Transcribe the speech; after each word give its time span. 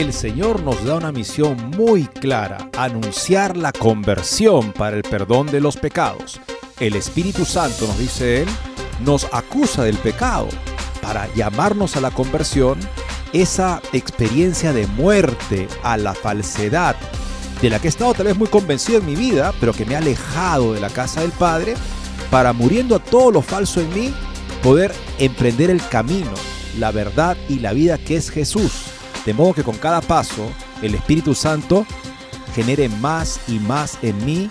El 0.00 0.14
Señor 0.14 0.62
nos 0.62 0.82
da 0.82 0.94
una 0.94 1.12
misión 1.12 1.72
muy 1.76 2.06
clara, 2.06 2.70
anunciar 2.74 3.54
la 3.54 3.70
conversión 3.70 4.72
para 4.72 4.96
el 4.96 5.02
perdón 5.02 5.48
de 5.48 5.60
los 5.60 5.76
pecados. 5.76 6.40
El 6.78 6.96
Espíritu 6.96 7.44
Santo, 7.44 7.86
nos 7.86 7.98
dice 7.98 8.40
Él, 8.40 8.48
nos 9.04 9.26
acusa 9.30 9.84
del 9.84 9.98
pecado 9.98 10.48
para 11.02 11.28
llamarnos 11.34 11.96
a 11.96 12.00
la 12.00 12.10
conversión, 12.12 12.78
esa 13.34 13.82
experiencia 13.92 14.72
de 14.72 14.86
muerte 14.86 15.68
a 15.82 15.98
la 15.98 16.14
falsedad, 16.14 16.96
de 17.60 17.68
la 17.68 17.78
que 17.78 17.88
he 17.88 17.90
estado 17.90 18.14
tal 18.14 18.24
vez 18.24 18.38
muy 18.38 18.48
convencido 18.48 19.00
en 19.00 19.06
mi 19.06 19.16
vida, 19.16 19.52
pero 19.60 19.74
que 19.74 19.84
me 19.84 19.96
ha 19.96 19.98
alejado 19.98 20.72
de 20.72 20.80
la 20.80 20.88
casa 20.88 21.20
del 21.20 21.32
Padre, 21.32 21.74
para 22.30 22.54
muriendo 22.54 22.96
a 22.96 23.04
todo 23.04 23.32
lo 23.32 23.42
falso 23.42 23.82
en 23.82 23.92
mí, 23.92 24.14
poder 24.62 24.94
emprender 25.18 25.68
el 25.68 25.86
camino, 25.88 26.32
la 26.78 26.90
verdad 26.90 27.36
y 27.50 27.58
la 27.58 27.74
vida 27.74 27.98
que 27.98 28.16
es 28.16 28.30
Jesús. 28.30 28.89
De 29.24 29.34
modo 29.34 29.54
que 29.54 29.64
con 29.64 29.76
cada 29.76 30.00
paso 30.00 30.50
el 30.82 30.94
Espíritu 30.94 31.34
Santo 31.34 31.86
genere 32.54 32.88
más 32.88 33.40
y 33.48 33.58
más 33.58 33.98
en 34.02 34.24
mí 34.24 34.50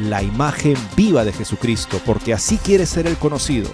la 0.00 0.22
imagen 0.22 0.76
viva 0.96 1.24
de 1.24 1.32
Jesucristo, 1.32 2.00
porque 2.04 2.34
así 2.34 2.58
quiere 2.58 2.86
ser 2.86 3.06
el 3.06 3.16
conocido, 3.16 3.70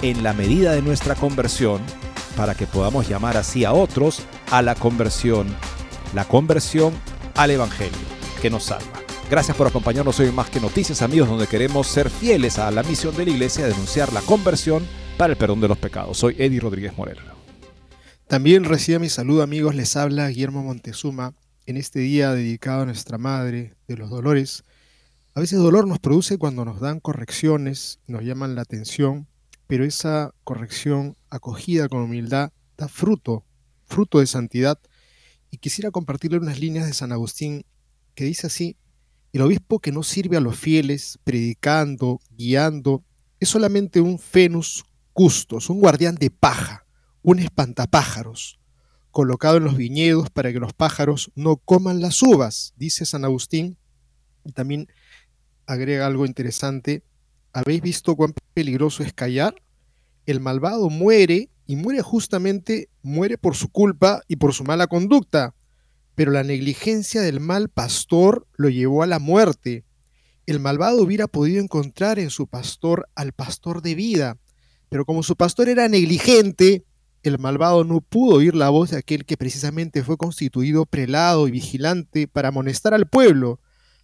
en 0.00 0.22
la 0.22 0.32
medida 0.32 0.72
de 0.72 0.82
nuestra 0.82 1.14
conversión, 1.14 1.80
para 2.36 2.54
que 2.54 2.66
podamos 2.66 3.08
llamar 3.08 3.36
así 3.36 3.64
a 3.64 3.72
otros 3.72 4.22
a 4.50 4.62
la 4.62 4.74
conversión, 4.74 5.46
la 6.14 6.24
conversión 6.24 6.94
al 7.34 7.50
Evangelio 7.50 7.98
que 8.40 8.50
nos 8.50 8.64
salva. 8.64 9.02
Gracias 9.30 9.56
por 9.56 9.66
acompañarnos 9.66 10.18
hoy 10.20 10.28
en 10.28 10.34
Más 10.34 10.50
que 10.50 10.60
Noticias, 10.60 11.00
amigos, 11.02 11.28
donde 11.28 11.46
queremos 11.46 11.86
ser 11.86 12.10
fieles 12.10 12.58
a 12.58 12.70
la 12.70 12.82
misión 12.82 13.16
de 13.16 13.24
la 13.24 13.30
Iglesia, 13.30 13.66
denunciar 13.66 14.12
la 14.12 14.20
conversión 14.20 14.86
para 15.16 15.32
el 15.32 15.38
perdón 15.38 15.60
de 15.60 15.68
los 15.68 15.78
pecados. 15.78 16.18
Soy 16.18 16.34
Eddie 16.38 16.60
Rodríguez 16.60 16.96
Moreno. 16.96 17.41
También 18.32 18.64
reciba 18.64 18.98
mi 18.98 19.10
saludo, 19.10 19.42
amigos. 19.42 19.74
Les 19.74 19.94
habla 19.94 20.28
Guillermo 20.28 20.62
Montezuma 20.62 21.34
en 21.66 21.76
este 21.76 21.98
día 21.98 22.32
dedicado 22.32 22.80
a 22.80 22.86
nuestra 22.86 23.18
Madre 23.18 23.74
de 23.86 23.98
los 23.98 24.08
Dolores. 24.08 24.64
A 25.34 25.40
veces 25.40 25.58
dolor 25.58 25.86
nos 25.86 25.98
produce 25.98 26.38
cuando 26.38 26.64
nos 26.64 26.80
dan 26.80 26.98
correcciones, 26.98 27.98
nos 28.06 28.24
llaman 28.24 28.54
la 28.54 28.62
atención, 28.62 29.28
pero 29.66 29.84
esa 29.84 30.32
corrección 30.44 31.14
acogida 31.28 31.90
con 31.90 32.00
humildad 32.00 32.52
da 32.78 32.88
fruto, 32.88 33.44
fruto 33.84 34.18
de 34.18 34.26
santidad 34.26 34.78
y 35.50 35.58
quisiera 35.58 35.90
compartirle 35.90 36.38
unas 36.38 36.58
líneas 36.58 36.86
de 36.86 36.94
San 36.94 37.12
Agustín 37.12 37.66
que 38.14 38.24
dice 38.24 38.46
así, 38.46 38.78
el 39.34 39.42
obispo 39.42 39.78
que 39.78 39.92
no 39.92 40.02
sirve 40.02 40.38
a 40.38 40.40
los 40.40 40.58
fieles, 40.58 41.18
predicando, 41.22 42.18
guiando, 42.30 43.04
es 43.40 43.50
solamente 43.50 44.00
un 44.00 44.18
fenus 44.18 44.86
custos, 45.12 45.68
un 45.68 45.80
guardián 45.80 46.14
de 46.14 46.30
paja, 46.30 46.81
un 47.22 47.38
espantapájaros, 47.38 48.58
colocado 49.10 49.58
en 49.58 49.64
los 49.64 49.76
viñedos 49.76 50.30
para 50.30 50.52
que 50.52 50.58
los 50.58 50.72
pájaros 50.72 51.30
no 51.34 51.56
coman 51.56 52.00
las 52.00 52.22
uvas, 52.22 52.74
dice 52.76 53.06
San 53.06 53.24
Agustín. 53.24 53.76
Y 54.44 54.52
también 54.52 54.88
agrega 55.66 56.06
algo 56.06 56.26
interesante, 56.26 57.04
¿habéis 57.52 57.80
visto 57.80 58.16
cuán 58.16 58.34
peligroso 58.54 59.02
es 59.02 59.12
callar? 59.12 59.54
El 60.26 60.40
malvado 60.40 60.90
muere 60.90 61.50
y 61.66 61.76
muere 61.76 62.02
justamente, 62.02 62.88
muere 63.02 63.38
por 63.38 63.54
su 63.54 63.68
culpa 63.68 64.22
y 64.28 64.36
por 64.36 64.52
su 64.52 64.64
mala 64.64 64.86
conducta. 64.86 65.54
Pero 66.14 66.32
la 66.32 66.42
negligencia 66.42 67.22
del 67.22 67.40
mal 67.40 67.68
pastor 67.68 68.46
lo 68.56 68.68
llevó 68.68 69.02
a 69.02 69.06
la 69.06 69.18
muerte. 69.18 69.84
El 70.46 70.60
malvado 70.60 71.02
hubiera 71.02 71.28
podido 71.28 71.62
encontrar 71.62 72.18
en 72.18 72.30
su 72.30 72.46
pastor 72.46 73.08
al 73.14 73.32
pastor 73.32 73.80
de 73.80 73.94
vida, 73.94 74.38
pero 74.88 75.06
como 75.06 75.22
su 75.22 75.36
pastor 75.36 75.68
era 75.68 75.88
negligente, 75.88 76.84
el 77.22 77.38
malvado 77.38 77.84
no 77.84 78.00
pudo 78.00 78.36
oír 78.36 78.54
la 78.54 78.68
voz 78.68 78.90
de 78.90 78.98
aquel 78.98 79.24
que 79.24 79.36
precisamente 79.36 80.02
fue 80.02 80.16
constituido 80.16 80.86
prelado 80.86 81.46
y 81.46 81.50
vigilante 81.50 82.26
para 82.26 82.48
amonestar 82.48 82.94
al 82.94 83.06
pueblo. 83.06 83.60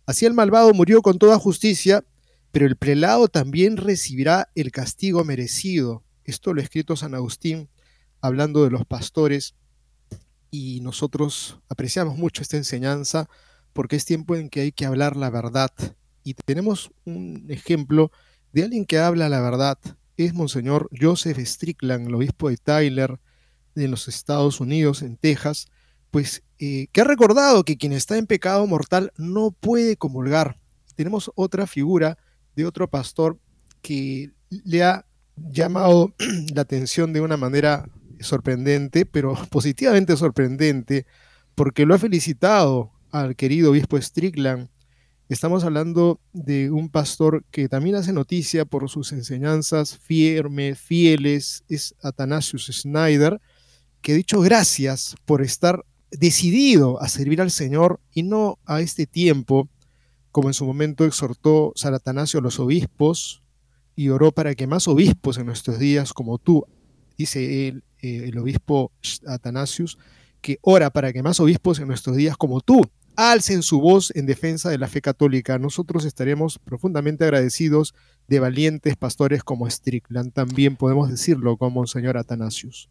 Así 0.06 0.24
el 0.24 0.34
malvado 0.34 0.72
murió 0.72 1.02
con 1.02 1.18
toda 1.18 1.38
justicia, 1.38 2.04
pero 2.52 2.66
el 2.66 2.76
prelado 2.76 3.28
también 3.28 3.76
recibirá 3.76 4.48
el 4.54 4.70
castigo 4.70 5.24
merecido. 5.24 6.04
Esto 6.24 6.54
lo 6.54 6.60
ha 6.60 6.64
escrito 6.64 6.96
San 6.96 7.14
Agustín 7.14 7.68
hablando 8.20 8.64
de 8.64 8.70
los 8.70 8.86
pastores 8.86 9.54
y 10.50 10.80
nosotros 10.80 11.58
apreciamos 11.68 12.16
mucho 12.16 12.42
esta 12.42 12.56
enseñanza 12.56 13.28
porque 13.72 13.96
es 13.96 14.04
tiempo 14.04 14.34
en 14.34 14.48
que 14.48 14.60
hay 14.60 14.72
que 14.72 14.86
hablar 14.86 15.16
la 15.16 15.30
verdad. 15.30 15.70
Y 16.24 16.34
tenemos 16.34 16.90
un 17.04 17.46
ejemplo 17.48 18.10
de 18.52 18.64
alguien 18.64 18.86
que 18.86 18.98
habla 18.98 19.28
la 19.28 19.40
verdad. 19.40 19.78
Es 20.18 20.34
Monseñor 20.34 20.90
Joseph 21.00 21.38
Strickland, 21.38 22.08
el 22.08 22.14
obispo 22.14 22.50
de 22.50 22.58
Tyler, 22.58 23.18
en 23.76 23.90
los 23.90 24.08
Estados 24.08 24.60
Unidos, 24.60 25.02
en 25.02 25.16
Texas, 25.16 25.68
pues 26.10 26.42
eh, 26.58 26.88
que 26.92 27.00
ha 27.00 27.04
recordado 27.04 27.64
que 27.64 27.76
quien 27.76 27.92
está 27.92 28.18
en 28.18 28.26
pecado 28.26 28.66
mortal 28.66 29.12
no 29.16 29.52
puede 29.52 29.96
comulgar. 29.96 30.58
Tenemos 30.96 31.30
otra 31.36 31.66
figura 31.66 32.18
de 32.56 32.66
otro 32.66 32.88
pastor 32.90 33.38
que 33.80 34.32
le 34.50 34.82
ha 34.82 35.06
llamado 35.36 36.12
la 36.52 36.62
atención 36.62 37.12
de 37.12 37.20
una 37.20 37.36
manera 37.36 37.88
sorprendente, 38.20 39.06
pero 39.06 39.34
positivamente 39.50 40.16
sorprendente, 40.16 41.06
porque 41.54 41.86
lo 41.86 41.94
ha 41.94 41.98
felicitado 41.98 42.90
al 43.12 43.36
querido 43.36 43.70
obispo 43.70 44.00
Strickland. 44.00 44.68
Estamos 45.28 45.62
hablando 45.64 46.22
de 46.32 46.70
un 46.70 46.88
pastor 46.88 47.44
que 47.50 47.68
también 47.68 47.96
hace 47.96 48.14
noticia 48.14 48.64
por 48.64 48.88
sus 48.88 49.12
enseñanzas 49.12 49.98
firmes, 49.98 50.78
fieles, 50.78 51.64
es 51.68 51.94
Athanasius 52.02 52.70
Schneider, 52.72 53.38
que 54.00 54.12
ha 54.12 54.14
dicho 54.14 54.40
gracias 54.40 55.16
por 55.26 55.42
estar 55.42 55.84
decidido 56.10 56.98
a 57.02 57.08
servir 57.10 57.42
al 57.42 57.50
Señor 57.50 58.00
y 58.14 58.22
no 58.22 58.58
a 58.64 58.80
este 58.80 59.04
tiempo, 59.04 59.68
como 60.32 60.48
en 60.48 60.54
su 60.54 60.64
momento 60.64 61.04
exhortó 61.04 61.74
San 61.76 61.92
Atanasio 61.92 62.40
a 62.40 62.42
los 62.42 62.58
obispos, 62.58 63.42
y 63.94 64.08
oró 64.08 64.32
para 64.32 64.54
que 64.54 64.66
más 64.66 64.88
obispos 64.88 65.36
en 65.36 65.44
nuestros 65.44 65.78
días 65.78 66.14
como 66.14 66.38
tú, 66.38 66.64
dice 67.18 67.68
el, 67.68 67.84
eh, 68.00 68.30
el 68.30 68.38
obispo 68.38 68.92
Atanasius, 69.26 69.98
que 70.40 70.58
ora 70.62 70.88
para 70.88 71.12
que 71.12 71.22
más 71.22 71.38
obispos 71.38 71.80
en 71.80 71.88
nuestros 71.88 72.16
días 72.16 72.38
como 72.38 72.62
tú 72.62 72.80
alcen 73.18 73.64
su 73.64 73.80
voz 73.80 74.12
en 74.14 74.26
defensa 74.26 74.70
de 74.70 74.78
la 74.78 74.86
fe 74.86 75.00
católica. 75.00 75.58
Nosotros 75.58 76.04
estaremos 76.04 76.60
profundamente 76.60 77.24
agradecidos 77.24 77.92
de 78.28 78.38
valientes 78.38 78.96
pastores 78.96 79.42
como 79.42 79.68
Strickland. 79.68 80.32
También 80.32 80.76
podemos 80.76 81.10
decirlo 81.10 81.56
como 81.56 81.80
Monseñor 81.80 82.16
Atanasius. 82.16 82.88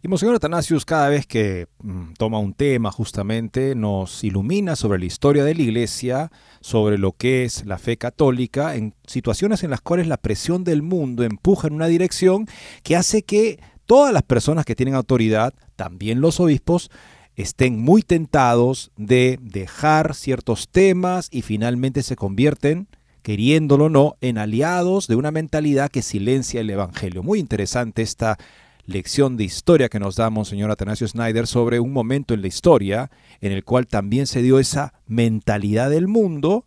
Y 0.00 0.06
Monseñor 0.06 0.36
Atanasius, 0.36 0.84
cada 0.84 1.08
vez 1.08 1.26
que 1.26 1.66
mm, 1.82 2.12
toma 2.16 2.38
un 2.38 2.54
tema 2.54 2.92
justamente, 2.92 3.74
nos 3.74 4.22
ilumina 4.22 4.76
sobre 4.76 5.00
la 5.00 5.06
historia 5.06 5.42
de 5.42 5.56
la 5.56 5.62
Iglesia, 5.62 6.30
sobre 6.60 6.96
lo 6.96 7.10
que 7.10 7.42
es 7.42 7.66
la 7.66 7.78
fe 7.78 7.96
católica, 7.96 8.76
en 8.76 8.94
situaciones 9.08 9.64
en 9.64 9.70
las 9.70 9.80
cuales 9.80 10.06
la 10.06 10.18
presión 10.18 10.62
del 10.62 10.82
mundo 10.82 11.24
empuja 11.24 11.66
en 11.66 11.74
una 11.74 11.88
dirección 11.88 12.46
que 12.84 12.94
hace 12.94 13.24
que 13.24 13.58
todas 13.86 14.12
las 14.12 14.22
personas 14.22 14.64
que 14.64 14.76
tienen 14.76 14.94
autoridad, 14.94 15.52
también 15.74 16.20
los 16.20 16.38
obispos, 16.38 16.92
estén 17.36 17.78
muy 17.78 18.02
tentados 18.02 18.90
de 18.96 19.38
dejar 19.42 20.14
ciertos 20.14 20.68
temas 20.68 21.28
y 21.30 21.42
finalmente 21.42 22.02
se 22.02 22.16
convierten, 22.16 22.88
queriéndolo 23.22 23.86
o 23.86 23.90
no, 23.90 24.16
en 24.20 24.38
aliados 24.38 25.06
de 25.06 25.16
una 25.16 25.30
mentalidad 25.30 25.90
que 25.90 26.02
silencia 26.02 26.60
el 26.60 26.70
Evangelio. 26.70 27.22
Muy 27.22 27.38
interesante 27.38 28.02
esta 28.02 28.38
lección 28.86 29.36
de 29.36 29.44
historia 29.44 29.88
que 29.88 29.98
nos 29.98 30.16
da 30.16 30.30
Monseñor 30.30 30.70
Atanasio 30.70 31.08
Snyder 31.08 31.46
sobre 31.46 31.80
un 31.80 31.92
momento 31.92 32.34
en 32.34 32.42
la 32.42 32.48
historia 32.48 33.10
en 33.40 33.52
el 33.52 33.64
cual 33.64 33.86
también 33.86 34.26
se 34.26 34.42
dio 34.42 34.58
esa 34.58 34.94
mentalidad 35.06 35.90
del 35.90 36.06
mundo 36.06 36.66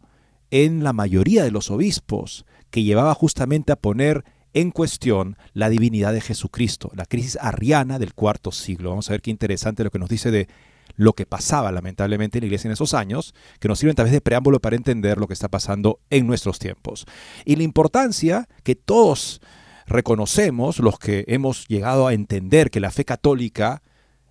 en 0.49 0.83
la 0.83 0.93
mayoría 0.93 1.43
de 1.43 1.51
los 1.51 1.69
obispos, 1.69 2.45
que 2.71 2.83
llevaba 2.83 3.13
justamente 3.13 3.71
a 3.71 3.75
poner 3.75 4.23
en 4.57 4.71
cuestión 4.71 5.37
la 5.53 5.69
divinidad 5.69 6.13
de 6.13 6.21
Jesucristo, 6.21 6.89
la 6.95 7.05
crisis 7.05 7.37
arriana 7.39 7.99
del 7.99 8.15
cuarto 8.15 8.51
siglo. 8.51 8.89
Vamos 8.89 9.07
a 9.07 9.13
ver 9.13 9.21
qué 9.21 9.29
interesante 9.29 9.83
lo 9.83 9.91
que 9.91 9.99
nos 9.99 10.09
dice 10.09 10.31
de 10.31 10.47
lo 10.95 11.13
que 11.13 11.27
pasaba 11.27 11.71
lamentablemente 11.71 12.39
en 12.39 12.41
la 12.41 12.45
iglesia 12.47 12.67
en 12.67 12.71
esos 12.71 12.95
años, 12.95 13.35
que 13.59 13.67
nos 13.67 13.77
sirven 13.77 13.95
tal 13.95 14.05
vez 14.05 14.13
de 14.13 14.21
preámbulo 14.21 14.59
para 14.59 14.75
entender 14.75 15.19
lo 15.19 15.27
que 15.27 15.35
está 15.35 15.47
pasando 15.47 15.99
en 16.09 16.25
nuestros 16.25 16.57
tiempos. 16.57 17.05
Y 17.45 17.55
la 17.55 17.61
importancia 17.61 18.49
que 18.63 18.73
todos 18.73 19.41
reconocemos, 19.85 20.79
los 20.79 20.97
que 20.97 21.23
hemos 21.27 21.67
llegado 21.67 22.07
a 22.07 22.13
entender 22.15 22.71
que 22.71 22.79
la 22.79 22.89
fe 22.89 23.05
católica 23.05 23.83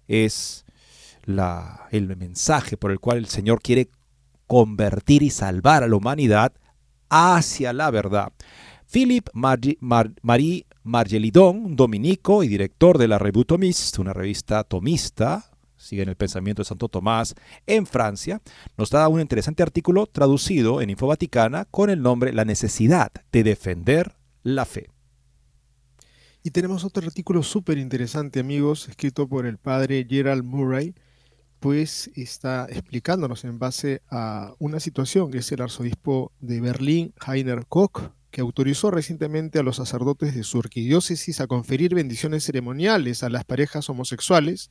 es 0.08 0.64
el 1.92 2.16
mensaje 2.16 2.76
por 2.76 2.90
el 2.90 2.98
cual 2.98 3.18
el 3.18 3.26
Señor 3.26 3.62
quiere 3.62 3.90
convertir 4.48 5.22
y 5.22 5.30
salvar 5.30 5.84
a 5.84 5.88
la 5.88 5.94
humanidad 5.94 6.52
hacia 7.10 7.72
la 7.72 7.92
verdad. 7.92 8.32
Philip 8.90 9.28
Marie 9.32 10.66
Margelidon, 10.84 11.74
dominico 11.74 12.42
y 12.42 12.48
director 12.48 12.98
de 12.98 13.08
la 13.08 13.18
Revue 13.18 13.44
Thomiste, 13.44 14.00
una 14.00 14.12
revista 14.12 14.62
tomista, 14.64 15.50
sigue 15.76 16.02
en 16.02 16.08
el 16.08 16.16
pensamiento 16.16 16.62
de 16.62 16.66
Santo 16.66 16.88
Tomás, 16.88 17.34
en 17.66 17.86
Francia, 17.86 18.40
nos 18.76 18.90
da 18.90 19.08
un 19.08 19.20
interesante 19.20 19.62
artículo 19.62 20.06
traducido 20.06 20.80
en 20.80 20.90
Info 20.90 21.06
Vaticana 21.08 21.64
con 21.64 21.90
el 21.90 22.00
nombre 22.00 22.32
La 22.32 22.44
necesidad 22.44 23.10
de 23.32 23.42
defender 23.42 24.14
la 24.42 24.64
fe. 24.64 24.88
Y 26.44 26.50
tenemos 26.50 26.84
otro 26.84 27.04
artículo 27.04 27.42
súper 27.42 27.78
interesante, 27.78 28.38
amigos, 28.38 28.88
escrito 28.88 29.28
por 29.28 29.46
el 29.46 29.58
padre 29.58 30.06
Gerald 30.08 30.44
Murray, 30.44 30.94
pues 31.58 32.08
está 32.14 32.66
explicándonos 32.70 33.44
en 33.44 33.58
base 33.58 34.02
a 34.10 34.54
una 34.60 34.78
situación 34.78 35.32
que 35.32 35.38
es 35.38 35.50
el 35.50 35.62
arzobispo 35.62 36.30
de 36.38 36.60
Berlín, 36.60 37.12
Heiner 37.26 37.66
Koch, 37.66 38.12
que 38.30 38.40
autorizó 38.40 38.90
recientemente 38.90 39.58
a 39.58 39.62
los 39.62 39.76
sacerdotes 39.76 40.34
de 40.34 40.42
su 40.42 40.58
arquidiócesis 40.58 41.40
a 41.40 41.46
conferir 41.46 41.94
bendiciones 41.94 42.44
ceremoniales 42.44 43.22
a 43.22 43.30
las 43.30 43.44
parejas 43.44 43.88
homosexuales, 43.88 44.70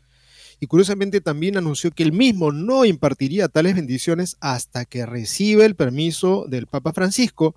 y 0.60 0.68
curiosamente 0.68 1.22
también 1.22 1.58
anunció 1.58 1.92
que 1.92 2.04
él 2.04 2.14
mismo 2.14 2.52
no 2.52 2.86
impartiría 2.86 3.48
tales 3.48 3.76
bendiciones 3.76 4.38
hasta 4.40 4.86
que 4.86 5.06
reciba 5.06 5.66
el 5.66 5.76
permiso 5.76 6.46
del 6.48 6.68
Papa 6.68 6.94
Francisco. 6.94 7.56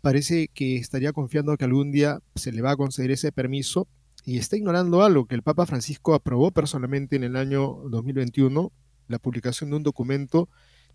Parece 0.00 0.48
que 0.48 0.76
estaría 0.76 1.12
confiando 1.12 1.56
que 1.56 1.64
algún 1.64 1.92
día 1.92 2.20
se 2.34 2.52
le 2.52 2.62
va 2.62 2.72
a 2.72 2.76
conceder 2.76 3.10
ese 3.12 3.32
permiso 3.32 3.86
y 4.24 4.38
está 4.38 4.56
ignorando 4.56 5.02
algo 5.02 5.26
que 5.26 5.36
el 5.36 5.42
Papa 5.42 5.66
Francisco 5.66 6.14
aprobó 6.14 6.50
personalmente 6.50 7.16
en 7.16 7.24
el 7.24 7.36
año 7.36 7.78
2021, 7.90 8.72
la 9.08 9.18
publicación 9.20 9.70
de 9.70 9.76
un 9.76 9.82
documento 9.84 10.48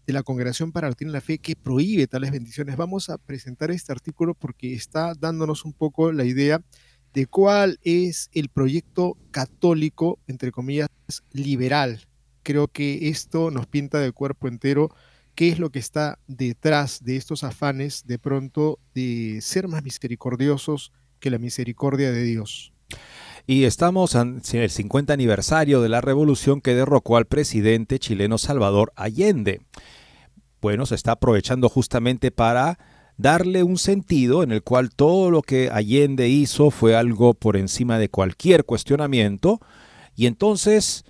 de 0.06 0.13
la 0.13 0.24
Congregación 0.24 0.71
para 0.71 0.92
en 1.00 1.12
la 1.12 1.21
Fe 1.21 1.38
que 1.38 1.56
prohíbe 1.56 2.07
tales 2.07 2.31
bendiciones. 2.31 2.77
Vamos 2.77 3.09
a 3.09 3.18
presentar 3.18 3.71
este 3.71 3.92
artículo 3.92 4.33
porque 4.33 4.74
está 4.74 5.13
dándonos 5.13 5.65
un 5.65 5.74
poco 5.74 6.12
la 6.12 6.25
idea 6.25 6.62
de 7.13 7.25
cuál 7.25 7.80
es 7.83 8.30
el 8.33 8.50
proyecto 8.50 9.18
católico, 9.31 10.19
entre 10.27 10.51
comillas, 10.51 10.89
liberal. 11.31 12.07
Creo 12.44 12.68
que 12.68 13.09
esto 13.09 13.51
nos 13.51 13.68
pinta 13.68 14.00
de 14.00 14.12
cuerpo 14.12 14.48
entero 14.48 14.89
qué 15.36 15.50
es 15.50 15.59
lo 15.59 15.69
que 15.69 15.80
está 15.80 16.19
detrás 16.27 17.03
de 17.03 17.18
estos 17.18 17.44
afanes 17.44 18.06
de 18.06 18.19
pronto 18.19 18.80
de 18.94 19.39
ser 19.42 19.68
más 19.68 19.83
misericordiosos 19.83 20.92
que 21.19 21.30
la 21.30 21.38
misericordia 21.38 22.12
de 22.12 22.24
Dios. 22.24 22.74
Y 23.47 23.63
estamos 23.63 24.15
en 24.15 24.41
el 24.53 24.69
50 24.69 25.13
aniversario 25.13 25.81
de 25.81 25.89
la 25.89 26.01
revolución 26.01 26.61
que 26.61 26.75
derrocó 26.75 27.17
al 27.17 27.25
presidente 27.25 27.99
chileno 27.99 28.38
Salvador 28.38 28.93
Allende. 28.95 29.61
Bueno, 30.61 30.85
se 30.85 30.95
está 30.95 31.13
aprovechando 31.13 31.69
justamente 31.69 32.31
para 32.31 32.77
darle 33.17 33.63
un 33.63 33.77
sentido 33.77 34.43
en 34.43 34.51
el 34.51 34.63
cual 34.63 34.89
todo 34.91 35.31
lo 35.31 35.41
que 35.41 35.69
Allende 35.71 36.29
hizo 36.29 36.71
fue 36.71 36.95
algo 36.95 37.33
por 37.33 37.57
encima 37.57 37.97
de 37.97 38.09
cualquier 38.09 38.63
cuestionamiento. 38.63 39.59
Y 40.15 40.27
entonces 40.27 41.05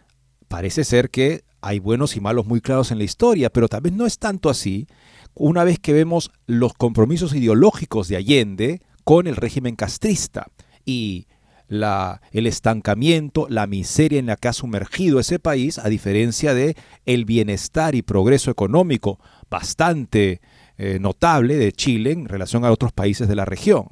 parece 0.47 0.83
ser 0.83 1.09
que 1.09 1.43
hay 1.61 1.79
buenos 1.79 2.15
y 2.15 2.21
malos 2.21 2.45
muy 2.45 2.61
claros 2.61 2.91
en 2.91 2.97
la 2.97 3.03
historia, 3.03 3.49
pero 3.49 3.67
tal 3.67 3.81
vez 3.81 3.93
no 3.93 4.05
es 4.05 4.19
tanto 4.19 4.49
así 4.49 4.87
una 5.33 5.63
vez 5.63 5.79
que 5.79 5.93
vemos 5.93 6.31
los 6.45 6.73
compromisos 6.73 7.33
ideológicos 7.35 8.07
de 8.07 8.17
Allende 8.17 8.81
con 9.03 9.27
el 9.27 9.35
régimen 9.35 9.75
castrista. 9.75 10.47
Y 10.85 11.27
el 11.71 12.47
estancamiento, 12.47 13.47
la 13.49 13.65
miseria 13.65 14.19
en 14.19 14.25
la 14.25 14.35
que 14.35 14.49
ha 14.49 14.53
sumergido 14.53 15.19
ese 15.19 15.39
país, 15.39 15.79
a 15.79 15.87
diferencia 15.87 16.53
de 16.53 16.75
el 17.05 17.23
bienestar 17.25 17.95
y 17.95 18.01
progreso 18.01 18.51
económico 18.51 19.19
bastante 19.49 20.41
eh, 20.77 20.99
notable 20.99 21.55
de 21.55 21.71
Chile 21.71 22.11
en 22.11 22.27
relación 22.27 22.65
a 22.65 22.71
otros 22.71 22.91
países 22.91 23.27
de 23.27 23.35
la 23.35 23.45
región. 23.45 23.87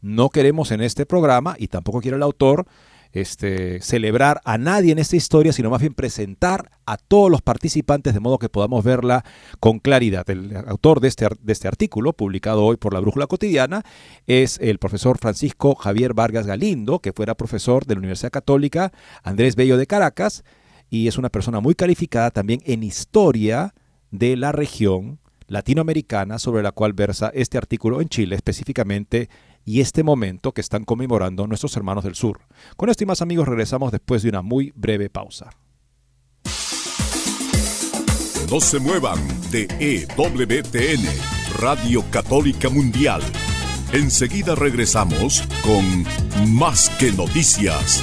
No 0.00 0.28
queremos 0.30 0.70
en 0.70 0.80
este 0.80 1.06
programa, 1.06 1.56
y 1.58 1.68
tampoco 1.68 2.00
quiere 2.00 2.16
el 2.16 2.22
autor, 2.22 2.66
este, 3.14 3.80
celebrar 3.80 4.40
a 4.44 4.58
nadie 4.58 4.90
en 4.90 4.98
esta 4.98 5.14
historia, 5.14 5.52
sino 5.52 5.70
más 5.70 5.80
bien 5.80 5.94
presentar 5.94 6.72
a 6.84 6.96
todos 6.96 7.30
los 7.30 7.42
participantes 7.42 8.12
de 8.12 8.20
modo 8.20 8.38
que 8.38 8.48
podamos 8.48 8.84
verla 8.84 9.24
con 9.60 9.78
claridad. 9.78 10.28
El 10.28 10.56
autor 10.66 11.00
de 11.00 11.08
este, 11.08 11.28
de 11.40 11.52
este 11.52 11.68
artículo, 11.68 12.12
publicado 12.12 12.64
hoy 12.64 12.76
por 12.76 12.92
la 12.92 12.98
Brújula 12.98 13.28
Cotidiana, 13.28 13.84
es 14.26 14.58
el 14.60 14.78
profesor 14.78 15.18
Francisco 15.18 15.76
Javier 15.76 16.12
Vargas 16.12 16.46
Galindo, 16.46 16.98
que 16.98 17.12
fuera 17.12 17.36
profesor 17.36 17.86
de 17.86 17.94
la 17.94 18.00
Universidad 18.00 18.32
Católica 18.32 18.92
Andrés 19.22 19.54
Bello 19.54 19.76
de 19.76 19.86
Caracas, 19.86 20.42
y 20.90 21.06
es 21.06 21.16
una 21.16 21.30
persona 21.30 21.60
muy 21.60 21.76
calificada 21.76 22.32
también 22.32 22.60
en 22.64 22.82
historia 22.82 23.74
de 24.10 24.36
la 24.36 24.50
región 24.50 25.20
latinoamericana 25.46 26.40
sobre 26.40 26.62
la 26.62 26.72
cual 26.72 26.94
versa 26.94 27.30
este 27.32 27.58
artículo 27.58 28.00
en 28.00 28.08
Chile 28.08 28.34
específicamente 28.34 29.28
y 29.64 29.80
este 29.80 30.02
momento 30.02 30.52
que 30.52 30.60
están 30.60 30.84
conmemorando 30.84 31.46
nuestros 31.46 31.76
hermanos 31.76 32.04
del 32.04 32.14
sur. 32.14 32.40
Con 32.76 32.88
esto 32.88 33.04
y 33.04 33.06
más 33.06 33.22
amigos 33.22 33.48
regresamos 33.48 33.92
después 33.92 34.22
de 34.22 34.28
una 34.28 34.42
muy 34.42 34.72
breve 34.74 35.10
pausa. 35.10 35.50
No 38.50 38.60
se 38.60 38.78
muevan 38.78 39.18
de 39.50 39.66
EWTN, 39.80 41.02
Radio 41.58 42.04
Católica 42.10 42.68
Mundial. 42.68 43.22
Enseguida 43.92 44.54
regresamos 44.54 45.42
con 45.62 46.54
Más 46.54 46.90
que 46.98 47.10
Noticias. 47.12 48.02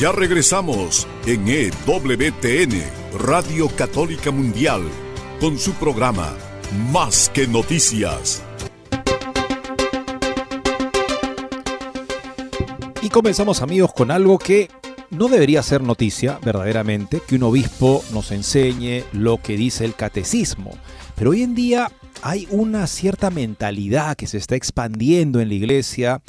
Ya 0.00 0.12
regresamos 0.12 1.06
en 1.26 1.46
EWTN, 1.46 2.82
Radio 3.18 3.68
Católica 3.68 4.30
Mundial, 4.30 4.80
con 5.38 5.58
su 5.58 5.74
programa 5.74 6.34
Más 6.90 7.28
que 7.28 7.46
Noticias. 7.46 8.42
Y 13.02 13.10
comenzamos 13.10 13.60
amigos 13.60 13.92
con 13.92 14.10
algo 14.10 14.38
que 14.38 14.70
no 15.10 15.28
debería 15.28 15.62
ser 15.62 15.82
noticia, 15.82 16.38
verdaderamente, 16.42 17.20
que 17.28 17.34
un 17.34 17.42
obispo 17.42 18.02
nos 18.10 18.30
enseñe 18.30 19.04
lo 19.12 19.36
que 19.42 19.58
dice 19.58 19.84
el 19.84 19.94
catecismo. 19.94 20.70
Pero 21.14 21.32
hoy 21.32 21.42
en 21.42 21.54
día 21.54 21.92
hay 22.22 22.48
una 22.48 22.86
cierta 22.86 23.28
mentalidad 23.28 24.16
que 24.16 24.26
se 24.26 24.38
está 24.38 24.54
expandiendo 24.54 25.40
en 25.40 25.48
la 25.48 25.54
iglesia 25.56 26.22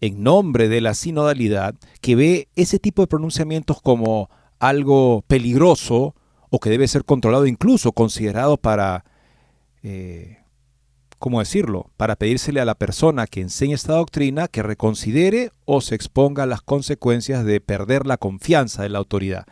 en 0.00 0.22
nombre 0.22 0.68
de 0.68 0.80
la 0.80 0.94
sinodalidad 0.94 1.74
que 2.00 2.16
ve 2.16 2.48
ese 2.56 2.78
tipo 2.78 3.02
de 3.02 3.08
pronunciamientos 3.08 3.80
como 3.80 4.28
algo 4.58 5.24
peligroso 5.26 6.14
o 6.50 6.60
que 6.60 6.70
debe 6.70 6.88
ser 6.88 7.04
controlado, 7.04 7.46
incluso 7.46 7.92
considerado 7.92 8.56
para, 8.56 9.04
eh, 9.82 10.38
¿cómo 11.18 11.40
decirlo?, 11.40 11.90
para 11.96 12.16
pedírsele 12.16 12.60
a 12.60 12.64
la 12.64 12.76
persona 12.76 13.26
que 13.26 13.40
enseña 13.40 13.74
esta 13.74 13.94
doctrina 13.94 14.48
que 14.48 14.62
reconsidere 14.62 15.50
o 15.64 15.80
se 15.80 15.94
exponga 15.94 16.44
a 16.44 16.46
las 16.46 16.62
consecuencias 16.62 17.44
de 17.44 17.60
perder 17.60 18.06
la 18.06 18.16
confianza 18.16 18.82
de 18.82 18.90
la 18.90 18.98
autoridad. 18.98 19.46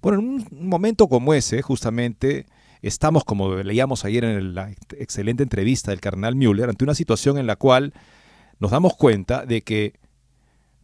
Bueno, 0.00 0.20
en 0.20 0.28
un 0.28 0.68
momento 0.68 1.08
como 1.08 1.34
ese, 1.34 1.62
justamente, 1.62 2.46
estamos, 2.82 3.24
como 3.24 3.54
leíamos 3.56 4.04
ayer 4.04 4.24
en 4.24 4.54
la 4.54 4.70
excelente 4.98 5.42
entrevista 5.42 5.90
del 5.90 6.00
carnal 6.00 6.36
Müller, 6.36 6.68
ante 6.68 6.84
una 6.84 6.94
situación 6.94 7.38
en 7.38 7.46
la 7.46 7.56
cual 7.56 7.92
nos 8.58 8.70
damos 8.70 8.96
cuenta 8.96 9.46
de 9.46 9.62
que 9.62 9.94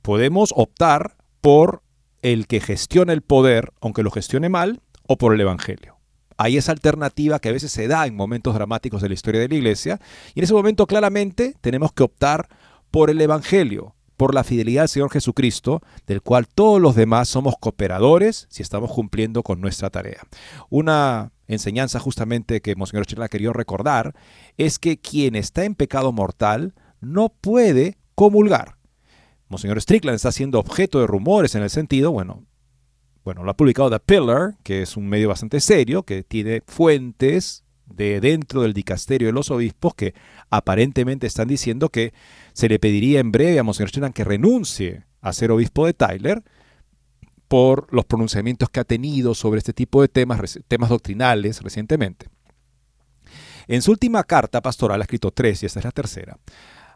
podemos 0.02 0.52
optar 0.56 1.16
por 1.40 1.82
el 2.22 2.46
que 2.46 2.60
gestione 2.60 3.12
el 3.12 3.22
poder, 3.22 3.72
aunque 3.80 4.02
lo 4.02 4.10
gestione 4.10 4.48
mal, 4.48 4.80
o 5.06 5.18
por 5.18 5.34
el 5.34 5.40
Evangelio. 5.40 5.96
Hay 6.36 6.56
esa 6.56 6.72
alternativa 6.72 7.38
que 7.38 7.48
a 7.50 7.52
veces 7.52 7.72
se 7.72 7.88
da 7.88 8.06
en 8.06 8.16
momentos 8.16 8.54
dramáticos 8.54 9.02
de 9.02 9.08
la 9.08 9.14
historia 9.14 9.40
de 9.40 9.48
la 9.48 9.54
Iglesia, 9.54 10.00
y 10.34 10.40
en 10.40 10.44
ese 10.44 10.54
momento 10.54 10.86
claramente 10.86 11.54
tenemos 11.60 11.92
que 11.92 12.02
optar 12.02 12.48
por 12.90 13.10
el 13.10 13.20
Evangelio, 13.20 13.94
por 14.16 14.34
la 14.34 14.44
fidelidad 14.44 14.82
al 14.82 14.88
Señor 14.88 15.10
Jesucristo, 15.10 15.82
del 16.06 16.22
cual 16.22 16.46
todos 16.46 16.80
los 16.80 16.94
demás 16.94 17.28
somos 17.28 17.56
cooperadores 17.58 18.46
si 18.50 18.62
estamos 18.62 18.92
cumpliendo 18.92 19.42
con 19.42 19.60
nuestra 19.60 19.90
tarea. 19.90 20.22
Una 20.70 21.32
enseñanza 21.48 21.98
justamente 21.98 22.60
que 22.60 22.76
Monseñor 22.76 23.06
Chela 23.06 23.28
querido 23.28 23.52
recordar 23.52 24.14
es 24.58 24.78
que 24.78 24.98
quien 24.98 25.34
está 25.34 25.64
en 25.64 25.74
pecado 25.74 26.12
mortal 26.12 26.74
no 27.02 27.28
puede 27.28 27.98
comulgar. 28.14 28.78
Monseñor 29.48 29.80
Strickland 29.82 30.16
está 30.16 30.32
siendo 30.32 30.58
objeto 30.58 31.00
de 31.00 31.06
rumores 31.06 31.54
en 31.54 31.62
el 31.62 31.68
sentido, 31.68 32.10
bueno, 32.10 32.46
bueno, 33.24 33.44
lo 33.44 33.50
ha 33.50 33.56
publicado 33.56 33.90
The 33.90 34.00
Pillar, 34.00 34.56
que 34.62 34.82
es 34.82 34.96
un 34.96 35.08
medio 35.08 35.28
bastante 35.28 35.60
serio, 35.60 36.02
que 36.04 36.24
tiene 36.24 36.62
fuentes 36.66 37.64
de 37.86 38.20
dentro 38.20 38.62
del 38.62 38.72
dicasterio 38.72 39.28
de 39.28 39.32
los 39.32 39.50
obispos 39.50 39.94
que 39.94 40.14
aparentemente 40.50 41.26
están 41.26 41.48
diciendo 41.48 41.90
que 41.90 42.14
se 42.52 42.68
le 42.68 42.78
pediría 42.78 43.20
en 43.20 43.30
breve 43.30 43.58
a 43.58 43.62
Monseñor 43.62 43.90
Strickland 43.90 44.14
que 44.14 44.24
renuncie 44.24 45.04
a 45.20 45.32
ser 45.32 45.50
obispo 45.50 45.86
de 45.86 45.92
Tyler 45.92 46.42
por 47.48 47.92
los 47.92 48.06
pronunciamientos 48.06 48.70
que 48.70 48.80
ha 48.80 48.84
tenido 48.84 49.34
sobre 49.34 49.58
este 49.58 49.74
tipo 49.74 50.00
de 50.00 50.08
temas, 50.08 50.58
temas 50.66 50.88
doctrinales 50.88 51.60
recientemente. 51.60 52.26
En 53.68 53.82
su 53.82 53.90
última 53.90 54.24
carta 54.24 54.60
pastoral, 54.60 55.00
ha 55.00 55.04
escrito 55.04 55.30
tres, 55.30 55.62
y 55.62 55.66
esta 55.66 55.78
es 55.78 55.84
la 55.84 55.92
tercera, 55.92 56.38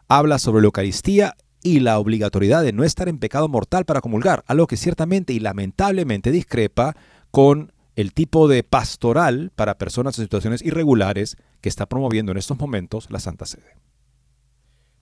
habla 0.07 0.39
sobre 0.39 0.61
la 0.61 0.67
Eucaristía 0.67 1.35
y 1.63 1.79
la 1.79 1.99
obligatoriedad 1.99 2.63
de 2.63 2.73
no 2.73 2.83
estar 2.83 3.09
en 3.09 3.19
pecado 3.19 3.47
mortal 3.47 3.85
para 3.85 4.01
comulgar, 4.01 4.43
algo 4.47 4.67
que 4.67 4.77
ciertamente 4.77 5.33
y 5.33 5.39
lamentablemente 5.39 6.31
discrepa 6.31 6.95
con 7.31 7.73
el 7.95 8.13
tipo 8.13 8.47
de 8.47 8.63
pastoral 8.63 9.51
para 9.55 9.77
personas 9.77 10.17
en 10.17 10.25
situaciones 10.25 10.61
irregulares 10.61 11.35
que 11.61 11.69
está 11.69 11.87
promoviendo 11.87 12.31
en 12.31 12.37
estos 12.37 12.57
momentos 12.57 13.09
la 13.09 13.19
Santa 13.19 13.45
Sede. 13.45 13.75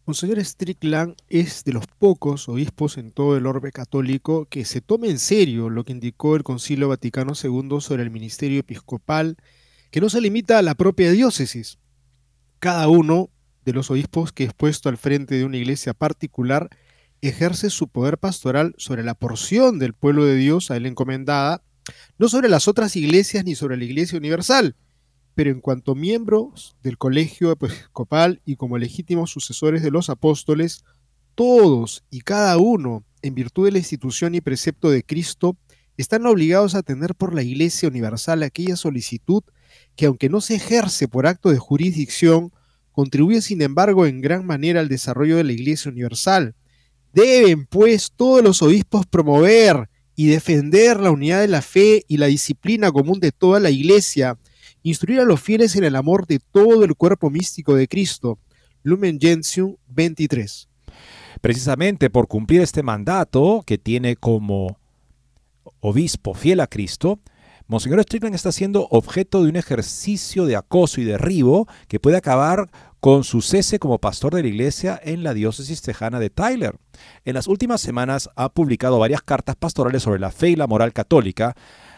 Monseñor 0.06 0.44
Strickland 0.44 1.16
es 1.30 1.64
de 1.64 1.74
los 1.74 1.88
pocos 1.88 2.48
obispos 2.48 2.98
en 2.98 3.12
todo 3.12 3.38
el 3.38 3.48
orbe 3.48 3.72
católico 3.72 4.46
que 4.46 4.64
se 4.64 4.80
tome 4.80 5.10
en 5.10 5.20
serio 5.20 5.70
lo 5.70 5.84
que 5.84 5.94
indicó 5.94 6.36
el 6.36 6.44
Concilio 6.44 6.90
Vaticano 6.90 7.34
II 7.34 7.82
sobre 7.82 8.04
el 8.04 8.12
ministerio 8.12 8.60
episcopal, 8.60 9.36
que 9.92 10.02
no 10.02 10.10
se 10.10 10.22
limita 10.22 10.60
a 10.60 10.62
la 10.62 10.76
propia 10.76 11.12
diócesis. 11.12 11.80
Cada 12.60 12.88
uno 12.88 13.30
de 13.66 13.74
los 13.74 13.92
obispos 13.92 14.32
que 14.32 14.46
es 14.46 14.54
puesto 14.54 14.90
al 14.90 14.98
frente 14.98 15.36
de 15.36 15.44
una 15.44 15.58
iglesia 15.58 15.94
particular 15.94 16.70
ejerce 17.22 17.70
su 17.70 17.88
poder 17.88 18.18
pastoral 18.18 18.76
sobre 18.78 19.04
la 19.04 19.16
porción 19.16 19.80
del 19.80 19.94
pueblo 19.94 20.26
de 20.26 20.36
Dios 20.36 20.70
a 20.70 20.78
él 20.78 20.86
encomendada, 20.86 21.64
no 22.18 22.30
sobre 22.30 22.50
las 22.50 22.68
otras 22.68 22.96
iglesias 22.96 23.44
ni 23.46 23.56
sobre 23.56 23.78
la 23.78 23.84
iglesia 23.84 24.18
universal, 24.18 24.76
pero 25.34 25.50
en 25.50 25.60
cuanto 25.60 25.96
miembros 25.96 26.78
del 26.84 26.98
colegio 26.98 27.52
episcopal 27.52 28.42
y 28.46 28.56
como 28.56 28.78
legítimos 28.78 29.32
sucesores 29.32 29.82
de 29.82 29.92
los 29.92 30.10
apóstoles, 30.10 30.84
todos 31.34 32.04
y 32.10 32.22
cada 32.22 32.58
uno, 32.58 33.04
en 33.22 33.36
virtud 33.36 33.66
de 33.66 33.74
la 33.74 33.80
institución 33.80 34.36
y 34.36 34.42
precepto 34.42 34.90
de 34.90 35.04
Cristo, 35.04 35.58
están 35.98 36.26
obligados 36.26 36.76
a 36.76 36.84
tener 36.84 37.16
por 37.16 37.34
la 37.34 37.44
Iglesia 37.44 37.90
Universal 37.90 38.44
aquella 38.44 38.76
solicitud 38.76 39.44
que, 39.96 40.06
aunque 40.06 40.30
no 40.30 40.42
se 40.42 40.56
ejerce 40.56 41.08
por 41.08 41.26
acto 41.26 41.50
de 41.50 41.58
jurisdicción, 41.58 42.52
contribuye 42.96 43.42
sin 43.42 43.62
embargo 43.62 44.06
en 44.06 44.22
gran 44.22 44.46
manera 44.46 44.80
al 44.80 44.88
desarrollo 44.88 45.36
de 45.36 45.44
la 45.44 45.52
Iglesia 45.52 45.92
Universal. 45.92 46.56
Deben, 47.14 47.66
pues, 47.66 48.14
todos 48.16 48.42
los 48.42 48.62
obispos 48.62 49.06
promover 49.06 49.90
y 50.16 50.28
defender 50.28 51.00
la 51.02 51.12
unidad 51.12 51.42
de 51.42 51.50
la 51.50 51.62
fe 51.62 52.06
y 52.08 52.18
la 52.18 52.28
disciplina 52.28 52.92
común 52.92 53.20
de 53.20 53.34
toda 53.34 53.60
la 53.60 53.70
Iglesia, 53.70 54.40
instruir 54.82 55.20
a 55.20 55.26
los 55.26 55.42
fieles 55.42 55.76
en 55.76 55.84
el 55.84 55.98
amor 55.98 56.26
de 56.26 56.40
todo 56.40 56.86
el 56.86 56.96
cuerpo 56.96 57.30
místico 57.30 57.76
de 57.76 57.88
Cristo. 57.90 58.40
Lumen 58.82 59.20
Gentium 59.20 59.76
23. 59.88 60.70
Precisamente 61.42 62.10
por 62.10 62.28
cumplir 62.28 62.62
este 62.62 62.82
mandato 62.82 63.62
que 63.66 63.78
tiene 63.78 64.16
como 64.16 64.80
obispo 65.82 66.34
fiel 66.34 66.62
a 66.62 66.68
Cristo, 66.68 67.20
Monseñor 67.68 68.00
Strickland 68.04 68.36
está 68.36 68.52
siendo 68.52 68.88
objeto 68.92 69.42
de 69.42 69.50
un 69.50 69.56
ejercicio 69.56 70.46
de 70.46 70.56
acoso 70.56 71.02
y 71.02 71.04
derribo 71.04 71.68
que 71.88 72.00
puede 72.00 72.16
acabar 72.16 72.70
con 73.00 73.24
su 73.24 73.42
cese 73.42 73.80
como 73.80 73.98
pastor 73.98 74.36
de 74.36 74.44
la 74.44 74.50
iglesia 74.50 75.00
en 75.04 75.24
la 75.24 75.34
diócesis 75.34 75.82
tejana 75.82 76.20
de 76.20 76.30
Tyler. 76.30 76.76
En 77.24 77.34
las 77.34 77.48
últimas 77.48 77.82
semanas 77.82 78.30
ha 78.36 78.50
publicado 78.50 79.00
varias 79.00 79.24
cartas 79.24 79.56
pastorales 79.56 80.04
sobre 80.04 80.20
la 80.20 80.30
fe 80.30 80.50
y 80.50 80.56
la 80.56 80.68
moral 80.68 80.94
católica, 80.94 81.56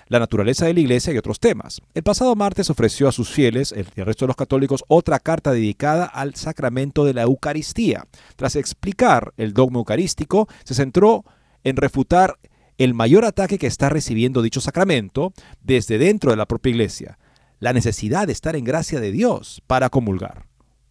la 0.07 0.19
naturaleza 0.19 0.65
de 0.65 0.73
la 0.73 0.79
iglesia 0.79 1.11
y 1.11 1.17
otros 1.17 1.41
temas. 1.41 1.81
El 1.93 2.03
pasado 2.03 2.33
martes 2.37 2.69
ofreció 2.69 3.09
a 3.09 3.11
sus 3.11 3.29
fieles, 3.29 3.73
el 3.73 3.85
resto 4.05 4.23
de 4.23 4.27
los 4.27 4.37
católicos, 4.37 4.85
otra 4.87 5.19
carta 5.19 5.51
dedicada 5.51 6.05
al 6.05 6.35
sacramento 6.35 7.03
de 7.03 7.13
la 7.13 7.23
Eucaristía. 7.23 8.05
Tras 8.37 8.55
explicar 8.55 9.33
el 9.35 9.53
dogma 9.53 9.79
eucarístico, 9.79 10.47
se 10.63 10.75
centró 10.75 11.25
en 11.65 11.75
refutar 11.75 12.37
el 12.77 12.93
mayor 12.93 13.25
ataque 13.25 13.57
que 13.57 13.67
está 13.67 13.89
recibiendo 13.89 14.41
dicho 14.41 14.61
sacramento 14.61 15.33
desde 15.61 15.97
dentro 15.97 16.31
de 16.31 16.37
la 16.37 16.45
propia 16.45 16.69
iglesia, 16.71 17.17
la 17.59 17.73
necesidad 17.73 18.27
de 18.27 18.33
estar 18.33 18.55
en 18.55 18.63
gracia 18.63 18.99
de 18.99 19.11
Dios 19.11 19.61
para 19.65 19.89
comulgar. 19.89 20.45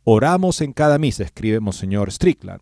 Oramos 0.05 0.61
en 0.61 0.73
cada 0.73 0.99
misa, 0.99 1.25
escribe 1.25 1.61
Monseñor 1.61 2.11
Strickland. 2.11 2.61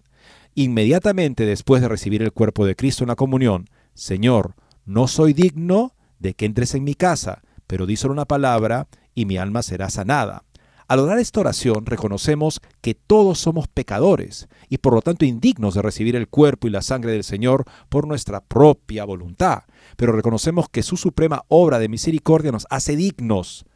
Inmediatamente 0.54 1.46
después 1.46 1.82
de 1.82 1.88
recibir 1.88 2.22
el 2.22 2.32
cuerpo 2.32 2.64
de 2.66 2.76
Cristo 2.76 3.04
en 3.04 3.08
la 3.08 3.16
comunión, 3.16 3.68
Señor, 3.94 4.54
no 4.84 5.08
soy 5.08 5.32
digno 5.32 5.94
de 6.18 6.34
que 6.34 6.46
entres 6.46 6.74
en 6.74 6.84
mi 6.84 6.94
casa, 6.94 7.42
pero 7.66 7.86
di 7.86 7.96
solo 7.96 8.12
una 8.12 8.24
palabra 8.24 8.88
y 9.14 9.24
mi 9.24 9.36
alma 9.36 9.62
será 9.62 9.90
sanada. 9.90 10.44
Al 10.94 11.00
orar 11.00 11.18
esta 11.18 11.40
oración 11.40 11.86
reconocemos 11.86 12.60
que 12.80 12.94
todos 12.94 13.40
somos 13.40 13.66
pecadores 13.66 14.46
y 14.68 14.78
por 14.78 14.94
lo 14.94 15.02
tanto 15.02 15.24
indignos 15.24 15.74
de 15.74 15.82
recibir 15.82 16.14
el 16.14 16.28
cuerpo 16.28 16.68
y 16.68 16.70
la 16.70 16.82
sangre 16.82 17.10
del 17.10 17.24
Señor 17.24 17.64
por 17.88 18.06
nuestra 18.06 18.40
propia 18.40 19.04
voluntad, 19.04 19.64
pero 19.96 20.12
reconocemos 20.12 20.68
que 20.68 20.84
su 20.84 20.96
suprema 20.96 21.42
obra 21.48 21.80
de 21.80 21.88
misericordia 21.88 22.52
nos 22.52 22.68
hace 22.70 22.94
dignos 22.94 23.66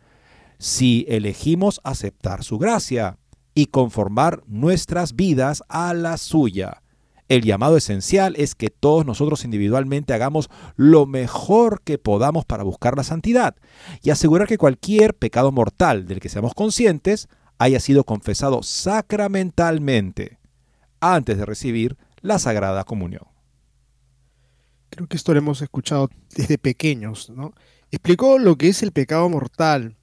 si 0.60 1.06
elegimos 1.08 1.80
aceptar 1.82 2.44
su 2.44 2.56
gracia 2.56 3.18
y 3.52 3.66
conformar 3.66 4.44
nuestras 4.46 5.16
vidas 5.16 5.64
a 5.68 5.94
la 5.94 6.18
suya. 6.18 6.82
El 7.28 7.42
llamado 7.42 7.76
esencial 7.76 8.34
es 8.38 8.54
que 8.54 8.70
todos 8.70 9.04
nosotros 9.04 9.44
individualmente 9.44 10.14
hagamos 10.14 10.48
lo 10.76 11.04
mejor 11.04 11.82
que 11.82 11.98
podamos 11.98 12.46
para 12.46 12.62
buscar 12.62 12.96
la 12.96 13.04
santidad 13.04 13.54
y 14.02 14.10
asegurar 14.10 14.48
que 14.48 14.56
cualquier 14.56 15.14
pecado 15.14 15.52
mortal 15.52 16.06
del 16.06 16.20
que 16.20 16.30
seamos 16.30 16.54
conscientes 16.54 17.28
haya 17.58 17.80
sido 17.80 18.04
confesado 18.04 18.62
sacramentalmente 18.62 20.38
antes 21.00 21.36
de 21.36 21.44
recibir 21.44 21.98
la 22.22 22.38
Sagrada 22.38 22.84
Comunión. 22.84 23.24
Creo 24.88 25.06
que 25.06 25.18
esto 25.18 25.34
lo 25.34 25.38
hemos 25.38 25.60
escuchado 25.60 26.08
desde 26.34 26.56
pequeños, 26.56 27.28
¿no? 27.28 27.52
Explicó 27.90 28.38
lo 28.38 28.56
que 28.56 28.68
es 28.68 28.82
el 28.82 28.92
pecado 28.92 29.28
mortal. 29.28 29.96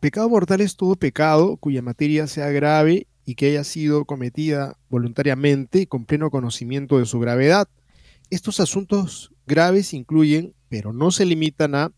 Pecado 0.00 0.28
mortal 0.28 0.60
es 0.60 0.76
todo 0.76 0.94
pecado 0.96 1.56
cuya 1.56 1.80
materia 1.80 2.26
sea 2.26 2.50
grave 2.50 3.06
y 3.26 3.34
que 3.34 3.48
haya 3.48 3.64
sido 3.64 4.04
cometida 4.04 4.78
voluntariamente 4.88 5.88
con 5.88 6.06
pleno 6.06 6.30
conocimiento 6.30 6.98
de 6.98 7.06
su 7.06 7.18
gravedad. 7.18 7.68
Estos 8.30 8.60
asuntos 8.60 9.34
graves 9.46 9.92
incluyen, 9.92 10.54
pero 10.68 10.92
no 10.92 11.10
se 11.10 11.26
limitan 11.26 11.74
a 11.74 11.92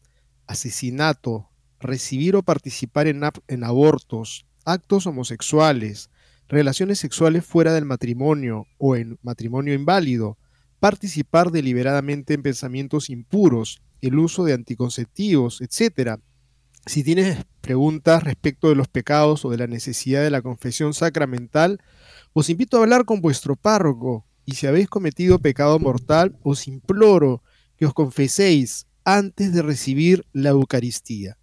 asesinato, 0.46 1.50
recibir 1.78 2.34
o 2.34 2.42
participar 2.42 3.06
en, 3.06 3.20
en 3.46 3.62
abortos, 3.62 4.46
actos 4.64 5.06
homosexuales, 5.06 6.10
relaciones 6.48 6.98
sexuales 6.98 7.44
fuera 7.44 7.74
del 7.74 7.84
matrimonio 7.84 8.66
o 8.78 8.96
en 8.96 9.18
matrimonio 9.22 9.74
inválido, 9.74 10.38
participar 10.80 11.50
deliberadamente 11.50 12.34
en 12.34 12.42
pensamientos 12.42 13.10
impuros, 13.10 13.82
el 14.00 14.18
uso 14.18 14.44
de 14.44 14.54
anticonceptivos, 14.54 15.60
etc. 15.60 16.20
Si 16.88 17.04
tienes 17.04 17.44
preguntas 17.60 18.22
respecto 18.22 18.70
de 18.70 18.74
los 18.74 18.88
pecados 18.88 19.44
o 19.44 19.50
de 19.50 19.58
la 19.58 19.66
necesidad 19.66 20.22
de 20.22 20.30
la 20.30 20.40
confesión 20.40 20.94
sacramental, 20.94 21.82
os 22.32 22.48
invito 22.48 22.78
a 22.78 22.80
hablar 22.80 23.04
con 23.04 23.20
vuestro 23.20 23.56
párroco 23.56 24.24
y 24.46 24.54
si 24.54 24.66
habéis 24.66 24.88
cometido 24.88 25.38
pecado 25.38 25.78
mortal, 25.78 26.38
os 26.42 26.66
imploro 26.66 27.42
que 27.76 27.84
os 27.84 27.92
confeséis 27.92 28.86
antes 29.04 29.52
de 29.52 29.60
recibir 29.60 30.24
la 30.32 30.48
Eucaristía. 30.48 31.36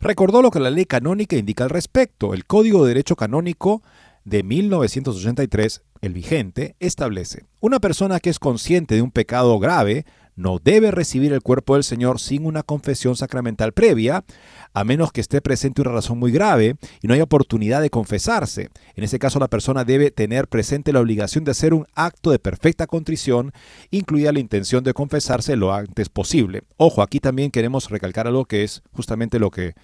Recordó 0.00 0.42
lo 0.42 0.50
que 0.50 0.58
la 0.58 0.70
ley 0.70 0.84
canónica 0.84 1.36
indica 1.36 1.62
al 1.62 1.70
respecto. 1.70 2.34
El 2.34 2.44
Código 2.44 2.82
de 2.82 2.88
Derecho 2.88 3.14
Canónico 3.14 3.84
de 4.24 4.42
1983, 4.42 5.82
el 6.00 6.12
vigente, 6.12 6.74
establece, 6.80 7.44
una 7.60 7.78
persona 7.78 8.18
que 8.18 8.30
es 8.30 8.40
consciente 8.40 8.96
de 8.96 9.02
un 9.02 9.12
pecado 9.12 9.60
grave 9.60 10.06
no 10.34 10.58
debe 10.62 10.90
recibir 10.90 11.32
el 11.32 11.42
cuerpo 11.42 11.74
del 11.74 11.84
Señor 11.84 12.18
sin 12.18 12.46
una 12.46 12.62
confesión 12.62 13.16
sacramental 13.16 13.72
previa, 13.72 14.24
a 14.72 14.84
menos 14.84 15.12
que 15.12 15.20
esté 15.20 15.40
presente 15.40 15.82
una 15.82 15.92
razón 15.92 16.18
muy 16.18 16.32
grave 16.32 16.76
y 17.00 17.06
no 17.06 17.14
haya 17.14 17.24
oportunidad 17.24 17.82
de 17.82 17.90
confesarse. 17.90 18.70
En 18.94 19.04
ese 19.04 19.18
caso, 19.18 19.38
la 19.38 19.48
persona 19.48 19.84
debe 19.84 20.10
tener 20.10 20.48
presente 20.48 20.92
la 20.92 21.00
obligación 21.00 21.44
de 21.44 21.50
hacer 21.50 21.74
un 21.74 21.86
acto 21.94 22.30
de 22.30 22.38
perfecta 22.38 22.86
contrición, 22.86 23.52
incluida 23.90 24.32
la 24.32 24.40
intención 24.40 24.84
de 24.84 24.94
confesarse 24.94 25.56
lo 25.56 25.74
antes 25.74 26.08
posible. 26.08 26.62
Ojo, 26.76 27.02
aquí 27.02 27.20
también 27.20 27.50
queremos 27.50 27.90
recalcar 27.90 28.26
algo 28.26 28.46
que 28.46 28.64
es 28.64 28.82
justamente 28.92 29.38
lo 29.38 29.50
que 29.50 29.74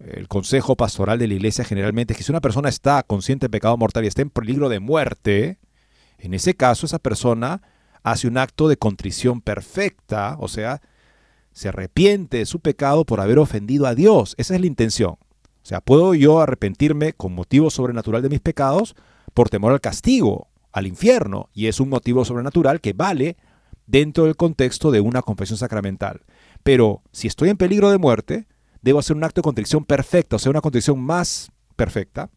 el 0.00 0.28
consejo 0.28 0.76
pastoral 0.76 1.18
de 1.18 1.28
la 1.28 1.34
iglesia 1.34 1.64
generalmente 1.64 2.12
es 2.12 2.18
que 2.18 2.24
si 2.24 2.32
una 2.32 2.40
persona 2.40 2.68
está 2.68 3.02
consciente 3.04 3.46
de 3.46 3.50
pecado 3.50 3.76
mortal 3.76 4.04
y 4.04 4.08
está 4.08 4.22
en 4.22 4.30
peligro 4.30 4.68
de 4.68 4.80
muerte, 4.80 5.58
en 6.18 6.34
ese 6.34 6.54
caso 6.54 6.86
esa 6.86 6.98
persona 6.98 7.62
hace 8.04 8.28
un 8.28 8.38
acto 8.38 8.68
de 8.68 8.76
contrición 8.76 9.40
perfecta, 9.40 10.36
o 10.38 10.46
sea, 10.46 10.80
se 11.52 11.68
arrepiente 11.68 12.38
de 12.38 12.46
su 12.46 12.60
pecado 12.60 13.04
por 13.04 13.20
haber 13.20 13.38
ofendido 13.38 13.86
a 13.86 13.94
Dios. 13.94 14.34
Esa 14.38 14.54
es 14.54 14.60
la 14.60 14.66
intención. 14.66 15.12
O 15.12 15.66
sea, 15.66 15.80
¿puedo 15.80 16.14
yo 16.14 16.40
arrepentirme 16.40 17.14
con 17.14 17.34
motivo 17.34 17.70
sobrenatural 17.70 18.22
de 18.22 18.28
mis 18.28 18.40
pecados 18.40 18.94
por 19.32 19.48
temor 19.48 19.72
al 19.72 19.80
castigo, 19.80 20.48
al 20.72 20.86
infierno? 20.86 21.48
Y 21.54 21.66
es 21.66 21.80
un 21.80 21.88
motivo 21.88 22.24
sobrenatural 22.26 22.82
que 22.82 22.92
vale 22.92 23.38
dentro 23.86 24.24
del 24.24 24.36
contexto 24.36 24.90
de 24.90 25.00
una 25.00 25.22
confesión 25.22 25.56
sacramental. 25.56 26.20
Pero 26.62 27.02
si 27.10 27.26
estoy 27.26 27.48
en 27.48 27.56
peligro 27.56 27.90
de 27.90 27.98
muerte, 27.98 28.46
debo 28.82 28.98
hacer 28.98 29.16
un 29.16 29.24
acto 29.24 29.40
de 29.40 29.44
contrición 29.44 29.86
perfecta, 29.86 30.36
o 30.36 30.38
sea, 30.38 30.50
una 30.50 30.60
contrición 30.60 31.00
más 31.00 31.50
perfecta, 31.76 32.30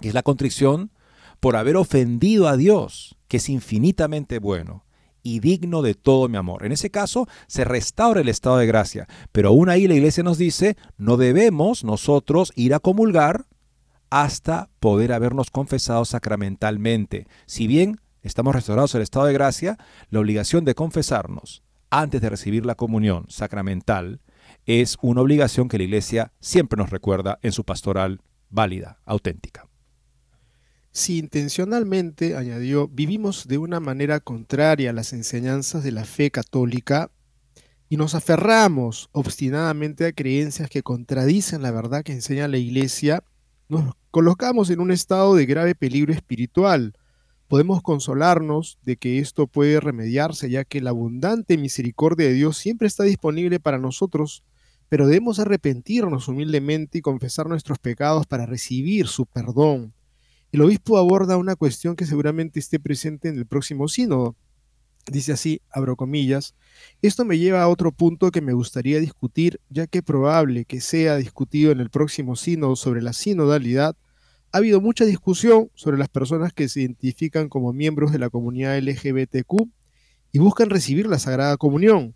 que 0.00 0.08
es 0.08 0.14
la 0.14 0.22
contrición 0.22 0.92
por 1.40 1.56
haber 1.56 1.76
ofendido 1.76 2.46
a 2.46 2.56
Dios, 2.56 3.16
que 3.34 3.38
es 3.38 3.48
infinitamente 3.48 4.38
bueno 4.38 4.84
y 5.24 5.40
digno 5.40 5.82
de 5.82 5.94
todo 5.96 6.28
mi 6.28 6.36
amor. 6.36 6.64
En 6.64 6.70
ese 6.70 6.90
caso, 6.90 7.26
se 7.48 7.64
restaura 7.64 8.20
el 8.20 8.28
estado 8.28 8.58
de 8.58 8.66
gracia, 8.68 9.08
pero 9.32 9.48
aún 9.48 9.68
ahí 9.68 9.88
la 9.88 9.96
iglesia 9.96 10.22
nos 10.22 10.38
dice, 10.38 10.76
no 10.98 11.16
debemos 11.16 11.82
nosotros 11.82 12.52
ir 12.54 12.74
a 12.74 12.78
comulgar 12.78 13.46
hasta 14.08 14.70
poder 14.78 15.12
habernos 15.12 15.50
confesado 15.50 16.04
sacramentalmente. 16.04 17.26
Si 17.44 17.66
bien 17.66 18.00
estamos 18.22 18.54
restaurados 18.54 18.94
el 18.94 19.02
estado 19.02 19.26
de 19.26 19.32
gracia, 19.32 19.78
la 20.10 20.20
obligación 20.20 20.64
de 20.64 20.76
confesarnos 20.76 21.64
antes 21.90 22.20
de 22.20 22.30
recibir 22.30 22.64
la 22.64 22.76
comunión 22.76 23.26
sacramental 23.30 24.20
es 24.64 24.96
una 25.02 25.22
obligación 25.22 25.68
que 25.68 25.78
la 25.78 25.84
Iglesia 25.84 26.32
siempre 26.38 26.76
nos 26.76 26.90
recuerda 26.90 27.40
en 27.42 27.50
su 27.50 27.64
pastoral 27.64 28.20
válida, 28.48 29.00
auténtica. 29.04 29.66
Si 30.96 31.18
intencionalmente, 31.18 32.36
añadió, 32.36 32.86
vivimos 32.86 33.48
de 33.48 33.58
una 33.58 33.80
manera 33.80 34.20
contraria 34.20 34.90
a 34.90 34.92
las 34.92 35.12
enseñanzas 35.12 35.82
de 35.82 35.90
la 35.90 36.04
fe 36.04 36.30
católica 36.30 37.10
y 37.88 37.96
nos 37.96 38.14
aferramos 38.14 39.08
obstinadamente 39.10 40.06
a 40.06 40.12
creencias 40.12 40.70
que 40.70 40.84
contradicen 40.84 41.62
la 41.62 41.72
verdad 41.72 42.04
que 42.04 42.12
enseña 42.12 42.46
la 42.46 42.58
Iglesia, 42.58 43.24
nos 43.68 43.96
colocamos 44.12 44.70
en 44.70 44.78
un 44.78 44.92
estado 44.92 45.34
de 45.34 45.46
grave 45.46 45.74
peligro 45.74 46.12
espiritual. 46.12 46.94
Podemos 47.48 47.82
consolarnos 47.82 48.78
de 48.82 48.96
que 48.96 49.18
esto 49.18 49.48
puede 49.48 49.80
remediarse, 49.80 50.48
ya 50.48 50.64
que 50.64 50.80
la 50.80 50.90
abundante 50.90 51.58
misericordia 51.58 52.28
de 52.28 52.34
Dios 52.34 52.56
siempre 52.56 52.86
está 52.86 53.02
disponible 53.02 53.58
para 53.58 53.78
nosotros 53.78 54.44
pero 54.88 55.08
debemos 55.08 55.40
arrepentirnos 55.40 56.28
humildemente 56.28 56.98
y 56.98 57.00
confesar 57.00 57.48
nuestros 57.48 57.80
pecados 57.80 58.28
para 58.28 58.46
recibir 58.46 59.08
su 59.08 59.26
perdón. 59.26 59.92
El 60.54 60.62
obispo 60.62 60.98
aborda 60.98 61.36
una 61.36 61.56
cuestión 61.56 61.96
que 61.96 62.06
seguramente 62.06 62.60
esté 62.60 62.78
presente 62.78 63.28
en 63.28 63.36
el 63.38 63.44
próximo 63.44 63.88
sínodo. 63.88 64.36
Dice 65.10 65.32
así, 65.32 65.60
abro 65.68 65.96
comillas, 65.96 66.54
esto 67.02 67.24
me 67.24 67.38
lleva 67.38 67.60
a 67.60 67.66
otro 67.66 67.90
punto 67.90 68.30
que 68.30 68.40
me 68.40 68.52
gustaría 68.52 69.00
discutir, 69.00 69.60
ya 69.68 69.88
que 69.88 69.98
es 69.98 70.04
probable 70.04 70.64
que 70.64 70.80
sea 70.80 71.16
discutido 71.16 71.72
en 71.72 71.80
el 71.80 71.90
próximo 71.90 72.36
sínodo 72.36 72.76
sobre 72.76 73.02
la 73.02 73.12
sinodalidad. 73.12 73.96
Ha 74.52 74.58
habido 74.58 74.80
mucha 74.80 75.04
discusión 75.04 75.72
sobre 75.74 75.98
las 75.98 76.08
personas 76.08 76.52
que 76.52 76.68
se 76.68 76.82
identifican 76.82 77.48
como 77.48 77.72
miembros 77.72 78.12
de 78.12 78.20
la 78.20 78.30
comunidad 78.30 78.78
LGBTQ 78.78 79.68
y 80.30 80.38
buscan 80.38 80.70
recibir 80.70 81.08
la 81.08 81.18
Sagrada 81.18 81.56
Comunión. 81.56 82.14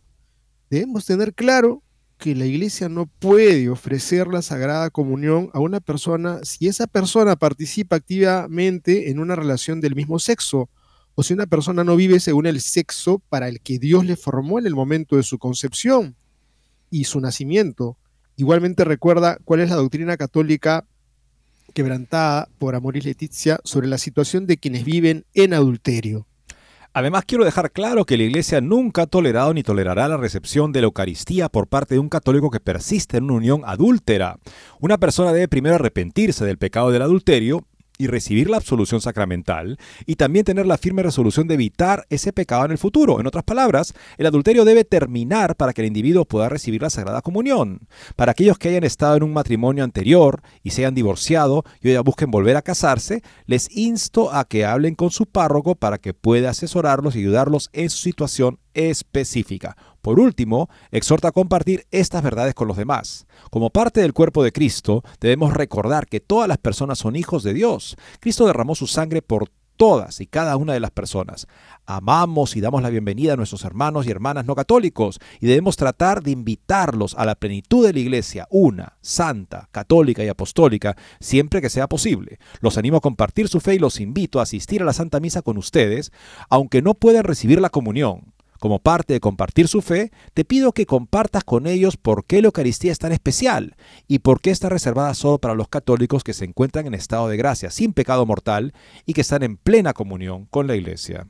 Debemos 0.71 1.05
tener 1.07 1.35
claro 1.35 1.83
que 2.19 2.35
la 2.35 2.47
iglesia 2.47 2.89
no 2.89 3.07
puede 3.07 3.69
ofrecer 3.69 4.27
la 4.27 4.43
Sagrada 4.43 4.91
Comunión 4.91 5.51
a 5.55 5.61
una 5.61 5.81
persona 5.81 6.41
si 6.43 6.69
esa 6.69 6.87
persona 6.87 7.37
participa 7.37 7.97
activamente 7.97 9.11
en 9.11 9.19
una 9.19 9.35
relación 9.35 9.81
del 9.81 9.95
mismo 9.95 10.19
sexo 10.19 10.69
o 11.15 11.23
si 11.23 11.33
una 11.33 11.47
persona 11.47 11.83
no 11.83 11.97
vive 11.97 12.21
según 12.21 12.47
el 12.47 12.61
sexo 12.61 13.21
para 13.29 13.49
el 13.49 13.61
que 13.61 13.79
Dios 13.79 14.05
le 14.05 14.17
formó 14.17 14.59
en 14.59 14.67
el 14.67 14.75
momento 14.75 15.17
de 15.17 15.25
su 15.25 15.39
concepción 15.39 16.15
y 16.91 17.05
su 17.05 17.21
nacimiento. 17.21 17.97
Igualmente 18.37 18.85
recuerda 18.85 19.39
cuál 19.45 19.61
es 19.61 19.71
la 19.71 19.77
doctrina 19.77 20.17
católica 20.17 20.85
quebrantada 21.75 22.49
por 22.59 22.77
Amoris 22.77 23.05
Leticia 23.05 23.59
sobre 23.65 23.89
la 23.89 23.99
situación 23.99 24.47
de 24.47 24.59
quienes 24.59 24.85
viven 24.85 25.25
en 25.35 25.55
adulterio. 25.55 26.28
Además, 26.93 27.25
quiero 27.27 27.45
dejar 27.45 27.71
claro 27.71 28.05
que 28.05 28.17
la 28.17 28.25
Iglesia 28.25 28.61
nunca 28.61 29.03
ha 29.03 29.07
tolerado 29.07 29.55
ni 29.55 29.63
tolerará 29.63 30.09
la 30.09 30.17
recepción 30.17 30.73
de 30.73 30.81
la 30.81 30.87
Eucaristía 30.87 31.49
por 31.49 31.69
parte 31.69 31.95
de 31.95 32.01
un 32.01 32.09
católico 32.09 32.51
que 32.51 32.61
persiste 32.61 33.19
en 33.19 33.25
una 33.25 33.35
unión 33.35 33.63
adúltera. 33.67 34.39
Una 34.81 34.99
persona 34.99 35.33
debe 35.33 35.49
primero 35.49 35.77
arrepentirse 35.77 36.45
del 36.45 36.59
pecado 36.59 36.91
del 36.91 37.03
adulterio 37.03 37.65
y 37.99 38.07
recibir 38.07 38.49
la 38.49 38.57
absolución 38.57 39.01
sacramental 39.01 39.79
y 40.07 40.17
también 40.17 40.45
tener 40.45 40.67
la 40.67 40.79
firme 40.79 41.03
resolución 41.03 41.49
de 41.49 41.55
evitar 41.55 42.07
ese 42.09 42.33
pecado 42.33 42.65
en 42.65 42.71
el 42.71 42.79
futuro. 42.79 43.21
En 43.21 43.27
otras 43.27 43.45
palabras, 43.45 43.93
el 44.17 44.27
adulterio 44.27 44.65
debe 44.65 44.85
terminar 44.85 45.57
para 45.57 45.73
que 45.73 45.83
el 45.83 45.89
individuo 45.89 46.25
pueda 46.25 46.49
recibir 46.49 46.81
la 46.81 46.91
Sagrada 46.91 47.23
Comunión. 47.23 47.89
Para 48.17 48.33
aquellos 48.33 48.59
que 48.59 48.69
hayan 48.69 48.85
estado 48.85 49.17
en 49.17 49.25
un 49.25 49.33
matrimonio 49.33 49.85
anterior 49.85 50.43
y 50.63 50.71
se 50.71 50.83
hayan 50.83 50.95
divorciado 50.95 51.65
y 51.83 51.89
hoy 51.89 51.99
busquen 51.99 52.31
volver 52.31 52.57
a 52.57 52.63
casarse, 52.63 53.23
les 53.47 53.75
insto 53.77 54.33
a 54.33 54.45
que 54.45 54.65
hablen 54.65 54.95
con 54.95 55.11
su 55.11 55.27
párroco 55.27 55.75
para 55.75 55.99
que 55.99 56.15
pueda 56.15 56.51
asesorarlos 56.51 57.17
y 57.17 57.21
ayudarlos 57.21 57.69
en 57.73 57.91
su 57.91 57.99
situación 57.99 58.59
específica. 58.79 59.77
Por 60.01 60.21
último, 60.21 60.71
exhorta 60.93 61.29
a 61.29 61.33
compartir 61.33 61.87
estas 61.91 62.23
verdades 62.23 62.55
con 62.55 62.69
los 62.69 62.77
demás. 62.77 63.27
Como 63.51 63.71
parte 63.71 64.01
del 64.01 64.15
cuerpo 64.15 64.45
de 64.45 64.53
Cristo, 64.53 65.03
debemos 65.21 65.53
recordar 65.53 66.07
que 66.07 66.21
todas 66.21 66.49
las 66.49 66.59
personas 66.59 66.99
son 66.99 67.17
hijos 67.17 67.43
de 67.43 67.55
Dios. 67.55 67.97
Cristo 68.21 68.47
derramó 68.47 68.77
su 68.77 68.87
sangre 68.87 69.21
por 69.21 69.51
todas 69.77 70.21
y 70.21 70.27
cada 70.27 70.57
una 70.57 70.75
de 70.75 70.81
las 70.81 70.93
personas. 70.93 71.47
Amamos 71.87 72.57
y 72.57 72.61
damos 72.61 72.83
la 72.83 72.91
bienvenida 72.91 73.33
a 73.33 73.37
nuestros 73.37 73.65
hermanos 73.65 74.07
y 74.07 74.11
hermanas 74.11 74.45
no 74.45 74.55
católicos 74.55 75.19
y 75.41 75.47
debemos 75.47 75.77
tratar 75.77 76.23
de 76.23 76.33
invitarlos 76.33 77.15
a 77.17 77.25
la 77.25 77.35
plenitud 77.35 77.87
de 77.87 77.93
la 77.93 78.01
iglesia, 78.01 78.47
una, 78.51 78.97
santa, 79.01 79.69
católica 79.73 80.23
y 80.23 80.29
apostólica, 80.29 80.97
siempre 81.21 81.61
que 81.61 81.71
sea 81.71 81.89
posible. 81.89 82.39
Los 82.61 82.77
animo 82.77 82.99
a 82.99 83.01
compartir 83.01 83.49
su 83.49 83.61
fe 83.61 83.75
y 83.75 83.79
los 83.79 84.01
invito 84.01 84.41
a 84.41 84.43
asistir 84.43 84.83
a 84.83 84.85
la 84.85 84.93
Santa 84.93 85.21
Misa 85.21 85.43
con 85.43 85.57
ustedes, 85.57 86.13
aunque 86.49 86.83
no 86.83 86.95
puedan 86.95 87.25
recibir 87.25 87.61
la 87.61 87.71
comunión. 87.71 88.35
Como 88.59 88.81
parte 88.81 89.15
de 89.15 89.21
compartir 89.21 89.69
su 89.69 89.83
fe, 89.83 90.11
te 90.35 90.45
pido 90.45 90.73
que 90.73 90.87
compartas 90.87 91.45
con 91.45 91.67
ellos 91.67 91.97
por 91.97 92.25
qué 92.25 92.43
la 92.43 92.49
Eucaristía 92.49 92.91
es 92.91 92.99
tan 92.99 93.13
especial 93.13 93.77
y 94.09 94.19
por 94.19 94.41
qué 94.41 94.51
está 94.51 94.69
reservada 94.69 95.15
solo 95.15 95.39
para 95.39 95.55
los 95.55 95.69
católicos 95.69 96.25
que 96.25 96.33
se 96.33 96.45
encuentran 96.45 96.87
en 96.87 96.95
estado 96.95 97.29
de 97.29 97.37
gracia, 97.37 97.71
sin 97.71 97.93
pecado 97.93 98.27
mortal 98.27 98.75
y 99.07 99.13
que 99.13 99.21
están 99.21 99.45
en 99.45 99.57
plena 99.57 99.93
comunión 99.93 100.47
con 100.47 100.67
la 100.67 100.75
Iglesia. 100.75 101.29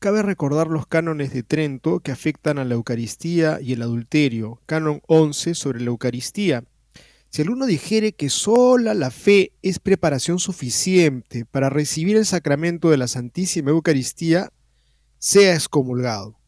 Cabe 0.00 0.22
recordar 0.22 0.66
los 0.66 0.86
cánones 0.86 1.32
de 1.32 1.42
Trento 1.42 2.00
que 2.00 2.12
afectan 2.12 2.58
a 2.58 2.64
la 2.64 2.74
Eucaristía 2.74 3.60
y 3.62 3.72
el 3.72 3.82
adulterio. 3.82 4.60
Canon 4.66 5.00
11 5.06 5.54
sobre 5.54 5.80
la 5.80 5.86
Eucaristía. 5.86 6.64
Si 7.30 7.42
alguno 7.42 7.66
dijere 7.66 8.12
que 8.12 8.28
sola 8.28 8.94
la 8.94 9.10
fe 9.10 9.52
es 9.62 9.78
preparación 9.78 10.38
suficiente 10.38 11.44
para 11.44 11.70
recibir 11.70 12.16
el 12.16 12.26
sacramento 12.26 12.90
de 12.90 12.96
la 12.98 13.08
Santísima 13.08 13.70
Eucaristía, 13.70 14.52
sea 15.26 15.54
excomulgado. 15.54 16.38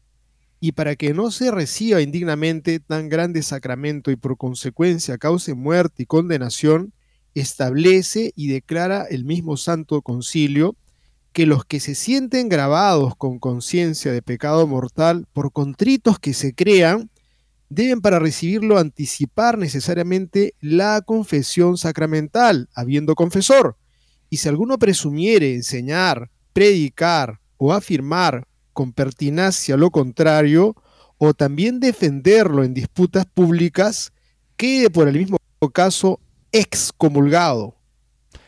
Y 0.61 0.71
para 0.71 0.95
que 0.95 1.13
no 1.13 1.31
se 1.31 1.51
reciba 1.51 1.99
indignamente 1.99 2.79
tan 2.79 3.09
grande 3.09 3.43
sacramento 3.43 4.09
y 4.09 4.15
por 4.15 4.37
consecuencia 4.37 5.17
cause 5.17 5.53
muerte 5.53 6.03
y 6.03 6.05
condenación, 6.05 6.93
establece 7.35 8.31
y 8.37 8.47
declara 8.47 9.03
el 9.03 9.25
mismo 9.25 9.57
Santo 9.57 10.01
Concilio 10.01 10.77
que 11.33 11.45
los 11.45 11.65
que 11.65 11.81
se 11.81 11.93
sienten 11.93 12.47
grabados 12.47 13.17
con 13.17 13.37
conciencia 13.37 14.13
de 14.13 14.21
pecado 14.21 14.65
mortal, 14.65 15.27
por 15.33 15.51
contritos 15.51 16.17
que 16.17 16.33
se 16.33 16.53
crean, 16.53 17.09
deben 17.67 17.99
para 17.99 18.19
recibirlo 18.19 18.77
anticipar 18.77 19.57
necesariamente 19.57 20.53
la 20.61 21.01
confesión 21.01 21.77
sacramental, 21.77 22.69
habiendo 22.73 23.15
confesor. 23.15 23.75
Y 24.29 24.37
si 24.37 24.47
alguno 24.47 24.79
presumiere 24.79 25.53
enseñar, 25.53 26.31
predicar 26.53 27.41
o 27.57 27.73
afirmar 27.73 28.47
con 28.79 28.93
pertinacia 28.93 29.75
lo 29.75 29.91
contrario, 29.91 30.73
o 31.17 31.33
también 31.33 31.81
defenderlo 31.81 32.63
en 32.63 32.73
disputas 32.73 33.25
públicas, 33.25 34.13
quede 34.55 34.89
por 34.89 35.09
el 35.09 35.17
mismo 35.17 35.37
caso 35.73 36.21
excomulgado. 36.53 37.75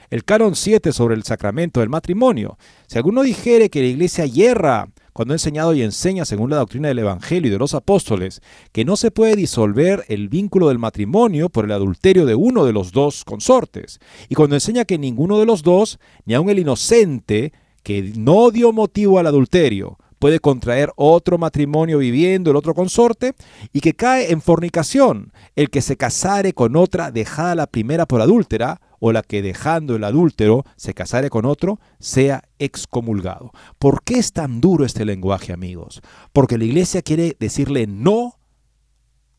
El 0.09 0.23
canon 0.23 0.55
7 0.55 0.93
sobre 0.93 1.15
el 1.15 1.23
sacramento 1.23 1.81
del 1.81 1.89
matrimonio. 1.89 2.57
Si 2.87 2.97
alguno 2.97 3.23
dijere 3.23 3.69
que 3.69 3.81
la 3.81 3.87
iglesia 3.87 4.25
hierra 4.25 4.87
cuando 5.11 5.33
ha 5.33 5.35
enseñado 5.35 5.73
y 5.73 5.81
enseña 5.81 6.23
según 6.23 6.49
la 6.49 6.55
doctrina 6.55 6.87
del 6.87 6.99
Evangelio 6.99 7.49
y 7.49 7.51
de 7.51 7.59
los 7.59 7.73
apóstoles 7.73 8.39
que 8.71 8.85
no 8.85 8.95
se 8.95 9.11
puede 9.11 9.35
disolver 9.35 10.05
el 10.07 10.29
vínculo 10.29 10.69
del 10.69 10.79
matrimonio 10.79 11.49
por 11.49 11.65
el 11.65 11.73
adulterio 11.73 12.25
de 12.25 12.35
uno 12.35 12.63
de 12.63 12.71
los 12.71 12.93
dos 12.93 13.25
consortes, 13.25 13.99
y 14.29 14.35
cuando 14.35 14.55
enseña 14.55 14.85
que 14.85 14.97
ninguno 14.97 15.39
de 15.39 15.45
los 15.45 15.61
dos, 15.61 15.99
ni 16.23 16.35
aun 16.35 16.49
el 16.49 16.59
inocente, 16.59 17.51
que 17.83 18.13
no 18.15 18.49
dio 18.51 18.71
motivo 18.71 19.19
al 19.19 19.27
adulterio, 19.27 19.97
puede 20.21 20.39
contraer 20.39 20.93
otro 20.97 21.39
matrimonio 21.39 21.97
viviendo 21.97 22.51
el 22.51 22.55
otro 22.55 22.75
consorte 22.75 23.33
y 23.73 23.81
que 23.81 23.95
cae 23.95 24.31
en 24.31 24.39
fornicación 24.39 25.33
el 25.55 25.71
que 25.71 25.81
se 25.81 25.97
casare 25.97 26.53
con 26.53 26.75
otra 26.75 27.09
dejada 27.09 27.55
la 27.55 27.65
primera 27.65 28.05
por 28.05 28.21
adúltera 28.21 28.79
o 28.99 29.11
la 29.11 29.23
que 29.23 29.41
dejando 29.41 29.95
el 29.95 30.03
adúltero 30.03 30.63
se 30.75 30.93
casare 30.93 31.31
con 31.31 31.45
otro 31.45 31.79
sea 31.99 32.43
excomulgado. 32.59 33.51
¿Por 33.79 34.03
qué 34.03 34.19
es 34.19 34.31
tan 34.31 34.61
duro 34.61 34.85
este 34.85 35.05
lenguaje, 35.05 35.53
amigos? 35.53 36.01
Porque 36.33 36.59
la 36.59 36.65
iglesia 36.65 37.01
quiere 37.01 37.35
decirle 37.39 37.87
no 37.87 38.37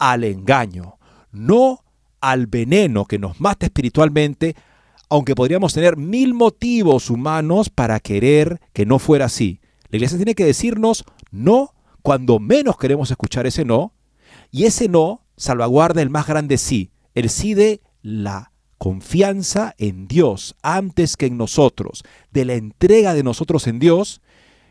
al 0.01 0.25
engaño, 0.25 0.99
no 1.31 1.85
al 2.21 2.49
veneno 2.49 3.05
que 3.05 3.21
nos 3.21 3.41
mata 3.41 3.67
espiritualmente, 3.67 4.57
aunque 5.09 5.37
podríamos 5.37 5.75
tener 5.75 5.97
mil 5.97 6.35
motivos 6.35 7.09
humanos 7.09 7.71
para 7.71 8.01
querer 8.01 8.61
que 8.73 8.85
no 8.85 8.99
fuera 8.99 9.27
así. 9.27 9.62
La 9.93 9.99
iglesia 9.99 10.17
tiene 10.17 10.35
que 10.35 10.47
decirnos 10.47 11.05
no 11.31 11.75
cuando 12.01 12.39
menos 12.39 12.79
queremos 12.79 13.11
escuchar 13.11 13.47
ese 13.47 13.67
no, 13.67 13.93
y 14.51 14.65
ese 14.65 14.89
no 14.89 15.27
salvaguarda 15.37 16.01
el 16.01 16.09
más 16.09 16.27
grande 16.27 16.57
sí, 16.57 16.91
el 17.15 17.29
sí 17.29 17.53
de 17.53 17.83
la 18.01 18.53
confianza 18.79 19.75
en 19.77 20.09
Dios 20.09 20.57
antes 20.63 21.19
que 21.19 21.27
en 21.27 21.37
nosotros, 21.37 22.05
de 22.31 22.47
la 22.47 22.55
entrega 22.55 23.13
de 23.13 23.23
nosotros 23.23 23.67
en 23.67 23.79
Dios, 23.79 24.23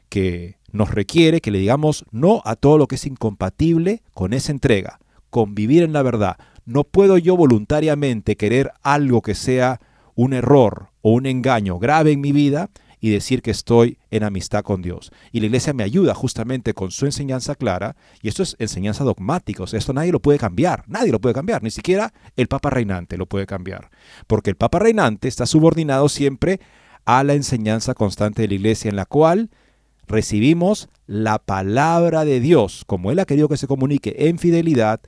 que 0.09 0.57
nos 0.71 0.89
requiere 0.89 1.39
que 1.39 1.51
le 1.51 1.59
digamos 1.59 2.03
no 2.09 2.41
a 2.43 2.55
todo 2.55 2.79
lo 2.79 2.87
que 2.87 2.95
es 2.95 3.05
incompatible 3.05 4.01
con 4.15 4.33
esa 4.33 4.51
entrega, 4.51 4.99
convivir 5.29 5.83
en 5.83 5.93
la 5.93 6.01
verdad. 6.01 6.37
No 6.65 6.83
puedo 6.83 7.19
yo 7.19 7.37
voluntariamente 7.37 8.37
querer 8.37 8.71
algo 8.81 9.21
que 9.21 9.35
sea 9.35 9.79
un 10.15 10.33
error 10.33 10.89
o 11.03 11.11
un 11.11 11.27
engaño 11.27 11.77
grave 11.77 12.11
en 12.11 12.21
mi 12.21 12.31
vida 12.31 12.71
y 13.01 13.09
decir 13.09 13.41
que 13.41 13.51
estoy 13.51 13.97
en 14.11 14.23
amistad 14.23 14.63
con 14.63 14.83
Dios. 14.83 15.11
Y 15.31 15.39
la 15.39 15.47
iglesia 15.47 15.73
me 15.73 15.83
ayuda 15.83 16.13
justamente 16.13 16.73
con 16.75 16.91
su 16.91 17.05
enseñanza 17.07 17.55
clara, 17.55 17.95
y 18.21 18.29
esto 18.29 18.43
es 18.43 18.55
enseñanza 18.59 19.03
dogmática, 19.03 19.63
esto 19.73 19.91
nadie 19.91 20.11
lo 20.11 20.21
puede 20.21 20.37
cambiar, 20.37 20.83
nadie 20.87 21.11
lo 21.11 21.19
puede 21.19 21.33
cambiar, 21.33 21.63
ni 21.63 21.71
siquiera 21.71 22.13
el 22.37 22.47
Papa 22.47 22.69
reinante 22.69 23.17
lo 23.17 23.25
puede 23.25 23.47
cambiar, 23.47 23.89
porque 24.27 24.51
el 24.51 24.55
Papa 24.55 24.79
reinante 24.79 25.27
está 25.27 25.47
subordinado 25.47 26.07
siempre 26.07 26.61
a 27.03 27.23
la 27.23 27.33
enseñanza 27.33 27.95
constante 27.95 28.43
de 28.43 28.47
la 28.49 28.53
iglesia 28.53 28.89
en 28.89 28.95
la 28.95 29.05
cual 29.05 29.49
recibimos 30.07 30.89
la 31.07 31.39
palabra 31.39 32.23
de 32.23 32.39
Dios, 32.39 32.83
como 32.85 33.11
Él 33.11 33.17
ha 33.17 33.25
querido 33.25 33.49
que 33.49 33.57
se 33.57 33.67
comunique 33.67 34.15
en 34.29 34.37
fidelidad 34.37 35.01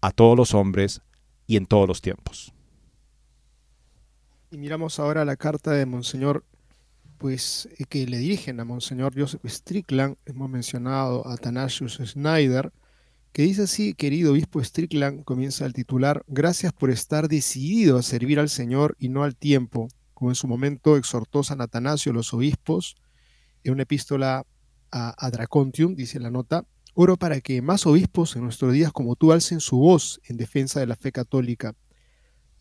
a 0.00 0.10
todos 0.10 0.36
los 0.36 0.54
hombres 0.54 1.02
y 1.46 1.58
en 1.58 1.66
todos 1.66 1.86
los 1.86 2.00
tiempos. 2.00 2.54
Y 4.50 4.56
miramos 4.56 4.98
ahora 4.98 5.24
la 5.24 5.36
carta 5.36 5.72
de 5.72 5.84
Monseñor 5.84 6.44
pues, 7.16 7.68
eh, 7.78 7.84
que 7.88 8.06
le 8.06 8.18
dirigen 8.18 8.60
a 8.60 8.64
Monseñor 8.64 9.12
Joseph 9.18 9.44
Strickland, 9.44 10.16
hemos 10.26 10.48
mencionado 10.48 11.26
a 11.26 11.34
Athanasius 11.34 11.98
Schneider, 12.02 12.72
que 13.32 13.42
dice 13.42 13.62
así, 13.62 13.94
querido 13.94 14.32
obispo 14.32 14.62
Strickland, 14.62 15.24
comienza 15.24 15.66
el 15.66 15.72
titular, 15.72 16.24
gracias 16.28 16.72
por 16.72 16.90
estar 16.90 17.28
decidido 17.28 17.98
a 17.98 18.02
servir 18.02 18.38
al 18.38 18.48
Señor 18.48 18.96
y 18.98 19.08
no 19.08 19.24
al 19.24 19.36
tiempo, 19.36 19.88
como 20.14 20.30
en 20.30 20.34
su 20.34 20.48
momento 20.48 20.96
exhortó 20.96 21.42
San 21.42 21.60
Atanasio 21.60 22.12
los 22.12 22.32
obispos, 22.32 22.96
en 23.64 23.72
una 23.72 23.82
epístola 23.82 24.44
a 24.92 25.30
Dracontium, 25.30 25.94
dice 25.94 26.20
la 26.20 26.30
nota, 26.30 26.64
oro 26.94 27.18
para 27.18 27.40
que 27.42 27.60
más 27.60 27.86
obispos 27.86 28.36
en 28.36 28.42
nuestros 28.44 28.72
días 28.72 28.90
como 28.92 29.16
tú 29.16 29.32
alcen 29.32 29.60
su 29.60 29.76
voz 29.76 30.20
en 30.24 30.38
defensa 30.38 30.80
de 30.80 30.86
la 30.86 30.96
fe 30.96 31.12
católica 31.12 31.74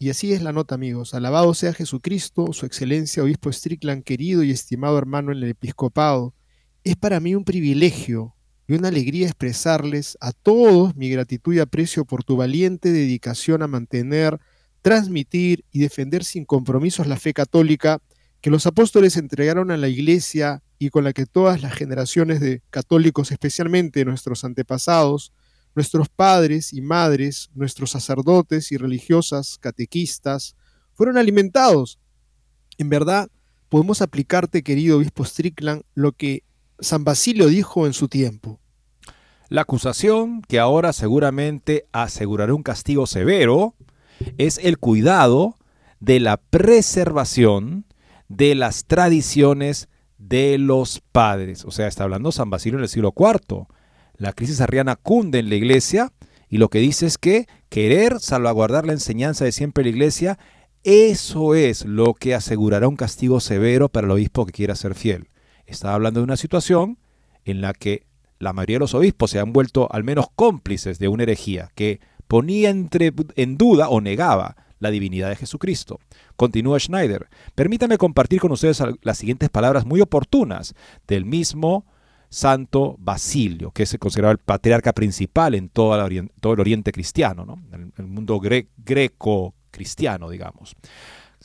y 0.05 0.11
así 0.11 0.33
es 0.33 0.43
la 0.43 0.51
nota, 0.51 0.75
amigos. 0.75 1.15
Alabado 1.15 1.55
sea 1.55 1.73
Jesucristo, 1.73 2.53
su 2.53 2.67
excelencia, 2.67 3.23
obispo 3.23 3.51
Strickland, 3.51 4.03
querido 4.03 4.43
y 4.43 4.51
estimado 4.51 4.99
hermano 4.99 5.31
en 5.31 5.39
el 5.39 5.49
episcopado. 5.49 6.35
Es 6.83 6.95
para 6.95 7.19
mí 7.19 7.33
un 7.33 7.43
privilegio 7.43 8.35
y 8.67 8.73
una 8.73 8.89
alegría 8.89 9.25
expresarles 9.25 10.15
a 10.21 10.31
todos 10.31 10.95
mi 10.95 11.09
gratitud 11.09 11.55
y 11.55 11.59
aprecio 11.59 12.05
por 12.05 12.23
tu 12.23 12.35
valiente 12.35 12.91
dedicación 12.91 13.63
a 13.63 13.67
mantener, 13.67 14.39
transmitir 14.83 15.65
y 15.71 15.79
defender 15.79 16.23
sin 16.23 16.45
compromisos 16.45 17.07
la 17.07 17.17
fe 17.17 17.33
católica 17.33 17.99
que 18.41 18.51
los 18.51 18.67
apóstoles 18.67 19.17
entregaron 19.17 19.71
a 19.71 19.77
la 19.77 19.87
Iglesia 19.87 20.61
y 20.77 20.91
con 20.91 21.03
la 21.03 21.13
que 21.13 21.25
todas 21.25 21.63
las 21.63 21.73
generaciones 21.73 22.41
de 22.41 22.61
católicos, 22.69 23.31
especialmente 23.31 24.05
nuestros 24.05 24.43
antepasados, 24.43 25.33
Nuestros 25.75 26.09
padres 26.09 26.73
y 26.73 26.81
madres, 26.81 27.49
nuestros 27.53 27.91
sacerdotes 27.91 28.71
y 28.71 28.77
religiosas, 28.77 29.57
catequistas, 29.59 30.55
fueron 30.93 31.17
alimentados. 31.17 31.99
En 32.77 32.89
verdad, 32.89 33.29
podemos 33.69 34.01
aplicarte, 34.01 34.63
querido 34.63 34.97
obispo 34.97 35.25
Strickland, 35.25 35.83
lo 35.93 36.13
que 36.13 36.43
San 36.79 37.03
Basilio 37.03 37.47
dijo 37.47 37.85
en 37.85 37.93
su 37.93 38.07
tiempo. 38.07 38.59
La 39.49 39.61
acusación, 39.61 40.41
que 40.41 40.59
ahora 40.59 40.93
seguramente 40.93 41.85
asegurará 41.91 42.53
un 42.53 42.63
castigo 42.63 43.05
severo, 43.05 43.75
es 44.37 44.57
el 44.57 44.77
cuidado 44.79 45.57
de 45.99 46.19
la 46.19 46.37
preservación 46.37 47.85
de 48.27 48.55
las 48.55 48.85
tradiciones 48.85 49.87
de 50.17 50.57
los 50.57 51.01
padres. 51.11 51.65
O 51.65 51.71
sea, 51.71 51.87
está 51.87 52.03
hablando 52.03 52.31
San 52.31 52.49
Basilio 52.49 52.79
en 52.79 52.83
el 52.83 52.89
siglo 52.89 53.13
IV. 53.15 53.67
La 54.17 54.33
crisis 54.33 54.61
arriana 54.61 54.95
cunde 54.95 55.39
en 55.39 55.49
la 55.49 55.55
iglesia 55.55 56.11
y 56.49 56.57
lo 56.57 56.69
que 56.69 56.79
dice 56.79 57.05
es 57.05 57.17
que 57.17 57.47
querer 57.69 58.19
salvaguardar 58.19 58.85
la 58.85 58.93
enseñanza 58.93 59.45
de 59.45 59.51
siempre 59.51 59.83
la 59.83 59.89
iglesia, 59.89 60.39
eso 60.83 61.55
es 61.55 61.85
lo 61.85 62.13
que 62.13 62.35
asegurará 62.35 62.87
un 62.87 62.95
castigo 62.95 63.39
severo 63.39 63.89
para 63.89 64.05
el 64.05 64.11
obispo 64.11 64.45
que 64.45 64.53
quiera 64.53 64.75
ser 64.75 64.95
fiel. 64.95 65.29
Está 65.65 65.93
hablando 65.93 66.19
de 66.19 66.25
una 66.25 66.37
situación 66.37 66.99
en 67.43 67.61
la 67.61 67.73
que 67.73 68.05
la 68.39 68.53
mayoría 68.53 68.75
de 68.75 68.81
los 68.81 68.93
obispos 68.93 69.31
se 69.31 69.39
han 69.39 69.53
vuelto 69.53 69.87
al 69.91 70.03
menos 70.03 70.27
cómplices 70.35 70.99
de 70.99 71.07
una 71.07 71.23
herejía 71.23 71.71
que 71.75 71.99
ponía 72.27 72.69
en 72.69 73.57
duda 73.57 73.89
o 73.89 74.01
negaba 74.01 74.55
la 74.79 74.91
divinidad 74.91 75.29
de 75.29 75.35
Jesucristo. 75.35 75.99
Continúa 76.35 76.79
Schneider. 76.79 77.27
Permítame 77.55 77.97
compartir 77.97 78.39
con 78.39 78.51
ustedes 78.51 78.81
las 79.01 79.17
siguientes 79.17 79.49
palabras 79.49 79.85
muy 79.85 80.01
oportunas 80.01 80.75
del 81.07 81.25
mismo 81.25 81.85
Santo 82.35 82.97
Basilio, 82.99 83.71
que 83.71 83.83
es 83.83 83.95
considerado 83.97 84.33
el 84.33 84.39
patriarca 84.39 84.91
principal 84.91 85.55
en 85.55 85.69
todo 85.69 85.95
el 85.95 86.59
Oriente, 86.59 86.91
cristiano, 86.91 87.45
¿no? 87.45 87.57
en 87.71 87.93
el 87.97 88.07
mundo 88.07 88.41
greco-cristiano, 88.41 90.29
digamos. 90.29 90.75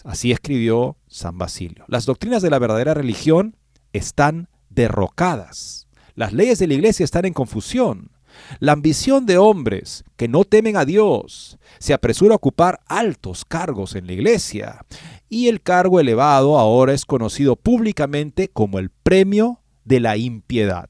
Así 0.02 0.32
escribió 0.32 0.96
San 1.06 1.38
Basilio. 1.38 1.84
Las 1.86 2.06
doctrinas 2.06 2.42
de 2.42 2.50
la 2.50 2.58
verdadera 2.58 2.92
religión 2.92 3.54
están 3.92 4.48
derrocadas. 4.68 5.86
Las 6.16 6.32
leyes 6.32 6.58
de 6.58 6.66
la 6.66 6.74
iglesia 6.74 7.04
están 7.04 7.24
en 7.24 7.34
confusión. 7.34 8.10
La 8.58 8.72
ambición 8.72 9.26
de 9.26 9.38
hombres 9.38 10.02
que 10.16 10.26
no 10.26 10.42
temen 10.42 10.76
a 10.76 10.84
Dios 10.84 11.56
se 11.78 11.94
apresura 11.94 12.32
a 12.32 12.36
ocupar 12.36 12.80
altos 12.86 13.44
cargos 13.44 13.94
en 13.94 14.08
la 14.08 14.12
iglesia. 14.14 14.84
Y 15.28 15.46
el 15.46 15.62
cargo 15.62 16.00
elevado 16.00 16.58
ahora 16.58 16.94
es 16.94 17.04
conocido 17.04 17.54
públicamente 17.54 18.48
como 18.48 18.80
el 18.80 18.90
premio 18.90 19.60
de 19.84 20.00
la 20.00 20.16
impiedad. 20.16 20.88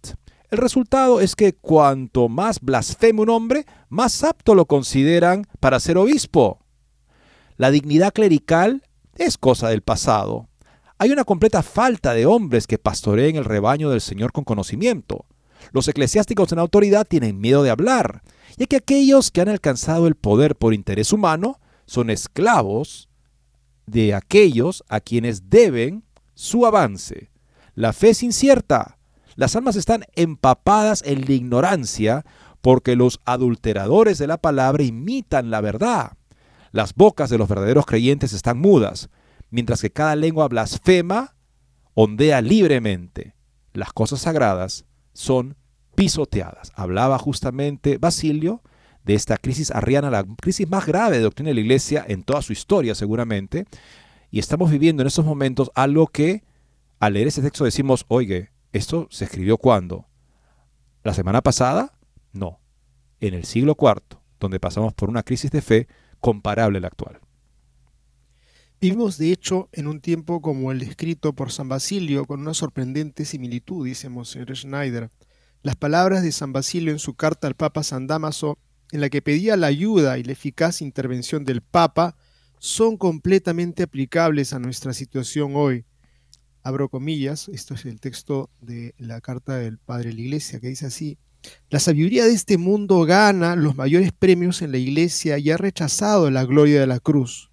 El 0.50 0.58
resultado 0.58 1.20
es 1.20 1.36
que 1.36 1.52
cuanto 1.52 2.28
más 2.28 2.60
blasfeme 2.60 3.20
un 3.20 3.30
hombre, 3.30 3.66
más 3.88 4.24
apto 4.24 4.54
lo 4.54 4.66
consideran 4.66 5.46
para 5.60 5.78
ser 5.78 5.96
obispo. 5.96 6.58
La 7.56 7.70
dignidad 7.70 8.12
clerical 8.12 8.82
es 9.16 9.38
cosa 9.38 9.68
del 9.68 9.82
pasado. 9.82 10.48
Hay 10.98 11.10
una 11.10 11.24
completa 11.24 11.62
falta 11.62 12.14
de 12.14 12.26
hombres 12.26 12.66
que 12.66 12.78
pastoreen 12.78 13.36
el 13.36 13.44
rebaño 13.44 13.90
del 13.90 14.00
Señor 14.00 14.32
con 14.32 14.44
conocimiento. 14.44 15.24
Los 15.72 15.86
eclesiásticos 15.88 16.52
en 16.52 16.58
autoridad 16.58 17.06
tienen 17.06 17.40
miedo 17.40 17.62
de 17.62 17.70
hablar, 17.70 18.22
ya 18.56 18.66
que 18.66 18.76
aquellos 18.76 19.30
que 19.30 19.40
han 19.40 19.48
alcanzado 19.48 20.06
el 20.06 20.14
poder 20.14 20.56
por 20.56 20.74
interés 20.74 21.12
humano 21.12 21.60
son 21.86 22.10
esclavos 22.10 23.08
de 23.86 24.14
aquellos 24.14 24.84
a 24.88 25.00
quienes 25.00 25.48
deben 25.48 26.04
su 26.34 26.66
avance. 26.66 27.29
La 27.74 27.92
fe 27.92 28.10
es 28.10 28.22
incierta. 28.22 28.98
Las 29.36 29.56
almas 29.56 29.76
están 29.76 30.04
empapadas 30.14 31.02
en 31.06 31.24
la 31.26 31.32
ignorancia 31.32 32.24
porque 32.60 32.96
los 32.96 33.20
adulteradores 33.24 34.18
de 34.18 34.26
la 34.26 34.38
palabra 34.38 34.82
imitan 34.82 35.50
la 35.50 35.60
verdad. 35.60 36.12
Las 36.72 36.94
bocas 36.94 37.30
de 37.30 37.38
los 37.38 37.48
verdaderos 37.48 37.86
creyentes 37.86 38.32
están 38.32 38.58
mudas, 38.58 39.08
mientras 39.50 39.80
que 39.80 39.90
cada 39.90 40.14
lengua 40.14 40.48
blasfema 40.48 41.34
ondea 41.94 42.40
libremente. 42.40 43.34
Las 43.72 43.92
cosas 43.92 44.20
sagradas 44.20 44.84
son 45.12 45.56
pisoteadas. 45.94 46.72
Hablaba 46.74 47.18
justamente 47.18 47.98
Basilio 47.98 48.62
de 49.04 49.14
esta 49.14 49.36
crisis 49.36 49.70
arriana, 49.70 50.10
la 50.10 50.24
crisis 50.40 50.68
más 50.68 50.86
grave 50.86 51.16
de 51.16 51.22
doctrina 51.22 51.48
de 51.48 51.54
la 51.54 51.60
iglesia 51.60 52.04
en 52.06 52.22
toda 52.22 52.42
su 52.42 52.52
historia 52.52 52.94
seguramente, 52.94 53.66
y 54.30 54.38
estamos 54.38 54.70
viviendo 54.70 55.02
en 55.02 55.08
estos 55.08 55.24
momentos 55.24 55.70
algo 55.74 56.06
que 56.06 56.44
al 57.00 57.14
leer 57.14 57.28
ese 57.28 57.42
texto 57.42 57.64
decimos, 57.64 58.04
oye, 58.08 58.50
¿esto 58.72 59.08
se 59.10 59.24
escribió 59.24 59.56
cuándo? 59.56 60.06
¿La 61.02 61.14
semana 61.14 61.40
pasada? 61.40 61.98
No, 62.32 62.60
en 63.20 63.32
el 63.32 63.44
siglo 63.44 63.74
IV, 63.80 64.20
donde 64.38 64.60
pasamos 64.60 64.92
por 64.92 65.08
una 65.08 65.22
crisis 65.22 65.50
de 65.50 65.62
fe 65.62 65.88
comparable 66.20 66.76
a 66.76 66.82
la 66.82 66.88
actual. 66.88 67.18
Vivimos, 68.82 69.16
de 69.16 69.32
hecho, 69.32 69.70
en 69.72 69.86
un 69.86 70.00
tiempo 70.00 70.42
como 70.42 70.72
el 70.72 70.78
descrito 70.78 71.34
por 71.34 71.50
San 71.52 71.68
Basilio, 71.70 72.26
con 72.26 72.40
una 72.40 72.54
sorprendente 72.54 73.24
similitud, 73.24 73.86
dice 73.86 74.10
Monseñor 74.10 74.54
Schneider. 74.54 75.10
Las 75.62 75.76
palabras 75.76 76.22
de 76.22 76.32
San 76.32 76.52
Basilio 76.52 76.92
en 76.92 76.98
su 76.98 77.14
carta 77.14 77.46
al 77.46 77.54
Papa 77.54 77.82
San 77.82 78.06
Damaso, 78.06 78.58
en 78.92 79.00
la 79.00 79.08
que 79.08 79.22
pedía 79.22 79.56
la 79.56 79.68
ayuda 79.68 80.18
y 80.18 80.22
la 80.22 80.32
eficaz 80.32 80.82
intervención 80.82 81.44
del 81.44 81.62
Papa, 81.62 82.16
son 82.58 82.98
completamente 82.98 83.82
aplicables 83.82 84.52
a 84.52 84.58
nuestra 84.58 84.92
situación 84.92 85.52
hoy. 85.56 85.86
Abro 86.62 86.88
comillas, 86.88 87.48
esto 87.48 87.74
es 87.74 87.84
el 87.84 88.00
texto 88.00 88.50
de 88.60 88.94
la 88.98 89.20
carta 89.20 89.56
del 89.56 89.78
Padre 89.78 90.10
de 90.10 90.14
la 90.16 90.20
Iglesia, 90.20 90.60
que 90.60 90.68
dice 90.68 90.86
así, 90.86 91.18
la 91.70 91.80
sabiduría 91.80 92.24
de 92.26 92.32
este 92.32 92.58
mundo 92.58 93.04
gana 93.04 93.56
los 93.56 93.76
mayores 93.76 94.12
premios 94.12 94.60
en 94.60 94.72
la 94.72 94.78
Iglesia 94.78 95.38
y 95.38 95.50
ha 95.50 95.56
rechazado 95.56 96.30
la 96.30 96.44
gloria 96.44 96.80
de 96.80 96.86
la 96.86 97.00
cruz 97.00 97.50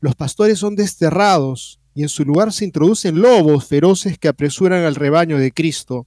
los 0.00 0.14
pastores 0.14 0.58
son 0.58 0.76
desterrados 0.76 1.78
y 1.94 2.02
en 2.02 2.08
su 2.08 2.24
lugar 2.24 2.52
se 2.52 2.64
introducen 2.64 3.20
lobos 3.20 3.66
feroces 3.66 4.18
que 4.18 4.28
apresuran 4.28 4.84
al 4.84 4.94
rebaño 4.94 5.36
de 5.36 5.52
Cristo. 5.52 6.06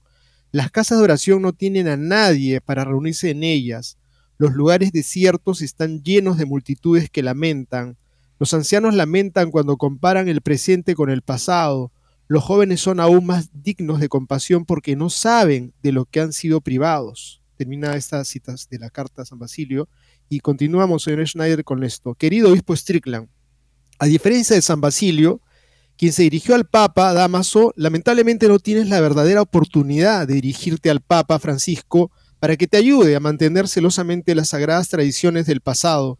Las 0.50 0.70
casas 0.72 0.98
de 0.98 1.04
oración 1.04 1.42
no 1.42 1.52
tienen 1.52 1.86
a 1.86 1.96
nadie 1.96 2.60
para 2.60 2.84
reunirse 2.84 3.30
en 3.30 3.44
ellas. 3.44 3.96
Los 4.36 4.52
lugares 4.54 4.90
desiertos 4.90 5.62
están 5.62 6.02
llenos 6.02 6.38
de 6.38 6.44
multitudes 6.44 7.08
que 7.08 7.22
lamentan. 7.22 7.96
Los 8.40 8.52
ancianos 8.52 8.94
lamentan 8.94 9.52
cuando 9.52 9.76
comparan 9.76 10.28
el 10.28 10.40
presente 10.40 10.96
con 10.96 11.08
el 11.08 11.22
pasado. 11.22 11.92
Los 12.34 12.42
jóvenes 12.42 12.80
son 12.80 12.98
aún 12.98 13.26
más 13.26 13.50
dignos 13.52 14.00
de 14.00 14.08
compasión 14.08 14.64
porque 14.64 14.96
no 14.96 15.08
saben 15.08 15.72
de 15.84 15.92
lo 15.92 16.04
que 16.04 16.18
han 16.18 16.32
sido 16.32 16.60
privados. 16.60 17.40
Termina 17.56 17.94
estas 17.94 18.26
citas 18.26 18.66
de 18.68 18.80
la 18.80 18.90
carta 18.90 19.22
a 19.22 19.24
San 19.24 19.38
Basilio 19.38 19.88
y 20.28 20.40
continuamos, 20.40 21.04
señor 21.04 21.28
Schneider, 21.28 21.62
con 21.62 21.84
esto. 21.84 22.16
Querido 22.16 22.50
obispo 22.50 22.74
Strickland, 22.74 23.28
a 24.00 24.06
diferencia 24.06 24.56
de 24.56 24.62
San 24.62 24.80
Basilio, 24.80 25.42
quien 25.96 26.12
se 26.12 26.24
dirigió 26.24 26.56
al 26.56 26.64
Papa, 26.64 27.12
Damaso, 27.12 27.72
lamentablemente 27.76 28.48
no 28.48 28.58
tienes 28.58 28.88
la 28.88 29.00
verdadera 29.00 29.40
oportunidad 29.40 30.26
de 30.26 30.34
dirigirte 30.34 30.90
al 30.90 31.02
Papa 31.02 31.38
Francisco 31.38 32.10
para 32.40 32.56
que 32.56 32.66
te 32.66 32.78
ayude 32.78 33.14
a 33.14 33.20
mantener 33.20 33.68
celosamente 33.68 34.34
las 34.34 34.48
sagradas 34.48 34.88
tradiciones 34.88 35.46
del 35.46 35.60
pasado. 35.60 36.18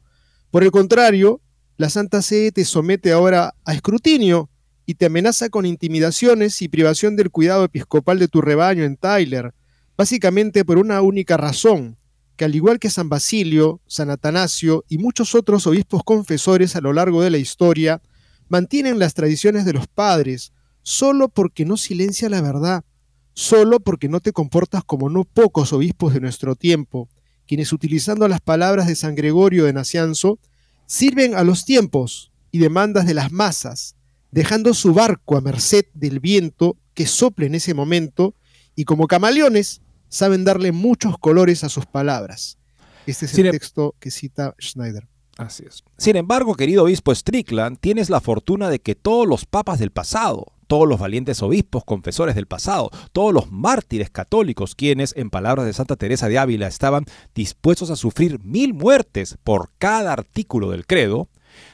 Por 0.52 0.62
el 0.62 0.70
contrario, 0.70 1.40
la 1.76 1.90
Santa 1.90 2.22
Sede 2.22 2.52
te 2.52 2.64
somete 2.64 3.10
ahora 3.10 3.56
a 3.64 3.74
escrutinio 3.74 4.48
y 4.86 4.94
te 4.94 5.06
amenaza 5.06 5.48
con 5.48 5.66
intimidaciones 5.66 6.60
y 6.62 6.68
privación 6.68 7.16
del 7.16 7.30
cuidado 7.30 7.64
episcopal 7.64 8.18
de 8.18 8.28
tu 8.28 8.40
rebaño 8.40 8.84
en 8.84 8.96
Tyler, 8.96 9.54
básicamente 9.96 10.64
por 10.64 10.78
una 10.78 11.00
única 11.02 11.36
razón, 11.36 11.96
que 12.36 12.44
al 12.44 12.54
igual 12.54 12.78
que 12.78 12.90
San 12.90 13.08
Basilio, 13.08 13.80
San 13.86 14.10
Atanasio 14.10 14.84
y 14.88 14.98
muchos 14.98 15.34
otros 15.34 15.66
obispos 15.66 16.02
confesores 16.04 16.76
a 16.76 16.80
lo 16.80 16.92
largo 16.92 17.22
de 17.22 17.30
la 17.30 17.38
historia, 17.38 18.02
mantienen 18.48 18.98
las 18.98 19.14
tradiciones 19.14 19.64
de 19.64 19.72
los 19.72 19.86
padres 19.86 20.52
solo 20.82 21.28
porque 21.28 21.64
no 21.64 21.76
silencia 21.76 22.28
la 22.28 22.42
verdad, 22.42 22.84
solo 23.32 23.80
porque 23.80 24.08
no 24.08 24.20
te 24.20 24.32
comportas 24.32 24.84
como 24.84 25.08
no 25.08 25.24
pocos 25.24 25.72
obispos 25.72 26.12
de 26.12 26.20
nuestro 26.20 26.56
tiempo, 26.56 27.08
quienes 27.46 27.72
utilizando 27.72 28.28
las 28.28 28.40
palabras 28.40 28.86
de 28.86 28.96
San 28.96 29.14
Gregorio 29.14 29.64
de 29.64 29.72
Nacianzo, 29.72 30.38
sirven 30.86 31.34
a 31.34 31.44
los 31.44 31.64
tiempos 31.64 32.32
y 32.50 32.58
demandas 32.58 33.06
de 33.06 33.14
las 33.14 33.32
masas, 33.32 33.96
dejando 34.34 34.74
su 34.74 34.92
barco 34.92 35.36
a 35.36 35.40
merced 35.40 35.84
del 35.94 36.18
viento 36.18 36.76
que 36.92 37.06
sople 37.06 37.46
en 37.46 37.54
ese 37.54 37.72
momento, 37.72 38.34
y 38.74 38.84
como 38.84 39.06
camaleones 39.06 39.80
saben 40.08 40.44
darle 40.44 40.72
muchos 40.72 41.18
colores 41.18 41.62
a 41.62 41.68
sus 41.68 41.86
palabras. 41.86 42.58
Este 43.06 43.26
es 43.26 43.38
el 43.38 43.46
em- 43.46 43.52
texto 43.52 43.94
que 44.00 44.10
cita 44.10 44.56
Schneider. 44.60 45.06
Así 45.36 45.64
es. 45.64 45.84
Sin 45.98 46.16
embargo, 46.16 46.56
querido 46.56 46.82
obispo 46.82 47.14
Strickland, 47.14 47.78
tienes 47.78 48.10
la 48.10 48.20
fortuna 48.20 48.70
de 48.70 48.80
que 48.80 48.96
todos 48.96 49.28
los 49.28 49.46
papas 49.46 49.78
del 49.78 49.92
pasado, 49.92 50.46
todos 50.66 50.88
los 50.88 50.98
valientes 50.98 51.40
obispos 51.40 51.84
confesores 51.84 52.34
del 52.34 52.46
pasado, 52.46 52.90
todos 53.12 53.32
los 53.32 53.52
mártires 53.52 54.10
católicos, 54.10 54.74
quienes, 54.74 55.14
en 55.16 55.30
palabras 55.30 55.64
de 55.64 55.72
Santa 55.72 55.94
Teresa 55.94 56.28
de 56.28 56.38
Ávila, 56.38 56.66
estaban 56.66 57.04
dispuestos 57.36 57.90
a 57.90 57.96
sufrir 57.96 58.40
mil 58.42 58.74
muertes 58.74 59.36
por 59.44 59.70
cada 59.78 60.12
artículo 60.12 60.70
del 60.70 60.86
credo, 60.86 61.28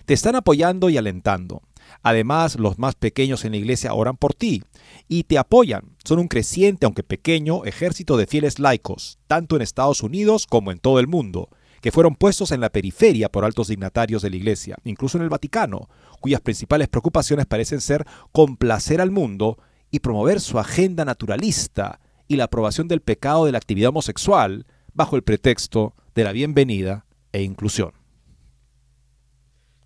te 0.04 0.12
están 0.12 0.36
apoyando 0.36 0.90
y 0.90 0.98
alentando. 0.98 1.62
Además, 2.02 2.58
los 2.58 2.78
más 2.78 2.94
pequeños 2.94 3.44
en 3.44 3.52
la 3.52 3.58
iglesia 3.58 3.94
oran 3.94 4.16
por 4.16 4.34
ti 4.34 4.62
y 5.08 5.24
te 5.24 5.38
apoyan. 5.38 5.96
Son 6.04 6.18
un 6.18 6.28
creciente, 6.28 6.86
aunque 6.86 7.02
pequeño, 7.02 7.64
ejército 7.64 8.16
de 8.16 8.26
fieles 8.26 8.58
laicos, 8.58 9.18
tanto 9.26 9.56
en 9.56 9.62
Estados 9.62 10.02
Unidos 10.02 10.46
como 10.46 10.72
en 10.72 10.78
todo 10.78 10.98
el 11.00 11.06
mundo, 11.06 11.48
que 11.80 11.92
fueron 11.92 12.14
puestos 12.14 12.52
en 12.52 12.60
la 12.60 12.70
periferia 12.70 13.30
por 13.30 13.44
altos 13.44 13.68
dignatarios 13.68 14.22
de 14.22 14.30
la 14.30 14.36
iglesia, 14.36 14.76
incluso 14.84 15.18
en 15.18 15.24
el 15.24 15.30
Vaticano, 15.30 15.88
cuyas 16.20 16.40
principales 16.40 16.88
preocupaciones 16.88 17.46
parecen 17.46 17.80
ser 17.80 18.06
complacer 18.32 19.00
al 19.00 19.10
mundo 19.10 19.58
y 19.90 20.00
promover 20.00 20.40
su 20.40 20.58
agenda 20.58 21.04
naturalista 21.04 22.00
y 22.28 22.36
la 22.36 22.44
aprobación 22.44 22.86
del 22.86 23.00
pecado 23.00 23.44
de 23.44 23.52
la 23.52 23.58
actividad 23.58 23.88
homosexual 23.88 24.66
bajo 24.92 25.16
el 25.16 25.22
pretexto 25.22 25.94
de 26.14 26.24
la 26.24 26.32
bienvenida 26.32 27.06
e 27.32 27.42
inclusión. 27.42 27.92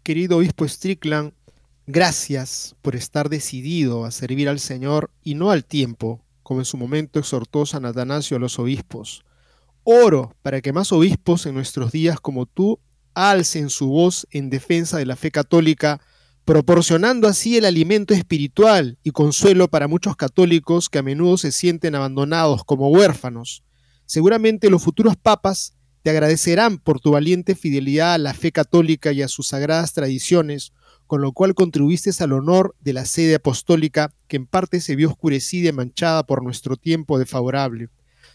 Querido 0.03 0.37
obispo 0.39 0.69
Strickland, 0.69 1.33
Gracias 1.87 2.77
por 2.81 2.97
estar 2.97 3.29
decidido 3.29 4.07
a 4.07 4.11
servir 4.11 4.49
al 4.49 4.59
Señor 4.59 5.11
y 5.23 5.35
no 5.35 5.51
al 5.51 5.67
tiempo, 5.67 6.25
como 6.43 6.61
en 6.61 6.65
su 6.65 6.79
momento 6.79 7.19
exhortó 7.19 7.67
San 7.67 7.85
Atanasio 7.85 8.39
a 8.39 8.41
los 8.41 8.59
obispos. 8.59 9.23
Oro 9.83 10.35
para 10.41 10.63
que 10.63 10.73
más 10.73 10.93
obispos 10.93 11.45
en 11.45 11.55
nuestros 11.55 11.93
días 11.93 12.21
como 12.21 12.47
tú 12.47 12.81
alcen 13.13 13.69
su 13.69 13.89
voz 13.89 14.27
en 14.31 14.49
defensa 14.49 14.97
de 14.97 15.05
la 15.05 15.15
fe 15.15 15.31
católica, 15.31 16.01
proporcionando 16.47 17.29
así 17.29 17.59
el 17.59 17.67
alimento 17.67 18.15
espiritual 18.15 18.99
y 19.03 19.11
consuelo 19.11 19.69
para 19.69 19.87
muchos 19.87 20.17
católicos 20.17 20.89
que 20.89 20.99
a 20.99 21.03
menudo 21.03 21.37
se 21.37 21.53
sienten 21.53 21.95
abandonados 21.95 22.65
como 22.65 22.89
huérfanos. 22.89 23.63
Seguramente 24.07 24.71
los 24.71 24.83
futuros 24.83 25.17
papas 25.17 25.75
te 26.03 26.11
agradecerán 26.11 26.79
por 26.79 26.99
tu 26.99 27.13
valiente 27.13 27.55
fidelidad 27.55 28.15
a 28.15 28.19
la 28.19 28.33
fe 28.33 28.53
católica 28.53 29.13
y 29.13 29.21
a 29.21 29.29
sus 29.29 29.49
sagradas 29.49 29.93
tradiciones, 29.93 30.73
con 31.07 31.21
lo 31.21 31.33
cual 31.33 31.55
contribuiste 31.55 32.11
al 32.23 32.33
honor 32.33 32.75
de 32.81 32.93
la 32.93 33.05
sede 33.05 33.37
apostólica 33.37 34.13
que 34.29 34.37
en 34.37 34.47
parte 34.47 34.81
se 34.81 34.97
vio 34.97 35.09
oscurecida 35.09 35.69
y 35.69 35.73
manchada 35.73 36.25
por 36.25 36.43
nuestro 36.43 36.77
tiempo 36.77 37.19
desfavorable. 37.19 37.89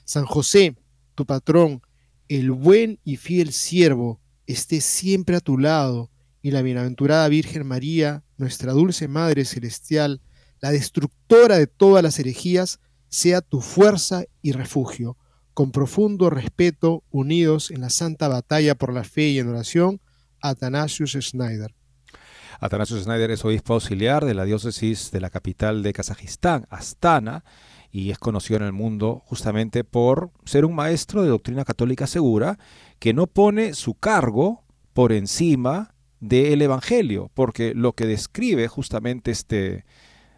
San 0.06 0.26
José, 0.26 0.76
tu 1.16 1.26
patrón, 1.26 1.82
el 2.28 2.52
buen 2.52 3.00
y 3.04 3.18
fiel 3.18 3.52
siervo, 3.52 4.20
esté 4.46 4.82
siempre 4.82 5.36
a 5.36 5.42
tu 5.42 5.58
lado, 5.58 6.10
y 6.42 6.52
la 6.52 6.62
bienaventurada 6.62 7.28
Virgen 7.28 7.68
María, 7.68 8.24
nuestra 8.38 8.72
dulce 8.72 9.08
Madre 9.08 9.46
Celestial, 9.46 10.22
la 10.62 10.72
destructora 10.72 11.58
de 11.58 11.68
todas 11.68 12.04
las 12.04 12.20
herejías, 12.20 12.80
sea 13.10 13.42
tu 13.42 13.62
fuerza 13.62 14.24
y 14.42 14.52
refugio. 14.52 15.18
Con 15.54 15.72
profundo 15.72 16.30
respeto, 16.30 17.04
unidos 17.12 17.72
en 17.72 17.82
la 17.82 17.90
santa 17.90 18.28
batalla 18.28 18.76
por 18.76 18.94
la 18.94 19.04
fe 19.04 19.30
y 19.30 19.40
en 19.40 19.50
oración, 19.50 20.00
Athanasius 20.42 21.18
Schneider. 21.20 21.76
Atanasio 22.60 22.98
Schneider 23.00 23.32
es 23.32 23.46
obispo 23.46 23.74
auxiliar 23.74 24.26
de 24.26 24.34
la 24.34 24.44
diócesis 24.44 25.12
de 25.12 25.22
la 25.22 25.30
capital 25.30 25.82
de 25.82 25.94
Kazajistán, 25.94 26.68
Astana, 26.70 27.46
y 27.92 28.12
es 28.12 28.20
conocido 28.20 28.58
en 28.58 28.66
el 28.66 28.74
mundo 28.74 29.22
justamente 29.26 29.84
por 29.84 30.32
ser 30.46 30.66
un 30.66 30.76
maestro 30.76 31.24
de 31.24 31.30
doctrina 31.30 31.64
católica 31.64 32.06
segura 32.06 32.60
que 33.00 33.14
no 33.14 33.28
pone 33.28 33.74
su 33.74 33.94
cargo 33.94 34.64
por 34.94 35.14
encima 35.14 35.96
del 36.20 36.62
Evangelio, 36.62 37.32
porque 37.34 37.74
lo 37.74 37.94
que 37.94 38.06
describe 38.06 38.68
justamente 38.68 39.32
este 39.32 39.86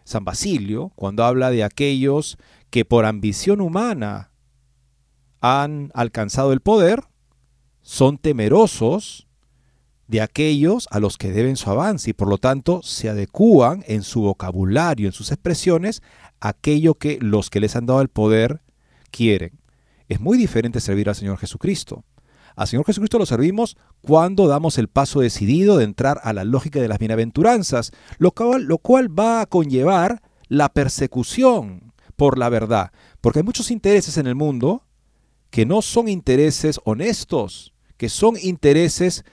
San 0.04 0.24
Basilio, 0.24 0.92
cuando 0.94 1.24
habla 1.24 1.50
de 1.50 1.64
aquellos 1.64 2.38
que 2.70 2.84
por 2.84 3.04
ambición 3.04 3.60
humana 3.60 4.30
han 5.40 5.90
alcanzado 5.92 6.52
el 6.52 6.60
poder, 6.60 7.02
son 7.82 8.16
temerosos 8.16 9.26
de 10.08 10.20
aquellos 10.20 10.88
a 10.90 11.00
los 11.00 11.16
que 11.16 11.32
deben 11.32 11.56
su 11.56 11.70
avance 11.70 12.10
y 12.10 12.12
por 12.12 12.28
lo 12.28 12.38
tanto 12.38 12.82
se 12.82 13.08
adecúan 13.08 13.84
en 13.86 14.02
su 14.02 14.22
vocabulario, 14.22 15.06
en 15.06 15.12
sus 15.12 15.30
expresiones, 15.30 16.02
aquello 16.40 16.94
que 16.94 17.18
los 17.20 17.50
que 17.50 17.60
les 17.60 17.76
han 17.76 17.86
dado 17.86 18.00
el 18.00 18.08
poder 18.08 18.60
quieren. 19.10 19.58
Es 20.08 20.20
muy 20.20 20.36
diferente 20.36 20.80
servir 20.80 21.08
al 21.08 21.14
Señor 21.14 21.38
Jesucristo. 21.38 22.04
Al 22.54 22.68
Señor 22.68 22.84
Jesucristo 22.84 23.18
lo 23.18 23.26
servimos 23.26 23.76
cuando 24.02 24.46
damos 24.46 24.76
el 24.76 24.88
paso 24.88 25.20
decidido 25.20 25.78
de 25.78 25.84
entrar 25.84 26.20
a 26.22 26.32
la 26.32 26.44
lógica 26.44 26.80
de 26.80 26.88
las 26.88 26.98
bienaventuranzas, 26.98 27.92
lo 28.18 28.32
cual, 28.32 28.64
lo 28.64 28.78
cual 28.78 29.18
va 29.18 29.40
a 29.40 29.46
conllevar 29.46 30.20
la 30.48 30.68
persecución 30.68 31.94
por 32.16 32.36
la 32.36 32.50
verdad. 32.50 32.92
Porque 33.20 33.38
hay 33.38 33.44
muchos 33.44 33.70
intereses 33.70 34.18
en 34.18 34.26
el 34.26 34.34
mundo 34.34 34.84
que 35.50 35.64
no 35.64 35.80
son 35.80 36.08
intereses 36.08 36.80
honestos, 36.84 37.72
que 37.96 38.08
son 38.08 38.36
intereses 38.42 39.24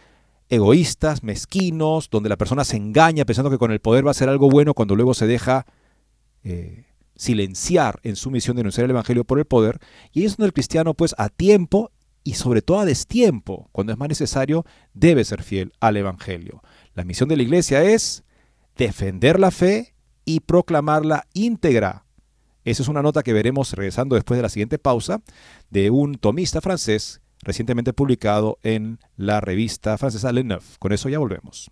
egoístas, 0.50 1.24
mezquinos, 1.24 2.10
donde 2.10 2.30
la 2.30 2.38
persona 2.38 2.64
se 2.64 2.78
engaña 2.78 3.26
pensando 3.26 3.52
que 3.52 3.58
con 3.58 3.72
el 3.72 3.80
poder 3.80 4.06
va 4.06 4.10
a 4.10 4.12
hacer 4.12 4.30
algo 4.30 4.50
bueno 4.50 4.74
cuando 4.74 4.96
luego 4.96 5.14
se 5.14 5.28
deja 5.28 5.66
eh, 6.44 6.86
silenciar 7.16 8.00
en 8.04 8.16
su 8.16 8.32
misión 8.32 8.56
de 8.56 8.62
anunciar 8.62 8.86
el 8.86 8.92
Evangelio 8.92 9.24
por 9.24 9.40
el 9.40 9.46
poder. 9.46 9.80
Y 10.12 10.26
es 10.26 10.38
donde 10.38 10.48
el 10.48 10.54
cristiano, 10.54 10.94
pues 10.94 11.14
a 11.18 11.30
tiempo 11.30 11.92
y 12.24 12.34
sobre 12.34 12.62
todo 12.62 12.80
a 12.80 12.86
destiempo, 12.86 13.70
cuando 13.72 13.94
es 13.94 14.00
más 14.00 14.10
necesario, 14.10 14.66
debe 14.94 15.24
ser 15.24 15.44
fiel 15.44 15.72
al 15.80 15.98
Evangelio. 15.98 16.64
La 16.96 17.04
misión 17.04 17.30
de 17.30 17.38
la 17.38 17.44
iglesia 17.44 17.84
es 17.84 18.24
defender 18.76 19.40
la 19.40 19.52
fe 19.52 19.94
y 20.26 20.42
proclamarla 20.42 21.28
íntegra. 21.34 22.06
Esa 22.66 22.84
es 22.84 22.90
una 22.90 23.02
nota 23.02 23.24
que 23.24 23.34
veremos 23.34 23.72
regresando 23.74 24.16
después 24.16 24.38
de 24.38 24.44
la 24.44 24.50
siguiente 24.50 24.80
pausa 24.80 25.22
de 25.70 25.90
un 25.90 26.16
tomista 26.16 26.62
francés 26.62 27.22
recientemente 27.42 27.94
publicado 27.94 28.58
en 28.64 29.00
la 29.18 29.42
revista 29.42 29.98
francesa 29.98 30.32
Le 30.32 30.44
Neuf. 30.44 30.78
Con 30.78 30.92
eso 30.92 31.10
ya 31.10 31.20
volvemos. 31.20 31.72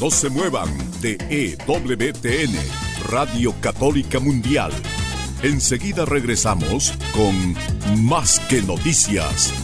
No 0.00 0.10
se 0.10 0.28
muevan 0.30 0.68
de 1.00 1.16
EWTN, 1.30 2.56
Radio 3.08 3.54
Católica 3.60 4.18
Mundial. 4.18 4.72
Enseguida 5.44 6.04
regresamos 6.04 6.92
con 7.14 8.04
Más 8.04 8.40
que 8.48 8.62
Noticias. 8.62 9.54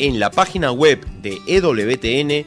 En 0.00 0.18
la 0.18 0.30
página 0.30 0.72
web 0.72 1.04
de 1.22 1.38
EWTN 1.46 2.46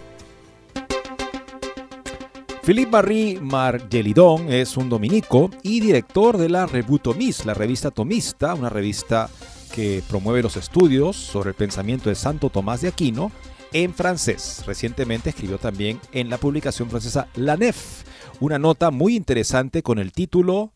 Philippe 2.63 2.91
Marie 2.91 3.39
Margelidon 3.41 4.51
es 4.51 4.77
un 4.77 4.87
dominico 4.87 5.49
y 5.63 5.79
director 5.79 6.37
de 6.37 6.47
la 6.47 6.67
Revue 6.67 6.99
Tomis, 6.99 7.43
la 7.43 7.55
revista 7.55 7.89
tomista, 7.89 8.53
una 8.53 8.69
revista 8.69 9.31
que 9.73 10.03
promueve 10.07 10.43
los 10.43 10.57
estudios 10.57 11.15
sobre 11.15 11.49
el 11.49 11.55
pensamiento 11.55 12.09
de 12.09 12.15
Santo 12.15 12.51
Tomás 12.51 12.81
de 12.81 12.89
Aquino 12.89 13.31
en 13.73 13.95
francés. 13.95 14.63
Recientemente 14.67 15.31
escribió 15.31 15.57
también 15.57 15.99
en 16.11 16.29
la 16.29 16.37
publicación 16.37 16.87
francesa 16.91 17.27
La 17.33 17.57
Nef 17.57 18.03
una 18.39 18.59
nota 18.59 18.91
muy 18.91 19.15
interesante 19.15 19.81
con 19.81 19.97
el 19.97 20.11
título 20.11 20.71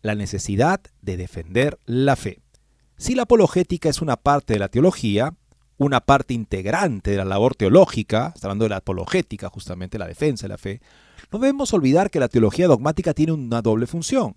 La 0.00 0.14
necesidad 0.14 0.80
de 1.02 1.18
defender 1.18 1.78
la 1.84 2.16
fe. 2.16 2.40
Si 2.96 3.14
la 3.14 3.24
apologética 3.24 3.90
es 3.90 4.00
una 4.00 4.16
parte 4.16 4.54
de 4.54 4.60
la 4.60 4.68
teología, 4.68 5.34
una 5.76 6.00
parte 6.00 6.32
integrante 6.32 7.10
de 7.10 7.16
la 7.18 7.26
labor 7.26 7.54
teológica, 7.54 8.32
está 8.34 8.46
hablando 8.46 8.64
de 8.64 8.70
la 8.70 8.76
apologética, 8.76 9.50
justamente 9.50 9.98
la 9.98 10.06
defensa 10.06 10.46
de 10.46 10.48
la 10.48 10.58
fe, 10.58 10.80
no 11.30 11.38
debemos 11.38 11.72
olvidar 11.72 12.10
que 12.10 12.20
la 12.20 12.28
teología 12.28 12.66
dogmática 12.66 13.14
tiene 13.14 13.32
una 13.32 13.62
doble 13.62 13.86
función. 13.86 14.34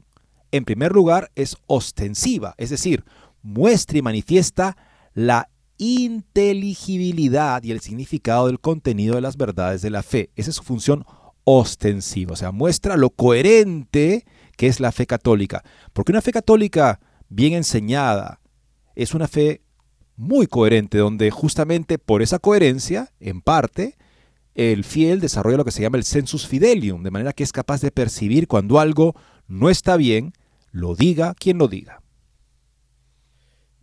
En 0.52 0.66
primer 0.66 0.92
lugar, 0.92 1.32
es 1.36 1.56
ostensiva, 1.68 2.56
es 2.58 2.70
decir, 2.70 3.06
muestra 3.42 3.98
y 3.98 4.02
manifiesta 4.02 4.76
la 5.14 5.50
inteligibilidad 5.78 7.64
y 7.64 7.72
el 7.72 7.80
significado 7.80 8.48
del 8.48 8.60
contenido 8.60 9.16
de 9.16 9.22
las 9.22 9.38
verdades 9.38 9.82
de 9.82 9.90
la 9.90 10.04
fe. 10.04 10.30
Esa 10.36 10.50
es 10.50 10.58
su 10.58 10.64
función 10.64 11.06
ostensiva, 11.44 12.34
o 12.34 12.36
sea, 12.36 12.52
muestra 12.52 12.98
lo 12.98 13.10
coherente 13.10 14.26
que 14.58 14.68
es 14.68 14.80
la 14.80 14.92
fe 14.92 15.08
católica. 15.08 15.64
Porque 15.94 16.12
una 16.12 16.22
fe 16.22 16.32
católica 16.32 17.00
bien 17.30 17.54
enseñada 17.54 18.42
es 18.94 19.14
una 19.14 19.28
fe 19.28 19.62
muy 20.16 20.46
coherente, 20.46 21.00
donde 21.00 21.32
justamente 21.32 21.98
por 21.98 22.22
esa 22.22 22.38
coherencia, 22.38 23.10
en 23.20 23.42
parte, 23.42 23.98
el 24.56 24.84
fiel 24.84 25.20
desarrolla 25.20 25.58
lo 25.58 25.66
que 25.66 25.72
se 25.72 25.82
llama 25.82 25.98
el 25.98 26.04
sensus 26.04 26.48
fidelium, 26.48 27.04
de 27.04 27.12
manera 27.12 27.34
que 27.34 27.44
es 27.44 27.52
capaz 27.52 27.82
de 27.82 27.92
percibir 27.92 28.48
cuando 28.48 28.80
algo 28.80 29.16
no 29.48 29.70
está 29.70 29.98
bien, 29.98 30.34
lo 30.72 30.96
diga 30.96 31.34
quien 31.36 31.58
lo 31.58 31.68
diga 31.68 32.02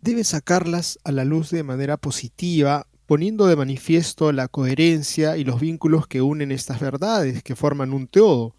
debe 0.01 0.23
sacarlas 0.23 0.99
a 1.03 1.11
la 1.11 1.25
luz 1.25 1.49
de 1.49 1.63
manera 1.63 1.97
positiva, 1.97 2.87
poniendo 3.05 3.47
de 3.47 3.55
manifiesto 3.55 4.31
la 4.31 4.47
coherencia 4.47 5.37
y 5.37 5.43
los 5.43 5.59
vínculos 5.59 6.07
que 6.07 6.21
unen 6.21 6.51
estas 6.51 6.79
verdades, 6.79 7.43
que 7.43 7.55
forman 7.55 7.93
un 7.93 8.07
teodo. 8.07 8.55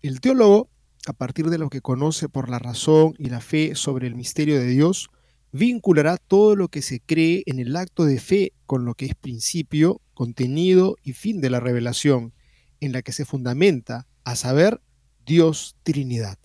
El 0.00 0.20
teólogo, 0.20 0.68
a 1.06 1.12
partir 1.12 1.50
de 1.50 1.58
lo 1.58 1.70
que 1.70 1.80
conoce 1.80 2.28
por 2.28 2.48
la 2.48 2.58
razón 2.58 3.14
y 3.18 3.28
la 3.28 3.40
fe 3.40 3.74
sobre 3.74 4.06
el 4.06 4.14
misterio 4.14 4.58
de 4.58 4.66
Dios, 4.66 5.10
vinculará 5.52 6.16
todo 6.16 6.56
lo 6.56 6.68
que 6.68 6.82
se 6.82 7.00
cree 7.00 7.42
en 7.46 7.58
el 7.58 7.76
acto 7.76 8.04
de 8.04 8.18
fe 8.20 8.52
con 8.66 8.84
lo 8.84 8.94
que 8.94 9.06
es 9.06 9.14
principio, 9.14 10.00
contenido 10.14 10.96
y 11.02 11.12
fin 11.12 11.40
de 11.40 11.50
la 11.50 11.60
revelación, 11.60 12.32
en 12.80 12.92
la 12.92 13.02
que 13.02 13.12
se 13.12 13.24
fundamenta, 13.24 14.06
a 14.24 14.36
saber, 14.36 14.80
Dios 15.26 15.76
Trinidad. 15.82 16.38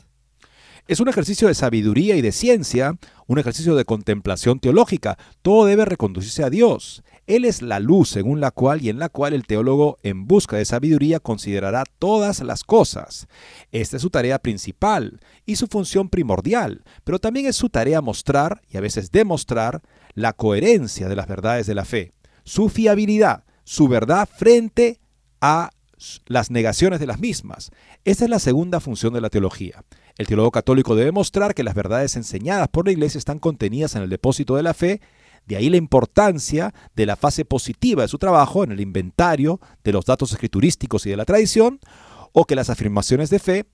Es 0.88 1.00
un 1.00 1.10
ejercicio 1.10 1.48
de 1.48 1.56
sabiduría 1.56 2.16
y 2.16 2.22
de 2.22 2.32
ciencia, 2.32 2.98
un 3.26 3.40
ejercicio 3.40 3.76
de 3.76 3.86
contemplación 3.86 4.60
teológica. 4.60 5.18
Todo 5.42 5.66
debe 5.66 5.84
reconducirse 5.84 6.44
a 6.44 6.52
Dios. 6.52 7.04
Él 7.28 7.44
es 7.44 7.62
la 7.62 7.80
luz 7.80 8.10
según 8.10 8.40
la 8.40 8.52
cual 8.52 8.84
y 8.84 8.90
en 8.90 9.00
la 9.00 9.10
cual 9.10 9.34
el 9.34 9.48
teólogo 9.48 9.98
en 10.04 10.28
busca 10.28 10.58
de 10.58 10.66
sabiduría 10.66 11.20
considerará 11.20 11.84
todas 11.98 12.42
las 12.42 12.64
cosas. 12.64 13.28
Esta 13.72 13.98
es 13.98 14.02
su 14.04 14.12
tarea 14.12 14.40
principal 14.40 15.20
y 15.46 15.56
su 15.56 15.68
función 15.68 16.10
primordial, 16.10 16.84
pero 17.04 17.20
también 17.20 17.48
es 17.48 17.56
su 17.56 17.70
tarea 17.70 18.02
mostrar 18.02 18.62
y 18.70 18.78
a 18.78 18.82
veces 18.82 19.12
demostrar 19.12 19.82
la 20.14 20.34
coherencia 20.34 21.10
de 21.10 21.16
las 21.16 21.28
verdades 21.28 21.66
de 21.66 21.76
la 21.76 21.86
fe, 21.86 22.14
su 22.44 22.70
fiabilidad, 22.70 23.44
su 23.64 23.88
verdad 23.88 24.30
frente 24.32 25.00
a 25.42 25.72
las 26.28 26.52
negaciones 26.52 27.00
de 27.00 27.08
las 27.08 27.20
mismas. 27.20 27.72
Esta 28.04 28.26
es 28.26 28.30
la 28.30 28.40
segunda 28.40 28.80
función 28.80 29.14
de 29.14 29.22
la 29.22 29.30
teología. 29.30 29.84
El 30.18 30.28
teólogo 30.28 30.52
católico 30.52 30.96
debe 30.96 31.12
mostrar 31.12 31.54
que 31.56 31.64
las 31.64 31.74
verdades 31.76 32.16
enseñadas 32.16 32.68
por 32.70 32.86
la 32.86 32.92
Iglesia 32.92 33.18
están 33.18 33.40
contenidas 33.40 33.96
en 33.96 34.04
el 34.04 34.10
depósito 34.10 34.56
de 34.56 34.64
la 34.64 34.74
fe, 34.74 35.02
de 35.46 35.56
ahí 35.56 35.70
la 35.70 35.78
importancia 35.78 36.74
de 36.96 37.06
la 37.06 37.16
fase 37.16 37.46
positiva 37.46 38.02
de 38.02 38.08
su 38.08 38.18
trabajo 38.18 38.64
en 38.64 38.72
el 38.72 38.82
inventario 38.82 39.60
de 39.84 39.92
los 39.92 40.06
datos 40.06 40.32
escriturísticos 40.32 41.06
y 41.06 41.10
de 41.10 41.18
la 41.18 41.26
tradición, 41.26 41.80
o 42.32 42.46
que 42.46 42.56
las 42.56 42.70
afirmaciones 42.70 43.30
de 43.30 43.40
fe 43.40 43.66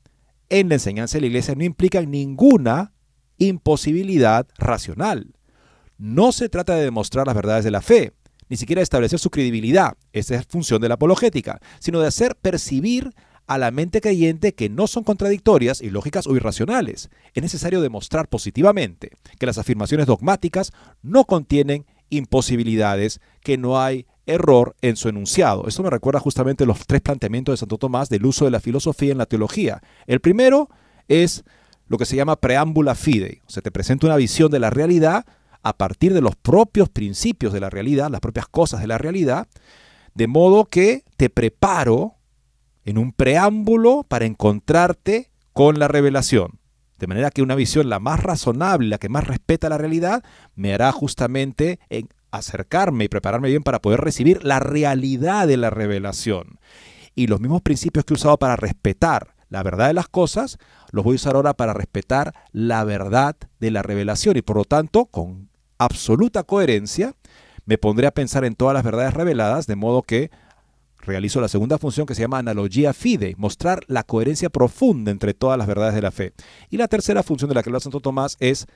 en 0.49 0.69
la 0.69 0.75
enseñanza 0.75 1.17
de 1.17 1.21
la 1.21 1.27
Iglesia 1.27 1.55
no 1.55 1.63
implican 1.63 2.11
ninguna 2.11 2.93
imposibilidad 3.37 4.47
racional. 4.57 5.33
No 5.97 6.31
se 6.31 6.49
trata 6.49 6.75
de 6.75 6.83
demostrar 6.83 7.25
las 7.25 7.35
verdades 7.35 7.63
de 7.63 7.71
la 7.71 7.81
fe, 7.81 8.13
ni 8.49 8.57
siquiera 8.57 8.81
de 8.81 8.83
establecer 8.83 9.17
su 9.17 9.29
credibilidad, 9.29 9.95
esa 10.11 10.35
es 10.35 10.45
función 10.45 10.81
de 10.81 10.89
la 10.89 10.95
apologética, 10.95 11.59
sino 11.79 12.01
de 12.01 12.07
hacer 12.07 12.35
percibir 12.35 13.11
a 13.53 13.57
la 13.57 13.69
mente 13.69 13.99
creyente 13.99 14.53
que 14.53 14.69
no 14.69 14.87
son 14.87 15.03
contradictorias, 15.03 15.81
ilógicas 15.81 16.25
o 16.25 16.37
irracionales. 16.37 17.09
Es 17.33 17.43
necesario 17.43 17.81
demostrar 17.81 18.29
positivamente 18.29 19.11
que 19.37 19.45
las 19.45 19.57
afirmaciones 19.57 20.07
dogmáticas 20.07 20.71
no 21.01 21.25
contienen 21.25 21.85
imposibilidades, 22.09 23.19
que 23.41 23.57
no 23.57 23.81
hay 23.81 24.05
error 24.25 24.77
en 24.81 24.95
su 24.95 25.09
enunciado. 25.09 25.67
Esto 25.67 25.83
me 25.83 25.89
recuerda 25.89 26.21
justamente 26.21 26.65
los 26.65 26.85
tres 26.87 27.01
planteamientos 27.01 27.51
de 27.51 27.57
Santo 27.57 27.77
Tomás 27.77 28.07
del 28.07 28.25
uso 28.25 28.45
de 28.45 28.51
la 28.51 28.61
filosofía 28.61 29.11
en 29.11 29.17
la 29.17 29.25
teología. 29.25 29.81
El 30.07 30.21
primero 30.21 30.69
es 31.09 31.43
lo 31.87 31.97
que 31.97 32.05
se 32.05 32.15
llama 32.15 32.37
preámbula 32.37 32.95
fidei, 32.95 33.41
o 33.45 33.49
sea, 33.49 33.61
te 33.61 33.71
presenta 33.71 34.07
una 34.07 34.15
visión 34.15 34.49
de 34.49 34.59
la 34.59 34.69
realidad 34.69 35.25
a 35.61 35.73
partir 35.77 36.13
de 36.13 36.21
los 36.21 36.37
propios 36.37 36.87
principios 36.87 37.51
de 37.51 37.59
la 37.59 37.69
realidad, 37.69 38.09
las 38.09 38.21
propias 38.21 38.47
cosas 38.47 38.79
de 38.79 38.87
la 38.87 38.97
realidad, 38.97 39.49
de 40.13 40.27
modo 40.27 40.63
que 40.63 41.03
te 41.17 41.29
preparo 41.29 42.15
en 42.85 42.97
un 42.97 43.11
preámbulo 43.11 44.03
para 44.07 44.25
encontrarte 44.25 45.31
con 45.53 45.79
la 45.79 45.87
revelación. 45.87 46.59
De 46.97 47.07
manera 47.07 47.31
que 47.31 47.41
una 47.41 47.55
visión 47.55 47.89
la 47.89 47.99
más 47.99 48.21
razonable, 48.21 48.87
la 48.87 48.97
que 48.97 49.09
más 49.09 49.25
respeta 49.25 49.69
la 49.69 49.77
realidad, 49.77 50.23
me 50.55 50.73
hará 50.73 50.91
justamente 50.91 51.79
en 51.89 52.09
acercarme 52.31 53.05
y 53.05 53.09
prepararme 53.09 53.49
bien 53.49 53.63
para 53.63 53.81
poder 53.81 54.01
recibir 54.01 54.43
la 54.43 54.59
realidad 54.59 55.47
de 55.47 55.57
la 55.57 55.69
revelación. 55.69 56.59
Y 57.15 57.27
los 57.27 57.39
mismos 57.39 57.61
principios 57.61 58.05
que 58.05 58.13
he 58.13 58.15
usado 58.15 58.37
para 58.37 58.55
respetar 58.55 59.35
la 59.49 59.63
verdad 59.63 59.87
de 59.87 59.93
las 59.93 60.07
cosas, 60.07 60.57
los 60.91 61.03
voy 61.03 61.15
a 61.15 61.15
usar 61.15 61.35
ahora 61.35 61.53
para 61.53 61.73
respetar 61.73 62.33
la 62.53 62.85
verdad 62.85 63.35
de 63.59 63.69
la 63.69 63.81
revelación. 63.81 64.37
Y 64.37 64.41
por 64.41 64.55
lo 64.55 64.63
tanto, 64.63 65.07
con 65.07 65.49
absoluta 65.77 66.43
coherencia, 66.43 67.15
me 67.65 67.77
pondré 67.77 68.07
a 68.07 68.13
pensar 68.13 68.45
en 68.45 68.55
todas 68.55 68.73
las 68.73 68.83
verdades 68.83 69.13
reveladas, 69.13 69.67
de 69.67 69.75
modo 69.75 70.03
que 70.03 70.31
realizo 71.01 71.41
la 71.41 71.47
segunda 71.47 71.77
función 71.77 72.05
que 72.05 72.15
se 72.15 72.21
llama 72.21 72.39
analogía 72.39 72.93
fide, 72.93 73.35
mostrar 73.37 73.81
la 73.87 74.03
coherencia 74.03 74.49
profunda 74.49 75.11
entre 75.11 75.33
todas 75.33 75.57
las 75.57 75.67
verdades 75.67 75.95
de 75.95 76.01
la 76.01 76.11
fe. 76.11 76.33
Y 76.69 76.77
la 76.77 76.87
tercera 76.87 77.23
función 77.23 77.49
de 77.49 77.55
la 77.55 77.63
que 77.63 77.69
habla 77.69 77.79
Santo 77.79 77.99
Tomás 77.99 78.37
es 78.39 78.67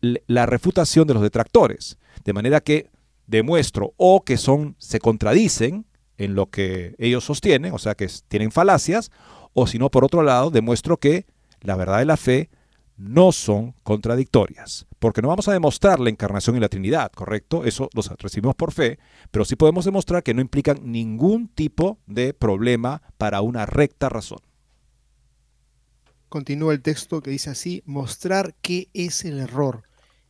la 0.00 0.46
refutación 0.46 1.06
de 1.06 1.14
los 1.14 1.22
detractores, 1.22 1.98
de 2.24 2.32
manera 2.32 2.60
que 2.60 2.90
demuestro 3.26 3.94
o 3.96 4.22
que 4.22 4.36
son 4.36 4.76
se 4.78 5.00
contradicen 5.00 5.86
en 6.18 6.34
lo 6.34 6.46
que 6.46 6.94
ellos 6.98 7.24
sostienen, 7.24 7.72
o 7.72 7.78
sea 7.78 7.94
que 7.94 8.08
tienen 8.28 8.52
falacias, 8.52 9.10
o 9.52 9.66
si 9.66 9.78
no 9.78 9.90
por 9.90 10.04
otro 10.04 10.22
lado 10.22 10.50
demuestro 10.50 10.96
que 10.96 11.26
la 11.60 11.76
verdad 11.76 11.98
de 11.98 12.04
la 12.04 12.16
fe 12.16 12.50
no 12.96 13.32
son 13.32 13.74
contradictorias, 13.82 14.86
porque 14.98 15.20
no 15.22 15.28
vamos 15.28 15.48
a 15.48 15.52
demostrar 15.52 16.00
la 16.00 16.10
encarnación 16.10 16.56
y 16.56 16.60
la 16.60 16.68
Trinidad, 16.68 17.12
¿correcto? 17.12 17.64
Eso 17.64 17.88
lo 17.94 18.02
recibimos 18.18 18.54
por 18.54 18.72
fe, 18.72 18.98
pero 19.30 19.44
sí 19.44 19.56
podemos 19.56 19.84
demostrar 19.84 20.22
que 20.22 20.34
no 20.34 20.40
implican 20.40 20.80
ningún 20.82 21.48
tipo 21.48 21.98
de 22.06 22.32
problema 22.32 23.02
para 23.18 23.42
una 23.42 23.66
recta 23.66 24.08
razón. 24.08 24.38
Continúa 26.28 26.72
el 26.72 26.82
texto 26.82 27.22
que 27.22 27.30
dice 27.30 27.50
así, 27.50 27.82
mostrar 27.86 28.54
qué 28.60 28.88
es 28.94 29.24
el 29.24 29.38
error. 29.38 29.84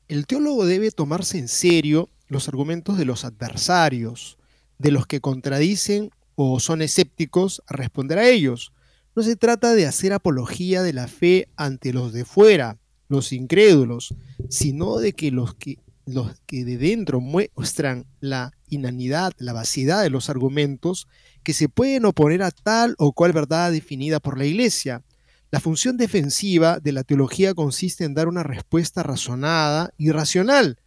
El 0.08 0.26
teólogo 0.26 0.66
debe 0.66 0.90
tomarse 0.90 1.38
en 1.38 1.48
serio 1.48 2.10
los 2.28 2.48
argumentos 2.48 2.98
de 2.98 3.04
los 3.04 3.24
adversarios, 3.24 4.38
de 4.78 4.90
los 4.90 5.06
que 5.06 5.20
contradicen 5.20 6.10
o 6.34 6.60
son 6.60 6.82
escépticos, 6.82 7.62
a 7.66 7.74
responder 7.74 8.18
a 8.18 8.28
ellos. 8.28 8.72
No 9.16 9.22
se 9.22 9.34
trata 9.34 9.74
de 9.74 9.86
hacer 9.86 10.12
apología 10.12 10.82
de 10.82 10.92
la 10.92 11.08
fe 11.08 11.48
ante 11.56 11.94
los 11.94 12.12
de 12.12 12.26
fuera, 12.26 12.76
los 13.08 13.32
incrédulos, 13.32 14.14
sino 14.50 14.98
de 14.98 15.14
que 15.14 15.30
los 15.30 15.54
que, 15.54 15.78
los 16.04 16.38
que 16.44 16.66
de 16.66 16.76
dentro 16.76 17.22
muestran 17.22 18.04
la 18.20 18.52
inanidad, 18.68 19.32
la 19.38 19.54
vaciedad 19.54 20.02
de 20.02 20.10
los 20.10 20.28
argumentos 20.28 21.08
que 21.42 21.54
se 21.54 21.70
pueden 21.70 22.04
oponer 22.04 22.42
a 22.42 22.50
tal 22.50 22.94
o 22.98 23.12
cual 23.12 23.32
verdad 23.32 23.72
definida 23.72 24.20
por 24.20 24.36
la 24.36 24.44
Iglesia. 24.44 25.02
La 25.50 25.60
función 25.60 25.96
defensiva 25.96 26.78
de 26.78 26.92
la 26.92 27.02
teología 27.02 27.54
consiste 27.54 28.04
en 28.04 28.12
dar 28.12 28.28
una 28.28 28.42
respuesta 28.42 29.02
razonada 29.02 29.94
y 29.96 30.10
racional, 30.10 30.78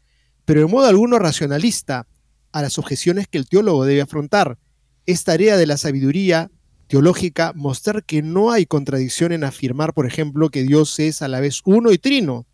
pero 0.45 0.61
de 0.61 0.67
modo 0.67 0.85
alguno 0.85 1.17
racionalista, 1.17 2.05
a 2.51 2.61
las 2.61 2.77
objeciones 2.77 3.27
que 3.27 3.39
el 3.39 3.49
teólogo 3.49 3.85
debe 3.85 4.01
afrontar. 4.01 4.59
Es 5.07 5.23
tarea 5.23 5.57
de 5.57 5.65
la 5.65 5.77
sabiduría 5.77 6.51
teológica 6.89 7.53
mostrar 7.55 8.03
que 8.03 8.23
no 8.23 8.51
hay 8.51 8.65
contradicción 8.65 9.31
en 9.31 9.43
afirmar, 9.43 9.93
por 9.93 10.07
ejemplo, 10.07 10.49
que 10.49 10.63
Dios 10.63 10.99
es 10.99 11.21
a 11.21 11.27
la 11.27 11.39
vez 11.39 11.61
uno 11.65 11.91
y 11.91 11.99
trino. 11.99 12.47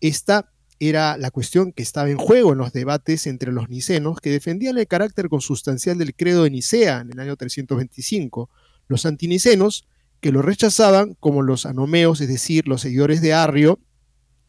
Esta 0.00 0.52
era 0.80 1.16
la 1.16 1.30
cuestión 1.30 1.72
que 1.72 1.84
estaba 1.84 2.10
en 2.10 2.18
juego 2.18 2.52
en 2.52 2.58
los 2.58 2.72
debates 2.72 3.28
entre 3.28 3.52
los 3.52 3.68
nicenos, 3.68 4.18
que 4.20 4.30
defendían 4.30 4.76
el 4.76 4.88
carácter 4.88 5.28
consustancial 5.28 5.98
del 5.98 6.16
credo 6.16 6.42
de 6.42 6.50
Nicea 6.50 7.00
en 7.02 7.12
el 7.12 7.20
año 7.20 7.36
325. 7.36 8.50
Los 8.88 9.06
antinicenos, 9.06 9.86
que 10.20 10.32
lo 10.32 10.42
rechazaban 10.42 11.14
como 11.20 11.42
los 11.42 11.64
anomeos, 11.64 12.20
es 12.20 12.28
decir, 12.28 12.66
los 12.66 12.80
seguidores 12.80 13.20
de 13.20 13.34
Arrio, 13.34 13.78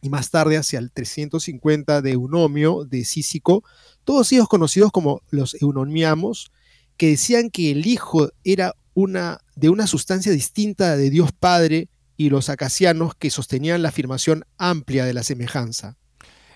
y 0.02 0.08
más 0.08 0.30
tarde 0.30 0.56
hacia 0.56 0.80
el 0.80 0.90
350 0.90 2.02
de 2.02 2.10
Eunomio, 2.10 2.84
de 2.84 3.04
Cícico, 3.04 3.62
todos 4.02 4.32
ellos 4.32 4.48
conocidos 4.48 4.90
como 4.90 5.22
los 5.30 5.54
eunomiamos, 5.62 6.50
que 6.96 7.10
decían 7.10 7.50
que 7.50 7.70
el 7.70 7.86
Hijo 7.86 8.30
era 8.42 8.74
una, 8.98 9.38
de 9.54 9.68
una 9.68 9.86
sustancia 9.86 10.32
distinta 10.32 10.96
de 10.96 11.08
Dios 11.08 11.30
Padre 11.30 11.88
y 12.16 12.30
los 12.30 12.48
acacianos 12.48 13.14
que 13.14 13.30
sostenían 13.30 13.80
la 13.80 13.90
afirmación 13.90 14.44
amplia 14.56 15.04
de 15.04 15.14
la 15.14 15.22
semejanza. 15.22 15.96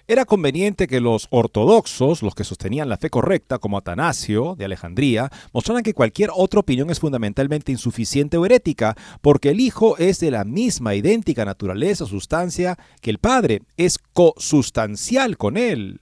Era 0.09 0.25
conveniente 0.25 0.89
que 0.89 1.01
los 1.01 1.29
ortodoxos, 1.31 2.21
los 2.21 2.35
que 2.35 2.43
sostenían 2.43 2.89
la 2.89 2.97
fe 2.97 3.11
correcta, 3.11 3.61
como 3.61 3.79
Atanasio 3.79 4.57
de 4.59 4.65
Alejandría, 4.65 5.31
mostraran 5.53 5.85
que 5.85 5.95
cualquier 5.95 6.31
otra 6.35 6.59
opinión 6.59 6.91
es 6.91 6.99
fundamentalmente 6.99 7.71
insuficiente 7.71 8.37
o 8.39 8.45
herética, 8.45 8.97
porque 9.21 9.51
el 9.51 9.61
Hijo 9.61 9.97
es 9.99 10.19
de 10.19 10.33
la 10.33 10.43
misma 10.43 10.97
idéntica 10.97 11.45
naturaleza 11.45 12.03
o 12.03 12.09
sustancia 12.09 12.77
que 13.01 13.11
el 13.11 13.19
Padre, 13.19 13.63
es 13.77 14.01
cosustancial 14.13 15.37
con 15.37 15.57
él. 15.57 16.01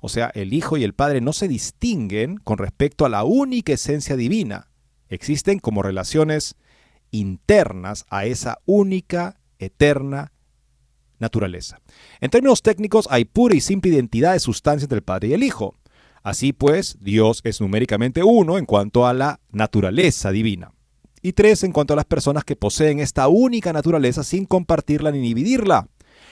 O 0.00 0.08
sea, 0.08 0.30
el 0.32 0.54
Hijo 0.54 0.76
y 0.76 0.84
el 0.84 0.94
Padre 0.94 1.20
no 1.20 1.32
se 1.32 1.48
distinguen 1.48 2.36
con 2.36 2.56
respecto 2.56 3.04
a 3.04 3.08
la 3.08 3.24
única 3.24 3.72
esencia 3.72 4.14
divina 4.14 4.68
existen 5.08 5.58
como 5.58 5.82
relaciones 5.82 6.56
internas 7.10 8.04
a 8.08 8.24
esa 8.24 8.58
única, 8.66 9.40
eterna 9.58 10.32
naturaleza. 11.18 11.80
En 12.20 12.30
términos 12.30 12.62
técnicos, 12.62 13.08
hay 13.10 13.24
pura 13.24 13.54
y 13.54 13.60
simple 13.60 13.90
identidad 13.90 14.32
de 14.32 14.40
sustancia 14.40 14.84
entre 14.84 14.98
el 14.98 15.04
Padre 15.04 15.28
y 15.28 15.32
el 15.32 15.42
Hijo. 15.42 15.74
Así 16.22 16.52
pues, 16.52 16.98
Dios 17.00 17.40
es 17.44 17.60
numéricamente 17.60 18.22
uno 18.22 18.58
en 18.58 18.66
cuanto 18.66 19.06
a 19.06 19.14
la 19.14 19.40
naturaleza 19.50 20.32
divina, 20.32 20.72
y 21.22 21.32
tres 21.32 21.62
en 21.64 21.72
cuanto 21.72 21.92
a 21.92 21.96
las 21.96 22.04
personas 22.04 22.44
que 22.44 22.56
poseen 22.56 23.00
esta 23.00 23.28
única 23.28 23.72
naturaleza 23.72 24.24
sin 24.24 24.44
compartirla 24.44 25.10
ni 25.10 25.20
dividirla. 25.20 25.88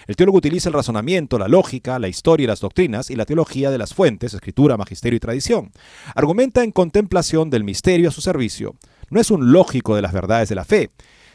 El 0.06 0.16
teólogo 0.16 0.38
utiliza 0.38 0.68
el 0.68 0.74
razonamiento, 0.74 1.38
la 1.38 1.48
lógica, 1.48 1.98
la 1.98 2.08
historia 2.08 2.44
y 2.44 2.46
las 2.46 2.60
doctrinas 2.60 3.10
y 3.10 3.16
la 3.16 3.24
teología 3.24 3.70
de 3.70 3.78
las 3.78 3.94
fuentes, 3.94 4.34
escritura, 4.34 4.76
magisterio 4.76 5.16
y 5.16 5.20
tradición. 5.20 5.72
Argumenta 6.14 6.62
en 6.62 6.72
contemplación 6.72 7.50
del 7.50 7.64
misterio 7.64 8.08
a 8.08 8.12
su 8.12 8.20
servicio. 8.20 8.76
No 9.10 9.20
es 9.20 9.30
un 9.30 9.52
lógico 9.52 9.96
de 9.96 10.02
las 10.02 10.12
verdades 10.12 10.48
de 10.48 10.54
la 10.54 10.64
fe. 10.64 10.90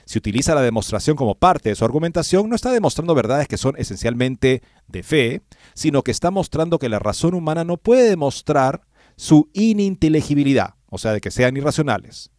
Si 0.05 0.17
utiliza 0.17 0.55
la 0.55 0.61
demostración 0.61 1.15
como 1.15 1.35
parte 1.35 1.69
de 1.69 1.75
su 1.75 1.85
argumentación, 1.85 2.49
no 2.49 2.55
está 2.55 2.71
demostrando 2.71 3.13
verdades 3.15 3.47
que 3.47 3.57
son 3.57 3.75
esencialmente 3.77 4.63
de 4.87 5.03
fe, 5.03 5.41
sino 5.75 6.03
que 6.03 6.11
está 6.11 6.31
mostrando 6.31 6.79
que 6.79 6.89
la 6.89 6.99
razón 6.99 7.35
humana 7.35 7.63
no 7.63 7.77
puede 7.77 8.09
demostrar 8.09 8.81
su 9.15 9.49
ininteligibilidad, 9.53 10.75
o 10.87 10.97
sea, 10.97 11.13
de 11.13 11.21
que 11.21 11.31
sean 11.31 11.57
irracionales 11.57 12.31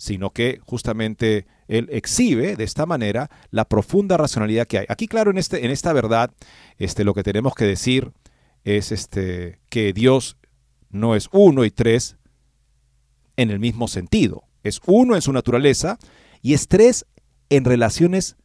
sino 0.00 0.30
que 0.30 0.60
justamente 0.64 1.46
él 1.68 1.86
exhibe 1.92 2.56
de 2.56 2.64
esta 2.64 2.86
manera 2.86 3.30
la 3.50 3.66
profunda 3.66 4.16
racionalidad 4.16 4.66
que 4.66 4.78
hay. 4.78 4.86
Aquí, 4.88 5.06
claro, 5.06 5.30
en, 5.30 5.36
este, 5.36 5.62
en 5.62 5.70
esta 5.70 5.92
verdad, 5.92 6.30
este, 6.78 7.04
lo 7.04 7.12
que 7.12 7.22
tenemos 7.22 7.54
que 7.54 7.66
decir 7.66 8.10
es 8.64 8.92
este, 8.92 9.60
que 9.68 9.92
Dios 9.92 10.38
no 10.88 11.14
es 11.14 11.28
uno 11.32 11.66
y 11.66 11.70
tres 11.70 12.16
en 13.36 13.50
el 13.50 13.58
mismo 13.58 13.88
sentido. 13.88 14.44
Es 14.62 14.80
uno 14.86 15.16
en 15.16 15.20
su 15.20 15.34
naturaleza 15.34 15.98
y 16.40 16.54
es 16.54 16.66
tres 16.66 17.04
en 17.50 17.66
relaciones 17.66 18.36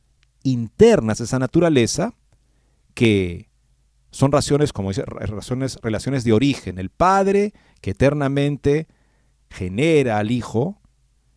internas 0.44 1.20
de 1.20 1.24
esa 1.24 1.40
naturaleza 1.40 2.16
que 2.94 3.50
son 4.12 4.34
razones, 4.34 4.74
como 4.74 4.90
dice, 4.90 5.06
razones, 5.06 5.80
relaciones 5.82 6.26
de 6.26 6.34
origen. 6.34 6.80
El 6.80 6.90
Padre 6.90 7.54
que 7.80 7.92
eternamente 7.92 8.88
genera 9.50 10.20
al 10.20 10.32
Hijo, 10.32 10.82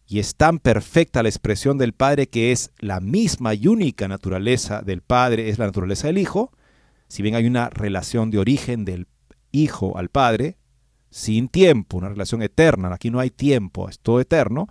y 0.09 0.21
es 0.21 0.37
tan 0.37 0.59
perfecta 0.59 1.23
la 1.23 1.29
expresión 1.29 1.77
del 1.77 1.93
Padre 1.93 2.29
que 2.29 2.51
es 2.51 2.73
la 2.79 2.99
misma 2.99 3.53
y 3.53 3.67
única 3.67 4.09
naturaleza 4.09 4.81
del 4.81 5.03
Padre, 5.03 5.51
es 5.51 5.59
la 5.59 5.67
naturaleza 5.67 6.07
del 6.07 6.17
Hijo, 6.17 6.51
si 7.09 7.23
bien 7.23 7.35
hay 7.35 7.47
una 7.47 7.69
relación 7.69 8.31
de 8.31 8.39
origen 8.39 8.87
del 8.87 9.07
Hijo 9.53 9.99
al 9.99 10.09
Padre, 10.09 10.57
sin 11.11 11.49
tiempo, 11.49 11.99
una 11.99 12.09
relación 12.09 12.43
eterna, 12.43 12.93
aquí 12.93 13.11
no 13.11 13.21
hay 13.21 13.31
tiempo, 13.31 13.89
es 13.89 13.99
todo 13.99 14.21
eterno, 14.21 14.69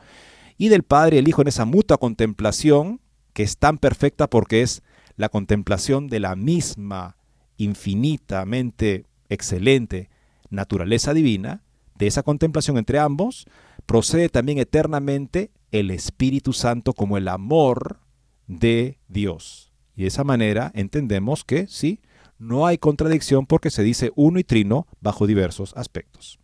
y 0.58 0.70
del 0.70 0.82
Padre 0.82 1.18
y 1.18 1.20
el 1.20 1.28
Hijo 1.28 1.44
en 1.44 1.50
esa 1.50 1.66
mutua 1.66 1.98
contemplación, 1.98 3.00
que 3.34 3.44
es 3.44 3.58
tan 3.58 3.78
perfecta 3.78 4.28
porque 4.28 4.64
es 4.64 4.82
la 5.18 5.30
contemplación 5.30 6.08
de 6.08 6.20
la 6.20 6.36
misma 6.36 7.16
infinitamente 7.58 9.06
excelente 9.30 10.10
naturaleza 10.50 11.14
divina, 11.14 11.62
de 11.96 12.08
esa 12.08 12.24
contemplación 12.24 12.78
entre 12.78 12.98
ambos, 12.98 13.46
procede 13.88 14.30
también 14.30 14.60
eternamente 14.60 15.50
el 15.72 15.90
Espíritu 15.90 16.54
Santo 16.54 16.94
como 16.94 17.18
el 17.18 17.28
amor 17.28 18.02
de 18.46 19.00
Dios. 19.08 19.74
Y 19.96 20.04
de 20.04 20.10
esa 20.10 20.24
manera 20.24 20.72
entendemos 20.76 21.44
que 21.44 21.68
sí, 21.68 22.02
no 22.38 22.68
hay 22.68 22.78
contradicción 22.78 23.48
porque 23.48 23.72
se 23.72 23.82
dice 23.82 24.12
uno 24.16 24.38
y 24.38 24.44
trino 24.44 24.86
bajo 25.02 25.26
diversos 25.26 25.74
aspectos. 25.76 26.40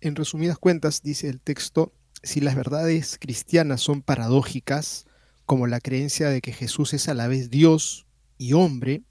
En 0.00 0.14
resumidas 0.14 0.58
cuentas, 0.58 1.02
dice 1.02 1.28
el 1.28 1.40
texto, 1.40 1.92
si 2.22 2.40
las 2.40 2.54
verdades 2.54 3.18
cristianas 3.18 3.80
son 3.80 4.02
paradójicas, 4.02 5.06
como 5.46 5.66
la 5.66 5.80
creencia 5.80 6.28
de 6.28 6.40
que 6.40 6.52
Jesús 6.52 6.94
es 6.94 7.08
a 7.08 7.14
la 7.14 7.26
vez 7.26 7.50
Dios 7.50 8.06
y 8.38 8.52
hombre, 8.52 9.02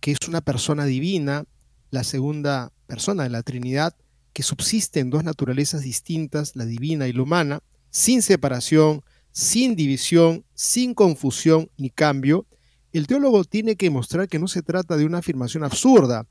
que 0.00 0.12
es 0.12 0.28
una 0.28 0.40
persona 0.40 0.84
divina, 0.84 1.44
la 1.90 2.04
segunda 2.04 2.72
persona 2.86 3.24
de 3.24 3.30
la 3.30 3.42
Trinidad, 3.42 3.94
que 4.32 4.42
subsiste 4.42 5.00
en 5.00 5.10
dos 5.10 5.24
naturalezas 5.24 5.82
distintas, 5.82 6.56
la 6.56 6.64
divina 6.64 7.08
y 7.08 7.12
la 7.12 7.22
humana, 7.22 7.60
sin 7.90 8.22
separación, 8.22 9.02
sin 9.32 9.76
división, 9.76 10.44
sin 10.54 10.94
confusión 10.94 11.70
ni 11.76 11.90
cambio, 11.90 12.46
el 12.92 13.06
teólogo 13.06 13.44
tiene 13.44 13.76
que 13.76 13.90
mostrar 13.90 14.28
que 14.28 14.38
no 14.38 14.48
se 14.48 14.62
trata 14.62 14.96
de 14.96 15.04
una 15.04 15.18
afirmación 15.18 15.62
absurda, 15.62 16.26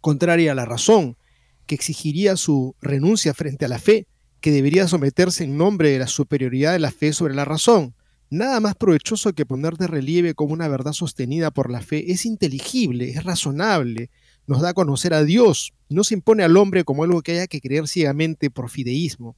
contraria 0.00 0.52
a 0.52 0.54
la 0.54 0.66
razón, 0.66 1.16
que 1.66 1.74
exigiría 1.74 2.36
su 2.36 2.74
renuncia 2.80 3.32
frente 3.32 3.64
a 3.64 3.68
la 3.68 3.78
fe, 3.78 4.06
que 4.40 4.50
debería 4.50 4.88
someterse 4.88 5.44
en 5.44 5.56
nombre 5.56 5.90
de 5.90 5.98
la 5.98 6.06
superioridad 6.06 6.72
de 6.72 6.78
la 6.78 6.90
fe 6.90 7.12
sobre 7.12 7.34
la 7.34 7.44
razón. 7.44 7.94
Nada 8.30 8.60
más 8.60 8.74
provechoso 8.74 9.32
que 9.32 9.46
poner 9.46 9.74
de 9.74 9.86
relieve 9.86 10.34
como 10.34 10.52
una 10.52 10.68
verdad 10.68 10.92
sostenida 10.92 11.50
por 11.50 11.70
la 11.70 11.80
fe 11.80 12.12
es 12.12 12.26
inteligible, 12.26 13.10
es 13.10 13.24
razonable, 13.24 14.10
nos 14.50 14.62
da 14.62 14.70
a 14.70 14.74
conocer 14.74 15.14
a 15.14 15.22
Dios, 15.22 15.74
no 15.88 16.02
se 16.02 16.14
impone 16.14 16.42
al 16.42 16.56
hombre 16.56 16.82
como 16.82 17.04
algo 17.04 17.22
que 17.22 17.30
haya 17.30 17.46
que 17.46 17.60
creer 17.60 17.86
ciegamente 17.86 18.50
por 18.50 18.68
fideísmo. 18.68 19.36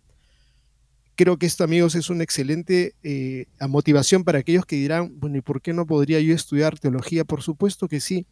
Creo 1.17 1.37
que 1.37 1.45
esto, 1.45 1.65
amigos, 1.65 1.95
es 1.97 2.09
una 2.09 2.25
excelente 2.25 2.95
eh, 3.03 3.45
motivación 3.69 4.25
para 4.25 4.39
aquellos 4.39 4.65
que 4.65 4.77
dirán, 4.77 5.21
bueno, 5.21 5.37
¿y 5.37 5.43
por 5.43 5.61
qué 5.61 5.75
no 5.75 5.85
podría 5.85 6.19
yo 6.21 6.35
estudiar 6.35 6.79
teología? 6.79 7.27
Por 7.27 7.43
supuesto 7.43 7.89
que 7.89 8.01
sí, 8.01 8.27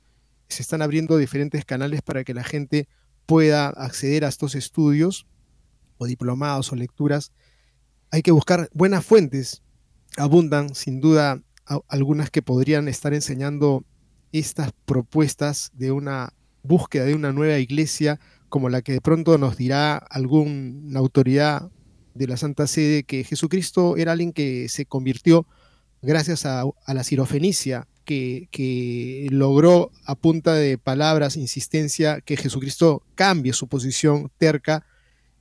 se 0.49 0.63
están 0.63 0.81
abriendo 0.81 1.19
diferentes 1.19 1.67
canales 1.67 2.01
para 2.01 2.25
que 2.25 2.33
la 2.33 2.45
gente 2.45 2.89
pueda 3.27 3.69
acceder 3.69 4.25
a 4.25 4.29
estos 4.29 4.55
estudios 4.55 5.27
o 5.99 6.07
diplomados 6.07 6.73
o 6.73 6.77
lecturas. 6.77 7.31
Hay 8.11 8.23
que 8.23 8.33
buscar 8.33 8.71
buenas 8.73 9.05
fuentes, 9.05 9.63
abundan 10.17 10.75
sin 10.75 11.03
duda 11.03 11.43
algunas 11.89 12.31
que 12.31 12.41
podrían 12.41 12.89
estar 12.89 13.13
enseñando 13.13 13.85
estas 14.33 14.73
propuestas 14.87 15.73
de 15.75 15.93
una 15.93 16.33
búsqueda 16.63 17.05
de 17.05 17.15
una 17.15 17.33
nueva 17.33 17.59
iglesia 17.59 18.21
como 18.49 18.69
la 18.69 18.83
que 18.83 18.93
de 18.93 19.01
pronto 19.01 19.39
nos 19.39 19.57
dirá 19.57 19.97
alguna 19.97 20.99
autoridad 20.99 21.71
de 22.15 22.27
la 22.27 22.37
Santa 22.37 22.67
Sede 22.67 23.05
que 23.05 23.25
Jesucristo 23.25 23.97
era 23.97 24.13
alguien 24.13 24.33
que 24.33 24.69
se 24.69 24.85
convirtió 24.85 25.47
gracias 26.03 26.47
a, 26.47 26.65
la 26.87 27.05
sirofenicia, 27.05 27.87
que, 28.05 28.49
que, 28.51 29.29
logró 29.31 29.91
a 30.05 30.15
punta 30.15 30.55
de 30.55 30.79
palabras, 30.79 31.37
insistencia, 31.37 32.21
que 32.21 32.37
Jesucristo 32.37 33.03
cambie 33.15 33.53
su 33.53 33.69
posición 33.69 34.31
terca. 34.39 34.85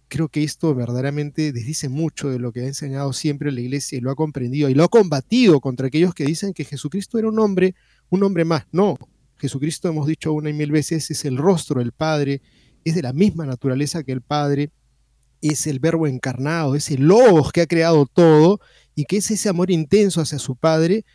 Creo 0.07 0.27
que 0.27 0.43
esto 0.43 0.73
verdaderamente 0.75 1.51
desdice 1.51 1.87
mucho 1.87 2.29
de 2.29 2.39
lo 2.39 2.51
que 2.51 2.61
ha 2.61 2.67
enseñado 2.67 3.13
siempre 3.13 3.51
la 3.51 3.61
iglesia 3.61 3.97
y 3.97 4.01
lo 4.01 4.11
ha 4.11 4.15
comprendido 4.15 4.69
y 4.69 4.73
lo 4.73 4.83
ha 4.83 4.89
combatido 4.89 5.59
contra 5.61 5.87
aquellos 5.87 6.13
que 6.13 6.25
dicen 6.25 6.53
que 6.53 6.65
Jesucristo 6.65 7.17
era 7.17 7.29
un 7.29 7.39
hombre, 7.39 7.75
un 8.09 8.23
hombre 8.23 8.43
más. 8.43 8.65
No, 8.71 8.97
Jesucristo, 9.39 9.89
hemos 9.89 10.07
dicho 10.07 10.33
una 10.33 10.49
y 10.49 10.53
mil 10.53 10.71
veces, 10.71 11.09
es 11.11 11.25
el 11.25 11.37
rostro 11.37 11.79
del 11.79 11.91
Padre, 11.91 12.41
es 12.83 12.95
de 12.95 13.01
la 13.01 13.13
misma 13.13 13.45
naturaleza 13.45 14.03
que 14.03 14.11
el 14.11 14.21
Padre, 14.21 14.71
es 15.41 15.67
el 15.67 15.79
verbo 15.79 16.07
encarnado, 16.07 16.75
es 16.75 16.91
el 16.91 17.03
logos 17.03 17.51
que 17.51 17.61
ha 17.61 17.67
creado 17.67 18.05
todo 18.05 18.59
y 18.95 19.05
que 19.05 19.17
es 19.17 19.31
ese 19.31 19.49
amor 19.49 19.71
intenso 19.71 20.21
hacia 20.21 20.39
su 20.39 20.55
Padre 20.55 21.05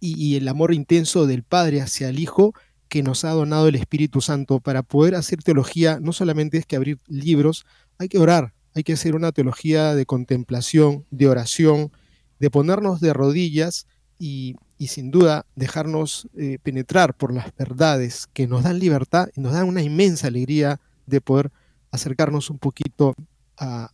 y, 0.00 0.36
el 0.36 0.48
amor 0.48 0.74
intenso 0.74 1.26
del 1.26 1.44
Padre 1.44 1.80
hacia 1.80 2.08
el 2.08 2.18
Hijo 2.18 2.52
que 2.88 3.02
nos 3.02 3.24
ha 3.24 3.30
donado 3.30 3.68
el 3.68 3.76
Espíritu 3.76 4.20
Santo 4.20 4.60
para 4.60 4.82
poder 4.82 5.14
hacer 5.14 5.42
teología. 5.42 6.00
No 6.00 6.12
solamente 6.12 6.58
es 6.58 6.66
que 6.66 6.76
abrir 6.76 6.98
libros, 7.06 7.64
hay 7.98 8.08
que 8.08 8.18
orar, 8.18 8.52
hay 8.74 8.82
que 8.82 8.92
hacer 8.94 9.14
una 9.14 9.32
teología 9.32 9.94
de 9.94 10.04
contemplación, 10.04 11.06
de 11.10 11.28
oración, 11.28 11.92
de 12.40 12.50
ponernos 12.50 13.00
de 13.00 13.12
rodillas 13.12 13.86
y, 14.22 14.56
sin 14.86 15.10
duda 15.10 15.46
dejarnos 15.56 16.28
eh, 16.36 16.58
penetrar 16.62 17.14
por 17.14 17.32
las 17.32 17.54
verdades 17.56 18.28
que 18.32 18.46
nos 18.46 18.62
dan 18.62 18.78
libertad 18.78 19.28
y 19.34 19.40
nos 19.40 19.52
dan 19.52 19.66
una 19.66 19.82
inmensa 19.82 20.28
alegría 20.28 20.80
de 21.06 21.20
poder 21.20 21.50
acercarnos 21.90 22.48
un 22.50 22.58
poquito 22.58 23.14
a, 23.58 23.90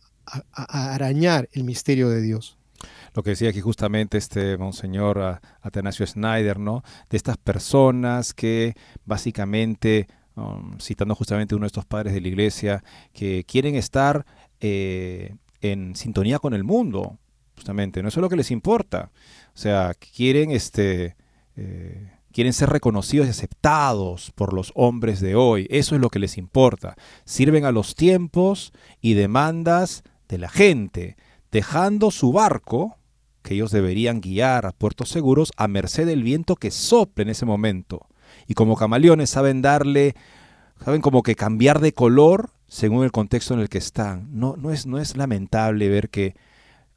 arañar 0.53 1.49
el 1.53 1.63
misterio 1.63 2.09
de 2.09 2.21
Dios 2.21 2.59
lo 3.15 3.23
que 3.23 3.31
decía 3.31 3.49
aquí 3.49 3.61
justamente 3.61 4.19
este 4.19 4.57
monseñor 4.59 5.41
Atanasio 5.61 6.05
Schneider, 6.05 6.59
¿no? 6.59 6.83
De 7.09 7.17
estas 7.17 7.35
personas 7.37 8.35
que 8.35 8.75
básicamente, 9.05 10.07
um, 10.35 10.77
citando 10.79 11.15
justamente 11.15 11.55
uno 11.55 11.63
de 11.63 11.67
estos 11.67 11.85
padres 11.85 12.13
de 12.13 12.21
la 12.21 12.27
iglesia, 12.27 12.83
que 13.11 13.43
quieren 13.45 13.73
estar 13.75 14.25
eh, 14.61 15.35
en 15.61 15.95
sintonía 15.95 16.37
con 16.37 16.53
el 16.53 16.63
mundo, 16.63 17.17
justamente, 17.59 18.01
no 18.01 18.07
es 18.07 18.15
lo 18.15 18.29
que 18.29 18.37
les 18.37 18.51
importa. 18.51 19.11
O 19.53 19.57
sea, 19.57 19.93
quieren, 19.93 20.51
este, 20.51 21.17
eh, 21.57 22.09
quieren 22.31 22.53
ser 22.53 22.69
reconocidos 22.69 23.27
y 23.27 23.31
aceptados 23.31 24.31
por 24.31 24.53
los 24.53 24.71
hombres 24.75 25.19
de 25.19 25.35
hoy. 25.35 25.67
Eso 25.69 25.95
es 25.95 26.01
lo 26.01 26.09
que 26.09 26.19
les 26.19 26.37
importa. 26.37 26.95
Sirven 27.25 27.65
a 27.65 27.73
los 27.73 27.95
tiempos 27.95 28.71
y 29.01 29.13
demandas 29.13 30.03
de 30.29 30.37
la 30.37 30.47
gente, 30.47 31.17
dejando 31.51 32.11
su 32.11 32.31
barco, 32.31 32.95
que 33.41 33.55
ellos 33.55 33.71
deberían 33.71 34.21
guiar 34.21 34.65
a 34.65 34.71
puertos 34.71 35.09
seguros, 35.09 35.51
a 35.57 35.67
merced 35.67 36.05
del 36.05 36.23
viento 36.23 36.55
que 36.55 36.71
sople 36.71 37.23
en 37.23 37.29
ese 37.29 37.45
momento. 37.45 38.07
Y 38.47 38.53
como 38.53 38.77
camaleones 38.77 39.31
saben 39.31 39.61
darle, 39.61 40.15
saben 40.81 41.01
como 41.01 41.23
que 41.23 41.35
cambiar 41.35 41.81
de 41.81 41.91
color 41.91 42.51
según 42.69 43.03
el 43.03 43.11
contexto 43.11 43.53
en 43.53 43.59
el 43.59 43.67
que 43.67 43.79
están. 43.79 44.29
No, 44.31 44.55
no, 44.55 44.71
es, 44.71 44.85
no 44.85 44.97
es 44.97 45.17
lamentable 45.17 45.89
ver 45.89 46.09
que 46.09 46.35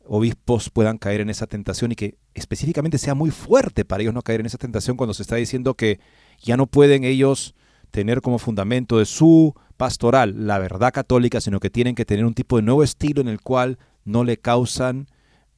obispos 0.07 0.71
puedan 0.71 0.99
caer 0.99 1.21
en 1.21 1.31
esa 1.31 1.47
tentación 1.47 1.93
y 1.93 1.97
que 1.97 2.17
específicamente 2.35 2.99
sea 2.99 3.15
muy 3.15 3.31
fuerte 3.31 3.85
para 3.85 4.03
ellos 4.03 4.15
no 4.15 4.23
caer 4.23 4.41
en 4.41 4.47
esa 4.47 4.59
tentación 4.59 4.97
cuando 4.97 5.15
se 5.15 5.23
está 5.23 5.37
diciendo 5.37 5.75
que 5.75 6.01
ya 6.41 6.57
no 6.57 6.67
pueden 6.67 7.05
ellos 7.05 7.55
tener 7.91 8.21
como 8.21 8.39
fundamento 8.39 8.99
de 8.99 9.05
su 9.05 9.55
pastoral 9.77 10.47
la 10.47 10.59
verdad 10.59 10.93
católica, 10.93 11.41
sino 11.41 11.61
que 11.61 11.71
tienen 11.71 11.95
que 11.95 12.05
tener 12.05 12.25
un 12.25 12.35
tipo 12.35 12.57
de 12.57 12.63
nuevo 12.63 12.83
estilo 12.83 13.21
en 13.21 13.29
el 13.29 13.41
cual 13.41 13.79
no 14.05 14.25
le 14.25 14.37
causan 14.37 15.07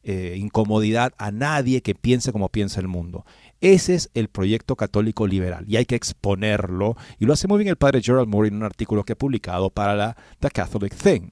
eh, 0.02 0.36
incomodidad 0.36 1.14
a 1.16 1.30
nadie 1.30 1.80
que 1.80 1.94
piense 1.94 2.32
como 2.32 2.50
piensa 2.50 2.80
el 2.80 2.88
mundo. 2.88 3.24
Ese 3.60 3.94
es 3.94 4.10
el 4.12 4.28
proyecto 4.28 4.76
católico 4.76 5.26
liberal 5.26 5.64
y 5.66 5.76
hay 5.76 5.86
que 5.86 5.94
exponerlo 5.94 6.96
y 7.18 7.24
lo 7.24 7.32
hace 7.32 7.48
muy 7.48 7.58
bien 7.58 7.68
el 7.68 7.76
padre 7.76 8.02
Gerald 8.02 8.28
Moore 8.28 8.48
en 8.48 8.56
un 8.56 8.64
artículo 8.64 9.04
que 9.04 9.14
ha 9.14 9.18
publicado 9.18 9.70
para 9.70 9.94
la 9.94 10.16
The 10.40 10.50
Catholic 10.50 10.94
Thing. 10.94 11.30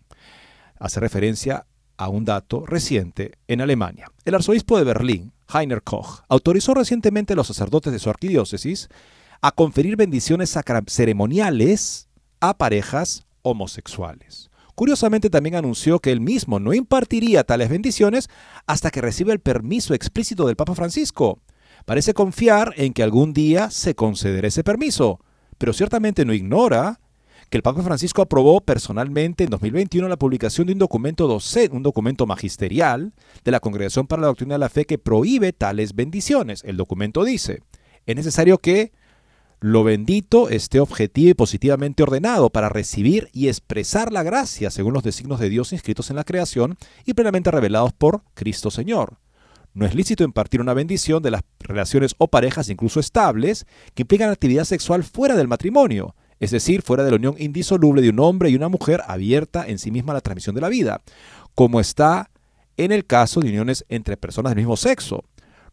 Hace 0.79 1.01
referencia 1.01 1.67
a 1.97 2.09
un 2.09 2.25
dato 2.25 2.65
reciente 2.67 3.33
en 3.49 3.61
Alemania. 3.61 4.11
El 4.25 4.35
arzobispo 4.35 4.79
de 4.79 4.85
Berlín, 4.85 5.33
Heiner 5.53 5.83
Koch, 5.83 6.23
autorizó 6.29 6.75
recientemente 6.75 7.33
a 7.33 7.37
los 7.37 7.47
sacerdotes 7.47 7.93
de 7.93 7.99
su 7.99 8.11
arquidiócesis 8.11 8.89
a 9.41 9.53
conferir 9.53 9.97
bendiciones 9.97 10.57
ceremoniales 10.87 12.09
a 12.41 12.57
parejas 12.57 13.27
homosexuales. 13.43 14.51
Curiosamente 14.75 15.31
también 15.31 15.57
anunció 15.57 15.99
que 15.99 16.13
él 16.13 16.21
mismo 16.21 16.59
no 16.59 16.73
impartiría 16.73 17.45
tales 17.45 17.69
bendiciones 17.69 18.29
hasta 18.67 18.91
que 18.91 19.03
reciba 19.03 19.33
el 19.33 19.41
permiso 19.41 19.95
explícito 19.95 20.47
del 20.47 20.57
Papa 20.57 20.75
Francisco. 20.75 21.41
Parece 21.85 22.15
confiar 22.15 22.73
en 22.77 22.93
que 22.93 23.03
algún 23.03 23.33
día 23.33 23.71
se 23.71 23.95
concederá 23.95 24.49
ese 24.49 24.65
permiso, 24.65 25.21
pero 25.59 25.73
ciertamente 25.73 26.25
no 26.25 26.33
ignora 26.33 27.01
que 27.53 27.59
el 27.59 27.63
Papa 27.63 27.83
Francisco 27.83 28.23
aprobó 28.23 28.63
personalmente 28.63 29.45
en 29.45 29.51
2021 29.51 30.09
la 30.09 30.17
publicación 30.17 30.67
de 30.67 30.73
un 30.73 30.79
documento 30.79 31.29
docente, 31.29 31.77
un 31.77 31.83
documento 31.83 32.25
magisterial 32.27 33.13
de 33.45 33.51
la 33.51 33.61
Congregación 33.61 34.07
para 34.07 34.23
la 34.23 34.29
Doctrina 34.29 34.55
de 34.55 34.59
la 34.59 34.71
Fe 34.71 34.87
que 34.87 34.97
prohíbe 34.97 35.53
tales 35.53 35.95
bendiciones. 35.95 36.65
El 36.65 36.79
documento 36.79 37.25
dice, 37.25 37.61
es 38.07 38.17
necesario 38.17 38.57
que 38.57 38.93
lo 39.61 39.85
bendito 39.85 40.49
esté 40.49 40.81
objetivo 40.81 41.29
y 41.29 41.35
positivamente 41.35 42.03
ordenado 42.03 42.49
para 42.49 42.71
recibir 42.71 43.29
y 43.35 43.49
expresar 43.49 44.13
la 44.13 44.23
gracia 44.23 44.71
según 44.71 44.95
los 44.95 45.03
designios 45.03 45.39
de 45.39 45.51
Dios 45.51 45.75
inscritos 45.75 46.09
en 46.09 46.17
la 46.17 46.25
creación 46.25 46.79
y 47.05 47.13
plenamente 47.13 47.51
revelados 47.51 47.93
por 47.93 48.23
Cristo 48.33 48.71
Señor. 48.71 49.19
No 49.75 49.85
es 49.85 49.95
lícito 49.95 50.25
impartir 50.25 50.63
una 50.63 50.73
bendición 50.73 51.23
de 51.23 51.33
las 51.33 51.43
relaciones 51.59 52.15
o 52.17 52.29
parejas 52.29 52.71
incluso 52.71 52.99
estables 52.99 53.67
que 53.93 54.05
implican 54.05 54.31
actividad 54.31 54.65
sexual 54.65 55.05
fuera 55.05 55.37
del 55.37 55.49
matrimonio, 55.49 56.15
es 56.43 56.51
decir, 56.51 56.83
fuera 56.83 57.05
de 57.05 57.11
la 57.13 57.19
unión 57.19 57.37
indisoluble 57.39 58.03
de 58.03 58.11
un 58.11 58.19
hombre 58.19 58.51
y 58.51 58.57
una 58.57 58.69
mujer 58.69 59.01
abierta 59.07 59.65
en 59.65 59.79
sí 59.79 59.93
misma 59.93 60.11
a 60.11 60.15
la 60.15 60.21
transmisión 60.21 60.57
de 60.57 60.61
la 60.61 60.69
vida, 60.69 61.01
como 61.55 61.79
está 61.79 62.33
en 62.77 62.91
el 62.91 63.07
caso 63.07 63.39
de 63.39 63.51
uniones 63.51 63.85
entre 63.89 64.17
personas 64.17 64.51
del 64.51 64.57
mismo 64.57 64.77
sexo. 64.77 65.23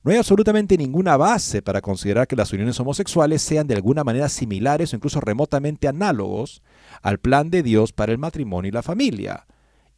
No 0.03 0.11
hay 0.11 0.17
absolutamente 0.17 0.77
ninguna 0.77 1.17
base 1.17 1.63
para 1.63 1.81
considerar 1.81 2.27
que 2.27 2.35
las 2.35 2.53
uniones 2.53 2.79
homosexuales 2.79 3.41
sean 3.41 3.65
de 3.65 3.73
alguna 3.73 4.03
manera 4.03 4.29
similares 4.29 4.93
o 4.93 4.95
incluso 4.95 5.19
remotamente 5.19 5.87
análogos 5.87 6.61
al 7.01 7.17
plan 7.17 7.49
de 7.49 7.63
Dios 7.63 7.91
para 7.91 8.11
el 8.11 8.19
matrimonio 8.19 8.69
y 8.69 8.71
la 8.71 8.83
familia. 8.83 9.47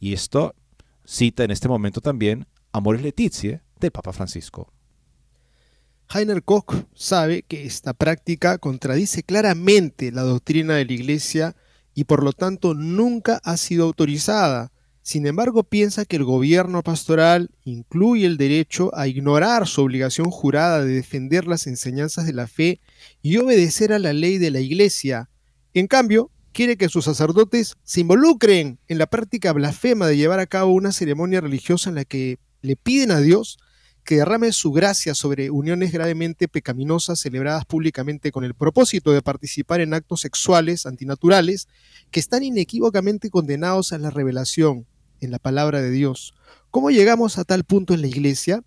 Y 0.00 0.14
esto 0.14 0.54
cita 1.04 1.44
en 1.44 1.50
este 1.50 1.68
momento 1.68 2.00
también 2.00 2.46
Amoris 2.72 3.02
Letizie 3.02 3.60
del 3.78 3.90
Papa 3.90 4.14
Francisco. 4.14 4.72
Heiner 6.08 6.42
Koch 6.42 6.74
sabe 6.94 7.42
que 7.42 7.64
esta 7.64 7.94
práctica 7.94 8.58
contradice 8.58 9.22
claramente 9.22 10.12
la 10.12 10.22
doctrina 10.22 10.74
de 10.74 10.84
la 10.84 10.92
Iglesia 10.92 11.56
y 11.94 12.04
por 12.04 12.22
lo 12.22 12.32
tanto 12.32 12.74
nunca 12.74 13.40
ha 13.44 13.56
sido 13.56 13.84
autorizada 13.84 14.72
sin 15.02 15.26
embargo, 15.26 15.64
piensa 15.64 16.04
que 16.04 16.14
el 16.14 16.22
gobierno 16.22 16.82
pastoral 16.82 17.50
incluye 17.64 18.24
el 18.24 18.36
derecho 18.36 18.94
a 18.94 19.08
ignorar 19.08 19.66
su 19.66 19.82
obligación 19.82 20.30
jurada 20.30 20.84
de 20.84 20.94
defender 20.94 21.48
las 21.48 21.66
enseñanzas 21.66 22.24
de 22.24 22.32
la 22.32 22.46
fe 22.46 22.80
y 23.20 23.36
obedecer 23.38 23.92
a 23.92 23.98
la 23.98 24.12
ley 24.12 24.38
de 24.38 24.52
la 24.52 24.60
Iglesia. 24.60 25.28
En 25.74 25.88
cambio, 25.88 26.30
quiere 26.52 26.76
que 26.76 26.88
sus 26.88 27.04
sacerdotes 27.04 27.74
se 27.82 28.00
involucren 28.00 28.78
en 28.86 28.98
la 28.98 29.08
práctica 29.08 29.52
blasfema 29.52 30.06
de 30.06 30.16
llevar 30.16 30.38
a 30.38 30.46
cabo 30.46 30.72
una 30.72 30.92
ceremonia 30.92 31.40
religiosa 31.40 31.90
en 31.90 31.96
la 31.96 32.04
que 32.04 32.38
le 32.60 32.76
piden 32.76 33.10
a 33.10 33.18
Dios 33.18 33.58
que 34.04 34.16
derrame 34.16 34.52
su 34.52 34.72
gracia 34.72 35.14
sobre 35.14 35.50
uniones 35.50 35.92
gravemente 35.92 36.48
pecaminosas 36.48 37.20
celebradas 37.20 37.64
públicamente 37.64 38.32
con 38.32 38.44
el 38.44 38.54
propósito 38.54 39.12
de 39.12 39.22
participar 39.22 39.80
en 39.80 39.94
actos 39.94 40.22
sexuales 40.22 40.86
antinaturales 40.86 41.68
que 42.10 42.20
están 42.20 42.42
inequívocamente 42.42 43.30
condenados 43.30 43.92
a 43.92 43.98
la 43.98 44.10
revelación 44.10 44.86
en 45.20 45.30
la 45.30 45.38
palabra 45.38 45.80
de 45.80 45.90
Dios. 45.90 46.34
¿Cómo 46.70 46.90
llegamos 46.90 47.38
a 47.38 47.44
tal 47.44 47.64
punto 47.64 47.94
en 47.94 48.00
la 48.00 48.08
iglesia? 48.08 48.64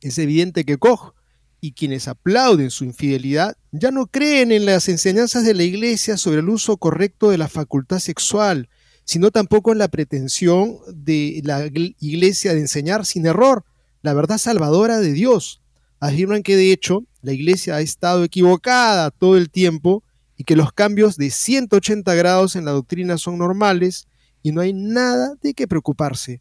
Es 0.00 0.18
evidente 0.18 0.64
que 0.64 0.78
Koch 0.78 1.14
y 1.60 1.72
quienes 1.72 2.08
aplauden 2.08 2.70
su 2.70 2.84
infidelidad 2.84 3.56
ya 3.70 3.90
no 3.90 4.08
creen 4.08 4.50
en 4.50 4.66
las 4.66 4.88
enseñanzas 4.88 5.44
de 5.44 5.54
la 5.54 5.62
iglesia 5.62 6.16
sobre 6.16 6.40
el 6.40 6.48
uso 6.48 6.76
correcto 6.76 7.30
de 7.30 7.38
la 7.38 7.48
facultad 7.48 8.00
sexual, 8.00 8.68
sino 9.04 9.30
tampoco 9.30 9.70
en 9.72 9.78
la 9.78 9.88
pretensión 9.88 10.78
de 10.92 11.40
la 11.44 11.66
iglesia 12.00 12.52
de 12.52 12.60
enseñar 12.60 13.06
sin 13.06 13.26
error 13.26 13.64
la 14.06 14.14
verdad 14.14 14.38
salvadora 14.38 14.98
de 14.98 15.12
Dios. 15.12 15.60
Afirman 15.98 16.44
que 16.44 16.56
de 16.56 16.70
hecho 16.72 17.02
la 17.22 17.32
iglesia 17.32 17.74
ha 17.74 17.80
estado 17.80 18.22
equivocada 18.22 19.10
todo 19.10 19.36
el 19.36 19.50
tiempo 19.50 20.04
y 20.36 20.44
que 20.44 20.54
los 20.54 20.72
cambios 20.72 21.16
de 21.16 21.30
180 21.30 22.14
grados 22.14 22.54
en 22.54 22.64
la 22.64 22.70
doctrina 22.70 23.18
son 23.18 23.36
normales 23.36 24.06
y 24.44 24.52
no 24.52 24.60
hay 24.60 24.72
nada 24.72 25.34
de 25.42 25.54
qué 25.54 25.66
preocuparse. 25.66 26.40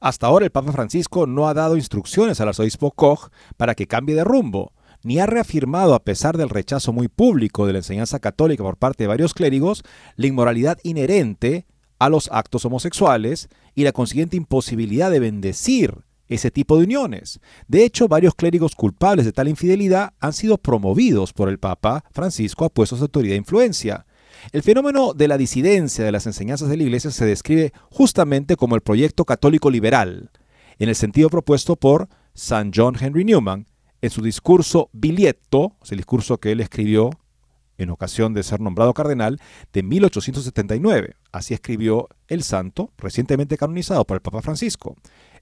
Hasta 0.00 0.26
ahora 0.26 0.46
el 0.46 0.50
Papa 0.50 0.72
Francisco 0.72 1.28
no 1.28 1.46
ha 1.46 1.54
dado 1.54 1.76
instrucciones 1.76 2.40
al 2.40 2.48
arzobispo 2.48 2.90
Koch 2.90 3.30
para 3.56 3.76
que 3.76 3.86
cambie 3.86 4.16
de 4.16 4.24
rumbo, 4.24 4.72
ni 5.04 5.20
ha 5.20 5.26
reafirmado, 5.26 5.94
a 5.94 6.02
pesar 6.02 6.36
del 6.36 6.50
rechazo 6.50 6.92
muy 6.92 7.06
público 7.06 7.64
de 7.64 7.74
la 7.74 7.78
enseñanza 7.78 8.18
católica 8.18 8.64
por 8.64 8.76
parte 8.76 9.04
de 9.04 9.08
varios 9.08 9.34
clérigos, 9.34 9.84
la 10.16 10.26
inmoralidad 10.26 10.78
inherente 10.82 11.64
a 12.00 12.08
los 12.08 12.28
actos 12.32 12.64
homosexuales 12.64 13.48
y 13.76 13.84
la 13.84 13.92
consiguiente 13.92 14.36
imposibilidad 14.36 15.12
de 15.12 15.20
bendecir 15.20 16.07
ese 16.28 16.50
tipo 16.50 16.76
de 16.76 16.84
uniones. 16.84 17.40
De 17.66 17.84
hecho, 17.84 18.08
varios 18.08 18.34
clérigos 18.34 18.74
culpables 18.74 19.24
de 19.24 19.32
tal 19.32 19.48
infidelidad 19.48 20.12
han 20.20 20.32
sido 20.32 20.58
promovidos 20.58 21.32
por 21.32 21.48
el 21.48 21.58
Papa 21.58 22.04
Francisco 22.12 22.64
a 22.64 22.68
puestos 22.68 23.00
de 23.00 23.04
autoridad 23.04 23.34
e 23.34 23.38
influencia. 23.38 24.06
El 24.52 24.62
fenómeno 24.62 25.14
de 25.14 25.28
la 25.28 25.38
disidencia 25.38 26.04
de 26.04 26.12
las 26.12 26.26
enseñanzas 26.26 26.68
de 26.68 26.76
la 26.76 26.84
Iglesia 26.84 27.10
se 27.10 27.24
describe 27.24 27.72
justamente 27.90 28.56
como 28.56 28.76
el 28.76 28.82
proyecto 28.82 29.24
católico 29.24 29.70
liberal, 29.70 30.30
en 30.78 30.88
el 30.88 30.94
sentido 30.94 31.28
propuesto 31.28 31.76
por 31.76 32.08
San 32.34 32.70
John 32.74 32.96
Henry 33.00 33.24
Newman 33.24 33.66
en 34.00 34.10
su 34.10 34.22
discurso 34.22 34.90
Bilietto, 34.92 35.76
el 35.90 35.96
discurso 35.96 36.38
que 36.38 36.52
él 36.52 36.60
escribió 36.60 37.10
en 37.78 37.90
ocasión 37.90 38.34
de 38.34 38.42
ser 38.42 38.60
nombrado 38.60 38.92
cardenal, 38.92 39.40
de 39.72 39.82
1879. 39.82 41.14
Así 41.32 41.54
escribió 41.54 42.08
el 42.26 42.42
santo, 42.42 42.92
recientemente 42.98 43.56
canonizado 43.56 44.04
por 44.04 44.16
el 44.16 44.20
Papa 44.20 44.42
Francisco. 44.42 44.96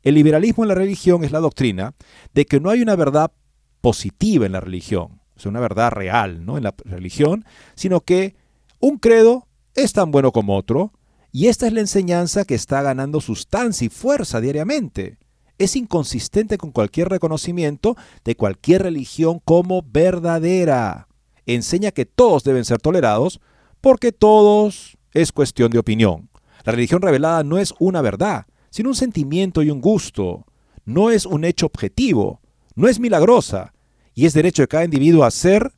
El 0.06 0.14
liberalismo 0.14 0.62
en 0.62 0.68
la 0.68 0.76
religión 0.76 1.24
es 1.24 1.32
la 1.32 1.40
doctrina 1.40 1.96
de 2.32 2.46
que 2.46 2.60
no 2.60 2.70
hay 2.70 2.80
una 2.80 2.94
verdad 2.94 3.32
positiva 3.80 4.46
en 4.46 4.52
la 4.52 4.60
religión, 4.60 5.20
sea, 5.36 5.50
una 5.50 5.58
verdad 5.58 5.90
real 5.90 6.46
¿no? 6.46 6.56
en 6.56 6.62
la 6.62 6.76
religión, 6.84 7.44
sino 7.74 8.02
que 8.02 8.36
un 8.78 8.98
credo 8.98 9.48
es 9.74 9.92
tan 9.92 10.12
bueno 10.12 10.30
como 10.30 10.56
otro, 10.56 10.92
y 11.32 11.48
esta 11.48 11.66
es 11.66 11.72
la 11.72 11.80
enseñanza 11.80 12.44
que 12.44 12.54
está 12.54 12.82
ganando 12.82 13.20
sustancia 13.20 13.84
y 13.84 13.88
fuerza 13.88 14.40
diariamente. 14.40 15.18
Es 15.58 15.74
inconsistente 15.74 16.56
con 16.56 16.70
cualquier 16.70 17.08
reconocimiento 17.08 17.96
de 18.24 18.36
cualquier 18.36 18.84
religión 18.84 19.40
como 19.44 19.82
verdadera. 19.82 21.08
Enseña 21.46 21.90
que 21.90 22.06
todos 22.06 22.44
deben 22.44 22.64
ser 22.64 22.78
tolerados 22.78 23.40
porque 23.80 24.12
todos 24.12 24.98
es 25.14 25.32
cuestión 25.32 25.72
de 25.72 25.80
opinión. 25.80 26.30
La 26.62 26.70
religión 26.70 27.02
revelada 27.02 27.42
no 27.42 27.58
es 27.58 27.74
una 27.80 28.02
verdad, 28.02 28.46
sino 28.76 28.90
un 28.90 28.94
sentimiento 28.94 29.62
y 29.62 29.70
un 29.70 29.80
gusto. 29.80 30.44
No 30.84 31.10
es 31.10 31.24
un 31.24 31.46
hecho 31.46 31.64
objetivo, 31.64 32.42
no 32.74 32.88
es 32.88 33.00
milagrosa, 33.00 33.72
y 34.12 34.26
es 34.26 34.34
derecho 34.34 34.64
de 34.64 34.68
cada 34.68 34.84
individuo 34.84 35.24
hacer, 35.24 35.72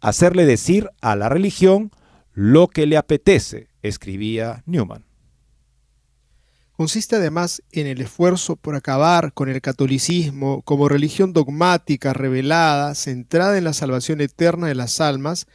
hacerle 0.00 0.44
decir 0.46 0.90
a 1.00 1.14
la 1.14 1.28
religión 1.28 1.92
lo 2.32 2.66
que 2.66 2.86
le 2.86 2.96
apetece, 2.96 3.68
escribía 3.82 4.64
Newman. 4.66 5.04
Consiste 6.72 7.14
además 7.14 7.62
en 7.70 7.86
el 7.86 8.00
esfuerzo 8.00 8.56
por 8.56 8.74
acabar 8.74 9.32
con 9.32 9.48
el 9.48 9.60
catolicismo 9.60 10.62
como 10.62 10.88
religión 10.88 11.32
dogmática, 11.32 12.14
revelada, 12.14 12.96
centrada 12.96 13.58
en 13.58 13.64
la 13.64 13.74
salvación 13.74 14.20
eterna 14.20 14.66
de 14.66 14.74
las 14.74 15.00
almas, 15.00 15.46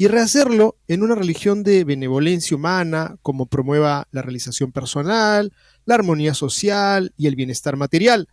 y 0.00 0.08
rehacerlo 0.08 0.78
en 0.88 1.02
una 1.02 1.14
religión 1.14 1.62
de 1.62 1.84
benevolencia 1.84 2.56
humana, 2.56 3.18
como 3.20 3.44
promueva 3.44 4.08
la 4.12 4.22
realización 4.22 4.72
personal, 4.72 5.52
la 5.84 5.94
armonía 5.94 6.32
social 6.32 7.12
y 7.18 7.26
el 7.26 7.36
bienestar 7.36 7.76
material. 7.76 8.26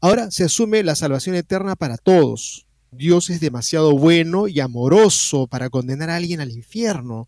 Ahora 0.00 0.30
se 0.30 0.44
asume 0.44 0.84
la 0.84 0.94
salvación 0.94 1.34
eterna 1.34 1.74
para 1.74 1.96
todos. 1.96 2.68
Dios 2.92 3.30
es 3.30 3.40
demasiado 3.40 3.98
bueno 3.98 4.46
y 4.46 4.60
amoroso 4.60 5.48
para 5.48 5.70
condenar 5.70 6.08
a 6.08 6.14
alguien 6.14 6.40
al 6.40 6.52
infierno 6.52 7.26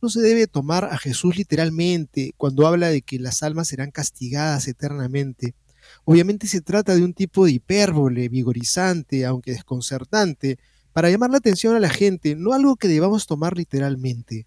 no 0.00 0.08
se 0.08 0.20
debe 0.20 0.46
tomar 0.46 0.84
a 0.84 0.96
Jesús 0.96 1.36
literalmente 1.36 2.34
cuando 2.36 2.68
habla 2.68 2.90
de 2.90 3.02
que 3.02 3.18
las 3.18 3.42
almas 3.42 3.66
serán 3.66 3.90
castigadas 3.90 4.68
eternamente. 4.68 5.56
Obviamente 6.04 6.46
se 6.46 6.60
trata 6.60 6.94
de 6.94 7.02
un 7.02 7.12
tipo 7.12 7.44
de 7.44 7.52
hipérbole 7.52 8.28
vigorizante, 8.28 9.26
aunque 9.26 9.50
desconcertante, 9.50 10.58
para 10.92 11.10
llamar 11.10 11.30
la 11.30 11.38
atención 11.38 11.74
a 11.74 11.80
la 11.80 11.88
gente, 11.88 12.34
no 12.36 12.52
algo 12.52 12.76
que 12.76 12.88
debamos 12.88 13.26
tomar 13.26 13.56
literalmente. 13.56 14.46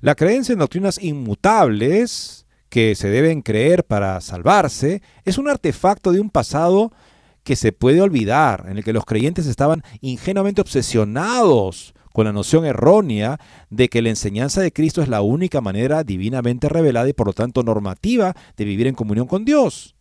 La 0.00 0.14
creencia 0.14 0.52
en 0.52 0.58
doctrinas 0.58 1.02
inmutables 1.02 2.46
que 2.68 2.94
se 2.94 3.08
deben 3.08 3.42
creer 3.42 3.84
para 3.84 4.20
salvarse 4.20 5.02
es 5.24 5.38
un 5.38 5.48
artefacto 5.48 6.12
de 6.12 6.20
un 6.20 6.30
pasado 6.30 6.92
que 7.42 7.56
se 7.56 7.72
puede 7.72 8.00
olvidar, 8.00 8.66
en 8.68 8.76
el 8.76 8.84
que 8.84 8.92
los 8.92 9.04
creyentes 9.04 9.46
estaban 9.46 9.82
ingenuamente 10.00 10.60
obsesionados 10.60 11.94
con 12.12 12.24
la 12.24 12.32
noción 12.32 12.64
errónea 12.64 13.38
de 13.70 13.88
que 13.88 14.02
la 14.02 14.08
enseñanza 14.08 14.62
de 14.62 14.72
Cristo 14.72 15.02
es 15.02 15.08
la 15.08 15.20
única 15.20 15.60
manera 15.60 16.02
divinamente 16.02 16.68
revelada 16.68 17.08
y 17.08 17.12
por 17.12 17.26
lo 17.26 17.32
tanto 17.32 17.62
normativa 17.62 18.34
de 18.56 18.64
vivir 18.64 18.86
en 18.86 18.94
comunión 18.94 19.26
con 19.26 19.44
Dios. 19.44 19.94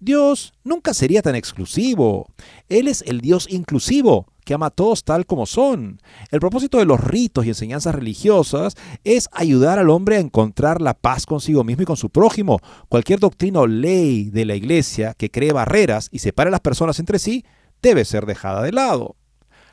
Dios 0.00 0.52
nunca 0.64 0.92
sería 0.92 1.22
tan 1.22 1.36
exclusivo. 1.36 2.26
Él 2.68 2.88
es 2.88 3.02
el 3.06 3.20
Dios 3.20 3.46
inclusivo, 3.48 4.26
que 4.44 4.54
ama 4.54 4.66
a 4.66 4.70
todos 4.70 5.04
tal 5.04 5.26
como 5.26 5.46
son. 5.46 6.00
El 6.30 6.40
propósito 6.40 6.78
de 6.78 6.84
los 6.84 7.00
ritos 7.00 7.44
y 7.44 7.48
enseñanzas 7.48 7.94
religiosas 7.94 8.76
es 9.02 9.28
ayudar 9.32 9.78
al 9.78 9.90
hombre 9.90 10.16
a 10.16 10.20
encontrar 10.20 10.80
la 10.80 10.94
paz 10.94 11.26
consigo 11.26 11.64
mismo 11.64 11.82
y 11.82 11.86
con 11.86 11.96
su 11.96 12.10
prójimo. 12.10 12.60
Cualquier 12.88 13.18
doctrina 13.18 13.60
o 13.60 13.66
ley 13.66 14.30
de 14.30 14.44
la 14.44 14.54
iglesia 14.54 15.14
que 15.14 15.30
cree 15.30 15.52
barreras 15.52 16.08
y 16.12 16.20
separe 16.20 16.48
a 16.48 16.52
las 16.52 16.60
personas 16.60 16.98
entre 17.00 17.18
sí 17.18 17.44
debe 17.82 18.04
ser 18.04 18.26
dejada 18.26 18.62
de 18.62 18.72
lado. 18.72 19.16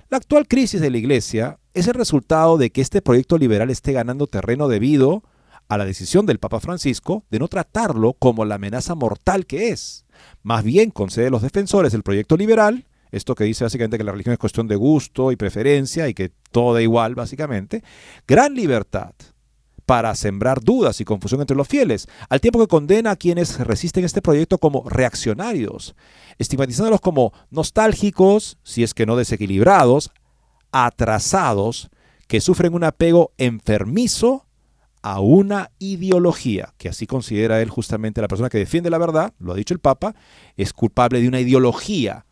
La 0.09 0.17
actual 0.17 0.47
crisis 0.47 0.81
de 0.81 0.89
la 0.89 0.97
iglesia 0.97 1.59
es 1.73 1.87
el 1.87 1.93
resultado 1.93 2.57
de 2.57 2.69
que 2.69 2.81
este 2.81 3.01
proyecto 3.01 3.37
liberal 3.37 3.69
esté 3.69 3.93
ganando 3.93 4.27
terreno 4.27 4.67
debido 4.67 5.23
a 5.69 5.77
la 5.77 5.85
decisión 5.85 6.25
del 6.25 6.39
Papa 6.39 6.59
Francisco 6.59 7.23
de 7.31 7.39
no 7.39 7.47
tratarlo 7.47 8.11
como 8.13 8.43
la 8.43 8.55
amenaza 8.55 8.93
mortal 8.93 9.45
que 9.45 9.69
es. 9.69 10.05
Más 10.43 10.65
bien 10.65 10.91
concede 10.91 11.27
a 11.27 11.29
los 11.29 11.41
defensores 11.41 11.93
del 11.93 12.03
proyecto 12.03 12.35
liberal 12.35 12.85
esto 13.11 13.35
que 13.35 13.43
dice 13.43 13.63
básicamente 13.63 13.97
que 13.97 14.03
la 14.03 14.11
religión 14.11 14.33
es 14.33 14.39
cuestión 14.39 14.67
de 14.67 14.75
gusto 14.75 15.31
y 15.31 15.35
preferencia 15.35 16.07
y 16.07 16.13
que 16.13 16.31
todo 16.51 16.73
da 16.73 16.81
igual 16.81 17.15
básicamente, 17.15 17.83
gran 18.27 18.53
libertad 18.53 19.13
para 19.85 20.15
sembrar 20.15 20.61
dudas 20.61 21.01
y 21.01 21.05
confusión 21.05 21.41
entre 21.41 21.57
los 21.57 21.67
fieles, 21.67 22.07
al 22.29 22.39
tiempo 22.39 22.59
que 22.59 22.67
condena 22.67 23.11
a 23.11 23.15
quienes 23.17 23.59
resisten 23.59 24.05
este 24.05 24.21
proyecto 24.21 24.57
como 24.57 24.87
reaccionarios, 24.87 25.95
estigmatizándolos 26.37 27.01
como 27.01 27.33
nostálgicos, 27.49 28.57
si 28.63 28.83
es 28.83 28.93
que 28.93 29.05
no 29.05 29.17
desequilibrados, 29.17 30.11
atrasados, 30.71 31.89
que 32.27 32.39
sufren 32.39 32.73
un 32.73 32.85
apego 32.85 33.33
enfermizo 33.37 34.45
a 35.01 35.19
una 35.19 35.71
ideología, 35.79 36.73
que 36.77 36.87
así 36.87 37.07
considera 37.07 37.61
él 37.61 37.69
justamente 37.69 38.21
la 38.21 38.27
persona 38.27 38.49
que 38.49 38.59
defiende 38.59 38.89
la 38.89 38.97
verdad, 38.97 39.33
lo 39.39 39.51
ha 39.51 39.55
dicho 39.57 39.73
el 39.73 39.79
Papa, 39.79 40.15
es 40.55 40.73
culpable 40.73 41.19
de 41.19 41.27
una 41.27 41.39
ideología, 41.39 42.25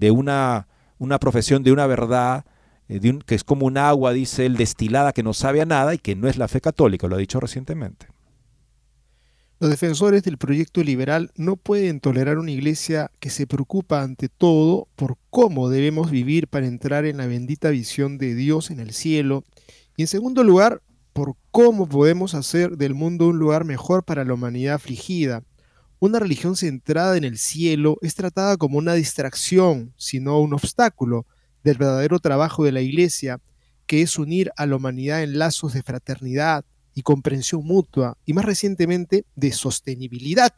de 0.00 0.10
una, 0.10 0.66
una 0.98 1.20
profesión 1.20 1.62
de 1.62 1.72
una 1.72 1.86
verdad 1.86 2.44
eh, 2.88 3.18
que 3.24 3.34
es 3.34 3.44
como 3.44 3.66
un 3.66 3.76
agua, 3.76 4.12
dice 4.12 4.46
él, 4.46 4.56
destilada 4.56 5.12
que 5.12 5.22
no 5.22 5.34
sabe 5.34 5.60
a 5.60 5.66
nada 5.66 5.94
y 5.94 5.98
que 5.98 6.16
no 6.16 6.26
es 6.26 6.38
la 6.38 6.48
fe 6.48 6.60
católica, 6.60 7.06
lo 7.06 7.14
ha 7.14 7.18
dicho 7.18 7.38
recientemente. 7.38 8.06
Los 9.60 9.68
defensores 9.68 10.22
del 10.22 10.38
proyecto 10.38 10.82
liberal 10.82 11.30
no 11.36 11.56
pueden 11.56 12.00
tolerar 12.00 12.38
una 12.38 12.50
iglesia 12.50 13.10
que 13.20 13.28
se 13.28 13.46
preocupa 13.46 14.00
ante 14.00 14.30
todo 14.30 14.88
por 14.96 15.18
cómo 15.28 15.68
debemos 15.68 16.10
vivir 16.10 16.48
para 16.48 16.66
entrar 16.66 17.04
en 17.04 17.18
la 17.18 17.26
bendita 17.26 17.68
visión 17.68 18.16
de 18.16 18.34
Dios 18.34 18.70
en 18.70 18.80
el 18.80 18.94
cielo 18.94 19.44
y 19.96 20.02
en 20.02 20.08
segundo 20.08 20.44
lugar 20.44 20.80
por 21.12 21.34
cómo 21.50 21.86
podemos 21.86 22.34
hacer 22.34 22.78
del 22.78 22.94
mundo 22.94 23.28
un 23.28 23.38
lugar 23.38 23.66
mejor 23.66 24.02
para 24.02 24.24
la 24.24 24.32
humanidad 24.32 24.76
afligida. 24.76 25.42
Una 26.00 26.18
religión 26.18 26.56
centrada 26.56 27.18
en 27.18 27.24
el 27.24 27.36
cielo 27.36 27.98
es 28.00 28.14
tratada 28.14 28.56
como 28.56 28.78
una 28.78 28.94
distracción, 28.94 29.92
sino 29.98 30.40
un 30.40 30.54
obstáculo 30.54 31.26
del 31.62 31.76
verdadero 31.76 32.18
trabajo 32.20 32.64
de 32.64 32.72
la 32.72 32.80
Iglesia, 32.80 33.38
que 33.86 34.00
es 34.00 34.18
unir 34.18 34.50
a 34.56 34.64
la 34.64 34.76
humanidad 34.76 35.22
en 35.22 35.38
lazos 35.38 35.74
de 35.74 35.82
fraternidad 35.82 36.64
y 36.94 37.02
comprensión 37.02 37.66
mutua, 37.66 38.16
y 38.24 38.32
más 38.32 38.46
recientemente 38.46 39.26
de 39.36 39.52
sostenibilidad. 39.52 40.54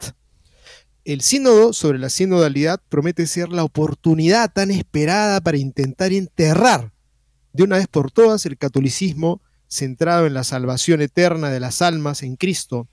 El 1.03 1.19
sínodo 1.19 1.73
sobre 1.73 1.99
la 1.99 2.09
sinodalidad 2.09 2.81
promete 2.87 3.27
ser 3.27 3.49
la 3.49 3.65
oportunidad 3.65 4.53
tan 4.53 4.71
esperada 4.71 5.41
para 5.41 5.57
intentar 5.57 6.13
enterrar 6.13 6.93
de 7.51 7.63
una 7.63 7.75
vez 7.75 7.87
por 7.87 8.11
todas 8.11 8.45
el 8.45 8.57
catolicismo 8.57 9.41
centrado 9.67 10.25
en 10.25 10.35
la 10.35 10.45
salvación 10.45 11.01
eterna 11.01 11.49
de 11.49 11.59
las 11.59 11.81
almas 11.81 12.23
en 12.23 12.37
Cristo 12.37 12.87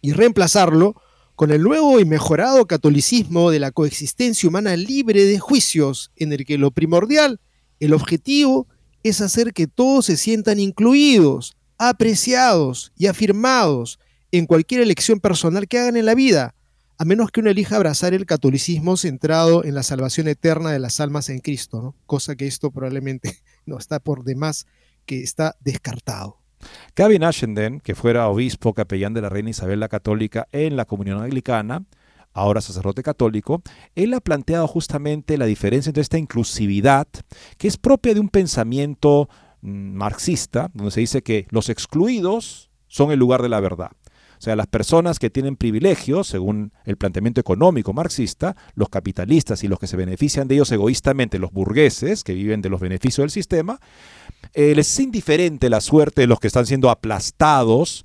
y 0.00 0.12
reemplazarlo 0.12 1.00
con 1.36 1.50
el 1.50 1.62
nuevo 1.62 2.00
y 2.00 2.06
mejorado 2.06 2.66
catolicismo 2.66 3.50
de 3.50 3.60
la 3.60 3.70
coexistencia 3.70 4.48
humana 4.48 4.74
libre 4.74 5.26
de 5.26 5.38
juicios, 5.38 6.10
en 6.16 6.32
el 6.32 6.46
que 6.46 6.56
lo 6.56 6.70
primordial, 6.70 7.40
el 7.78 7.92
objetivo, 7.92 8.66
es 9.02 9.20
hacer 9.20 9.52
que 9.52 9.66
todos 9.66 10.06
se 10.06 10.16
sientan 10.16 10.58
incluidos, 10.58 11.56
apreciados 11.76 12.90
y 12.96 13.06
afirmados 13.06 14.00
en 14.32 14.46
cualquier 14.46 14.80
elección 14.80 15.20
personal 15.20 15.68
que 15.68 15.78
hagan 15.78 15.98
en 15.98 16.06
la 16.06 16.14
vida, 16.14 16.54
a 16.96 17.04
menos 17.04 17.30
que 17.30 17.40
uno 17.40 17.50
elija 17.50 17.76
abrazar 17.76 18.14
el 18.14 18.24
catolicismo 18.24 18.96
centrado 18.96 19.62
en 19.62 19.74
la 19.74 19.82
salvación 19.82 20.28
eterna 20.28 20.72
de 20.72 20.78
las 20.78 21.00
almas 21.00 21.28
en 21.28 21.40
Cristo, 21.40 21.94
cosa 22.06 22.34
que 22.34 22.46
esto 22.46 22.70
probablemente 22.70 23.36
no 23.66 23.76
está 23.76 24.00
por 24.00 24.24
demás 24.24 24.66
que 25.04 25.22
está 25.22 25.54
descartado. 25.60 26.45
Gavin 26.94 27.24
Ashenden, 27.24 27.80
que 27.80 27.94
fuera 27.94 28.28
obispo 28.28 28.74
capellán 28.74 29.14
de 29.14 29.22
la 29.22 29.28
reina 29.28 29.50
Isabel 29.50 29.80
la 29.80 29.88
Católica 29.88 30.48
en 30.52 30.76
la 30.76 30.84
comunión 30.84 31.22
anglicana, 31.22 31.84
ahora 32.32 32.60
sacerdote 32.60 33.02
católico, 33.02 33.62
él 33.94 34.12
ha 34.14 34.20
planteado 34.20 34.66
justamente 34.68 35.38
la 35.38 35.46
diferencia 35.46 35.90
entre 35.90 36.02
esta 36.02 36.18
inclusividad, 36.18 37.08
que 37.56 37.66
es 37.66 37.76
propia 37.78 38.14
de 38.14 38.20
un 38.20 38.28
pensamiento 38.28 39.28
mm, 39.62 39.94
marxista, 39.94 40.70
donde 40.74 40.90
se 40.90 41.00
dice 41.00 41.22
que 41.22 41.46
los 41.50 41.70
excluidos 41.70 42.70
son 42.88 43.10
el 43.10 43.18
lugar 43.18 43.42
de 43.42 43.48
la 43.48 43.60
verdad. 43.60 43.90
O 44.38 44.40
sea, 44.40 44.56
las 44.56 44.66
personas 44.66 45.18
que 45.18 45.30
tienen 45.30 45.56
privilegios, 45.56 46.26
según 46.26 46.72
el 46.84 46.96
planteamiento 46.96 47.40
económico 47.40 47.92
marxista, 47.92 48.56
los 48.74 48.88
capitalistas 48.88 49.64
y 49.64 49.68
los 49.68 49.78
que 49.78 49.86
se 49.86 49.96
benefician 49.96 50.48
de 50.48 50.56
ellos 50.56 50.70
egoístamente, 50.72 51.38
los 51.38 51.52
burgueses 51.52 52.24
que 52.24 52.34
viven 52.34 52.62
de 52.62 52.68
los 52.68 52.80
beneficios 52.80 53.24
del 53.24 53.30
sistema, 53.30 53.80
eh, 54.52 54.74
les 54.74 54.90
es 54.90 55.00
indiferente 55.00 55.70
la 55.70 55.80
suerte 55.80 56.22
de 56.22 56.26
los 56.26 56.40
que 56.40 56.46
están 56.46 56.66
siendo 56.66 56.90
aplastados 56.90 58.04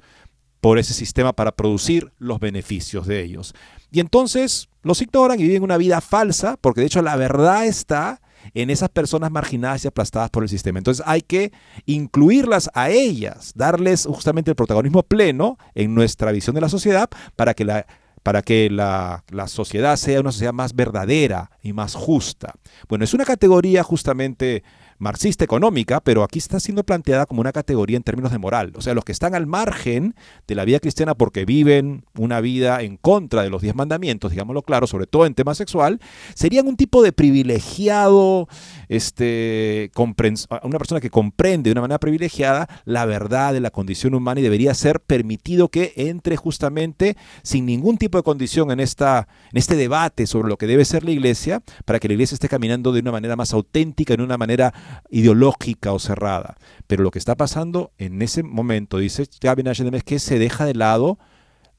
por 0.61 0.77
ese 0.77 0.93
sistema 0.93 1.34
para 1.34 1.51
producir 1.51 2.11
los 2.19 2.39
beneficios 2.39 3.07
de 3.07 3.21
ellos. 3.23 3.53
Y 3.91 3.99
entonces 3.99 4.69
los 4.84 5.01
ignoran 5.01 5.39
y 5.39 5.43
viven 5.43 5.63
una 5.63 5.77
vida 5.77 6.01
falsa, 6.01 6.57
porque 6.61 6.82
de 6.82 6.88
hecho 6.88 7.01
la 7.01 7.15
verdad 7.15 7.65
está 7.65 8.21
en 8.53 8.69
esas 8.69 8.89
personas 8.89 9.31
marginadas 9.31 9.85
y 9.85 9.87
aplastadas 9.87 10.29
por 10.29 10.43
el 10.43 10.49
sistema. 10.49 10.79
Entonces 10.79 11.03
hay 11.07 11.21
que 11.21 11.51
incluirlas 11.85 12.69
a 12.73 12.89
ellas, 12.89 13.51
darles 13.55 14.05
justamente 14.05 14.51
el 14.51 14.55
protagonismo 14.55 15.03
pleno 15.03 15.57
en 15.75 15.93
nuestra 15.95 16.31
visión 16.31 16.55
de 16.55 16.61
la 16.61 16.69
sociedad 16.69 17.09
para 17.35 17.53
que 17.53 17.65
la 17.65 17.85
para 18.23 18.43
que 18.43 18.69
la, 18.69 19.23
la, 19.31 19.47
sociedad 19.47 19.95
sea 19.95 20.19
una 20.19 20.31
sociedad 20.31 20.53
más 20.53 20.75
verdadera 20.75 21.49
y 21.63 21.73
más 21.73 21.95
justa. 21.95 22.53
Bueno, 22.87 23.03
es 23.03 23.15
una 23.15 23.25
categoría 23.25 23.81
justamente 23.81 24.63
marxista 25.02 25.43
económica, 25.43 25.99
pero 25.99 26.24
aquí 26.24 26.39
está 26.39 26.60
siendo 26.60 26.84
planteada 26.84 27.26
como 27.26 27.41
una 27.41 27.52
categoría 27.52 27.97
en 27.97 28.04
términos 28.04 28.32
de 28.32 28.38
moral. 28.38 28.72
O 28.76 28.82
sea, 28.82 28.93
los 28.93 29.04
que 29.04 29.12
están 29.12 29.34
al 29.36 29.47
margen 29.47 30.16
de 30.47 30.56
la 30.56 30.64
vida 30.64 30.80
cristiana 30.80 31.16
porque 31.16 31.43
viven 31.43 32.06
una 32.18 32.39
vida 32.39 32.82
en 32.82 32.97
contra 32.97 33.41
de 33.41 33.49
los 33.49 33.62
diez 33.62 33.76
mandamientos, 33.76 34.32
digámoslo 34.32 34.62
claro, 34.62 34.86
sobre 34.88 35.08
todo 35.08 35.26
en 35.26 35.34
tema 35.34 35.56
sexual, 35.56 35.99
serían 36.36 36.68
un 36.68 36.78
tipo 36.78 37.02
de 37.02 37.12
privilegiado, 37.12 38.47
este, 38.89 39.91
una 39.95 40.78
persona 40.78 41.02
que 41.02 41.10
comprende 41.10 41.70
de 41.70 41.72
una 41.72 41.82
manera 41.82 41.99
privilegiada 41.99 42.70
la 42.86 43.06
verdad 43.06 43.54
de 43.54 43.60
la 43.60 43.72
condición 43.72 44.14
humana 44.14 44.39
y 44.39 44.43
debería 44.43 44.74
ser 44.76 44.99
permitido 44.99 45.70
que 45.70 45.93
entre 45.95 46.38
justamente 46.38 47.18
sin 47.41 47.66
ningún 47.66 47.97
tipo 47.97 48.18
de 48.18 48.24
condición 48.24 48.72
en, 48.72 48.80
esta, 48.80 49.28
en 49.52 49.58
este 49.58 49.76
debate 49.76 50.28
sobre 50.28 50.47
lo 50.47 50.58
que 50.58 50.68
debe 50.68 50.86
ser 50.86 51.04
la 51.04 51.12
iglesia, 51.12 51.62
para 51.86 51.99
que 51.99 52.08
la 52.08 52.14
iglesia 52.14 52.36
esté 52.36 52.47
caminando 52.47 52.91
de 52.91 52.99
una 52.99 53.12
manera 53.12 53.36
más 53.36 53.54
auténtica, 53.54 54.14
en 54.14 54.22
una 54.22 54.38
manera 54.38 54.74
ideológica 55.09 55.93
o 55.93 55.99
cerrada. 55.99 56.57
Pero 56.87 57.03
lo 57.03 57.11
que 57.11 57.19
está 57.19 57.35
pasando 57.35 57.91
en 57.97 58.21
ese 58.21 58.43
momento, 58.43 58.97
dice 58.97 59.27
Gavin 59.39 59.67
Ashenden, 59.67 59.95
es 59.95 60.03
que 60.03 60.19
se 60.19 60.39
deja 60.39 60.65
de 60.65 60.73
lado 60.73 61.19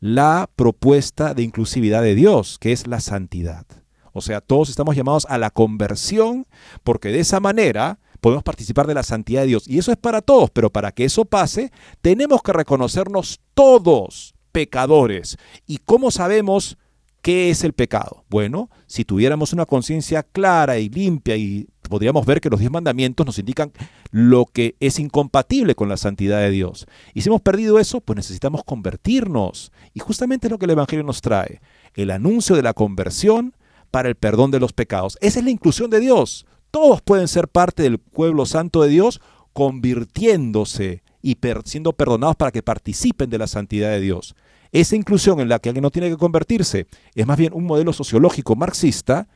la 0.01 0.51
propuesta 0.57 1.35
de 1.35 1.43
inclusividad 1.43 2.03
de 2.03 2.15
Dios, 2.15 2.59
que 2.59 2.73
es 2.73 2.87
la 2.87 3.01
santidad. 3.01 3.67
O 4.13 4.21
sea, 4.21 4.41
todos 4.41 4.69
estamos 4.69 4.97
llamados 4.97 5.27
a 5.29 5.39
la 5.39 5.51
conversión 5.51 6.47
porque 6.83 7.09
de 7.09 7.21
esa 7.21 7.41
manera 7.41 7.99
podemos 8.21 8.45
participar 8.45 8.87
de 8.87 8.95
la 8.95 9.03
santidad 9.03 9.43
de 9.43 9.49
Dios. 9.49 9.67
Y 9.67 9.79
eso 9.79 9.91
es 9.91 9.99
para 9.99 10.21
todos, 10.21 10.51
pero 10.51 10.71
para 10.71 10.93
que 10.93 11.05
eso 11.05 11.25
pase, 11.25 11.73
tenemos 12.03 12.43
que 12.43 12.53
reconocernos 12.53 13.41
todos 13.55 14.35
pecadores. 14.53 15.39
¿Y 15.67 15.79
cómo 15.79 16.11
sabemos 16.11 16.79
qué 17.23 17.51
es 17.51 17.65
el 17.65 17.73
pecado? 17.73 18.25
Bueno, 18.29 18.69
si 18.87 19.05
tuviéramos 19.05 19.53
una 19.53 19.65
conciencia 19.65 20.23
clara 20.23 20.79
y 20.79 20.89
limpia 20.89 21.37
y 21.37 21.69
podríamos 21.89 22.27
ver 22.27 22.41
que 22.41 22.51
los 22.51 22.61
diez 22.61 22.71
mandamientos 22.71 23.25
nos 23.25 23.39
indican 23.39 23.73
lo 24.11 24.47
que 24.47 24.77
es 24.81 24.99
incompatible 24.99 25.75
con 25.75 25.89
la 25.89 25.97
santidad 25.97 26.41
de 26.41 26.51
Dios. 26.51 26.87
Y 27.15 27.23
si 27.23 27.29
hemos 27.29 27.41
perdido 27.41 27.79
eso, 27.79 28.01
pues 28.01 28.17
necesitamos 28.17 28.65
convertirnos. 28.65 29.73
Y 29.95 30.01
justamente 30.01 30.49
es 30.49 30.51
lo 30.51 30.59
que 30.59 30.67
el 30.67 30.73
Evangelio 30.73 31.05
nos 31.05 31.21
trae, 31.21 31.61
el 31.95 32.11
anuncio 32.11 32.57
de 32.57 32.63
la 32.63 32.75
conversión 32.75 33.55
para 33.91 34.09
el 34.09 34.17
perdón 34.17 34.51
de 34.51 34.61
los 34.61 34.73
pecados. 34.73 35.17
Esa 35.21 35.39
es 35.39 35.45
la 35.45 35.51
inclusión 35.51 35.91
de 35.91 36.01
Dios. 36.01 36.47
Todos 36.71 37.03
pueden 37.03 37.29
ser 37.29 37.49
parte 37.49 37.83
del 37.83 37.99
pueblo 37.99 38.47
santo 38.47 38.83
de 38.83 38.89
Dios 38.89 39.21
convirtiéndose 39.53 41.03
y 41.21 41.37
siendo 41.65 41.93
perdonados 41.93 42.37
para 42.37 42.51
que 42.51 42.63
participen 42.63 43.31
de 43.31 43.39
la 43.39 43.47
santidad 43.47 43.91
de 43.91 44.01
Dios. 44.01 44.35
Esa 44.73 44.97
inclusión 44.97 45.39
en 45.41 45.49
la 45.51 45.59
que 45.59 45.69
alguien 45.69 45.83
no 45.83 45.91
tiene 45.91 46.09
que 46.09 46.17
convertirse 46.17 46.87
es 47.15 47.27
más 47.27 47.39
bien 47.39 47.53
un 47.53 47.65
modelo 47.65 47.93
sociológico 47.93 48.57
marxista 48.57 49.29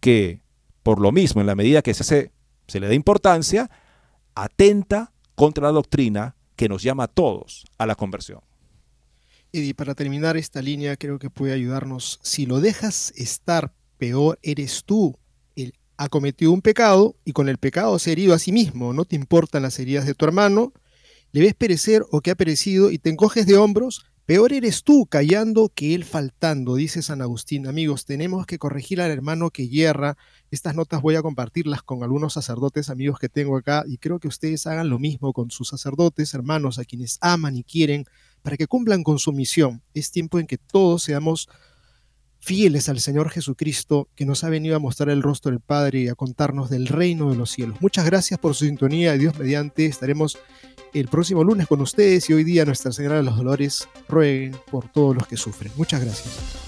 que 0.00 0.40
por 0.82 1.00
lo 1.00 1.12
mismo, 1.12 1.42
en 1.42 1.46
la 1.46 1.54
medida 1.54 1.82
que 1.82 1.92
se, 1.92 2.32
se 2.66 2.80
le 2.80 2.88
da 2.88 2.94
importancia, 2.94 3.70
atenta 4.34 5.12
contra 5.34 5.64
la 5.64 5.72
doctrina 5.72 6.36
que 6.56 6.70
nos 6.70 6.82
llama 6.82 7.04
a 7.04 7.08
todos 7.08 7.66
a 7.76 7.84
la 7.84 7.94
conversión. 7.94 8.40
Y 9.52 9.74
para 9.74 9.94
terminar 9.94 10.38
esta 10.38 10.62
línea, 10.62 10.96
creo 10.96 11.18
que 11.18 11.28
puede 11.28 11.52
ayudarnos. 11.52 12.18
Si 12.22 12.46
lo 12.46 12.60
dejas 12.60 13.12
estar, 13.16 13.74
peor 13.98 14.38
eres 14.42 14.84
tú. 14.84 15.18
Él 15.56 15.74
ha 15.98 16.08
cometido 16.08 16.52
un 16.52 16.62
pecado 16.62 17.16
y 17.24 17.32
con 17.32 17.50
el 17.50 17.58
pecado 17.58 17.98
se 17.98 18.10
ha 18.10 18.12
herido 18.12 18.32
a 18.32 18.38
sí 18.38 18.52
mismo. 18.52 18.94
No 18.94 19.04
te 19.04 19.16
importan 19.16 19.62
las 19.62 19.78
heridas 19.78 20.06
de 20.06 20.14
tu 20.14 20.24
hermano, 20.24 20.72
le 21.32 21.42
ves 21.42 21.54
perecer 21.54 22.04
o 22.10 22.22
que 22.22 22.30
ha 22.30 22.34
perecido 22.34 22.90
y 22.90 22.98
te 22.98 23.10
encoges 23.10 23.46
de 23.46 23.56
hombros 23.58 24.06
Peor 24.28 24.52
eres 24.52 24.84
tú 24.84 25.06
callando 25.06 25.72
que 25.74 25.94
él 25.94 26.04
faltando, 26.04 26.74
dice 26.74 27.00
San 27.00 27.22
Agustín. 27.22 27.66
Amigos, 27.66 28.04
tenemos 28.04 28.44
que 28.44 28.58
corregir 28.58 29.00
al 29.00 29.10
hermano 29.10 29.48
que 29.48 29.68
hierra. 29.68 30.18
Estas 30.50 30.74
notas 30.74 31.00
voy 31.00 31.14
a 31.14 31.22
compartirlas 31.22 31.80
con 31.82 32.02
algunos 32.02 32.34
sacerdotes 32.34 32.90
amigos 32.90 33.18
que 33.18 33.30
tengo 33.30 33.56
acá 33.56 33.84
y 33.88 33.96
creo 33.96 34.18
que 34.18 34.28
ustedes 34.28 34.66
hagan 34.66 34.90
lo 34.90 34.98
mismo 34.98 35.32
con 35.32 35.50
sus 35.50 35.68
sacerdotes, 35.68 36.34
hermanos, 36.34 36.78
a 36.78 36.84
quienes 36.84 37.16
aman 37.22 37.56
y 37.56 37.64
quieren, 37.64 38.04
para 38.42 38.58
que 38.58 38.66
cumplan 38.66 39.02
con 39.02 39.18
su 39.18 39.32
misión. 39.32 39.82
Es 39.94 40.10
tiempo 40.10 40.38
en 40.38 40.46
que 40.46 40.58
todos 40.58 41.04
seamos 41.04 41.48
fieles 42.38 42.90
al 42.90 43.00
Señor 43.00 43.30
Jesucristo, 43.30 44.10
que 44.14 44.26
nos 44.26 44.44
ha 44.44 44.50
venido 44.50 44.76
a 44.76 44.78
mostrar 44.78 45.08
el 45.08 45.22
rostro 45.22 45.52
del 45.52 45.60
Padre 45.60 46.00
y 46.00 46.08
a 46.08 46.14
contarnos 46.14 46.68
del 46.68 46.86
reino 46.86 47.30
de 47.30 47.36
los 47.36 47.50
cielos. 47.50 47.80
Muchas 47.80 48.04
gracias 48.04 48.38
por 48.38 48.54
su 48.54 48.66
sintonía. 48.66 49.14
Dios 49.14 49.38
mediante 49.38 49.86
estaremos 49.86 50.36
el 50.94 51.08
próximo 51.08 51.44
lunes 51.44 51.66
con 51.66 51.80
ustedes 51.80 52.28
y 52.30 52.34
hoy 52.34 52.44
día 52.44 52.64
Nuestra 52.64 52.92
Señora 52.92 53.16
de 53.16 53.22
los 53.22 53.36
Dolores 53.36 53.88
rueguen 54.08 54.56
por 54.70 54.88
todos 54.88 55.14
los 55.14 55.26
que 55.26 55.36
sufren. 55.36 55.72
Muchas 55.76 56.02
gracias. 56.04 56.67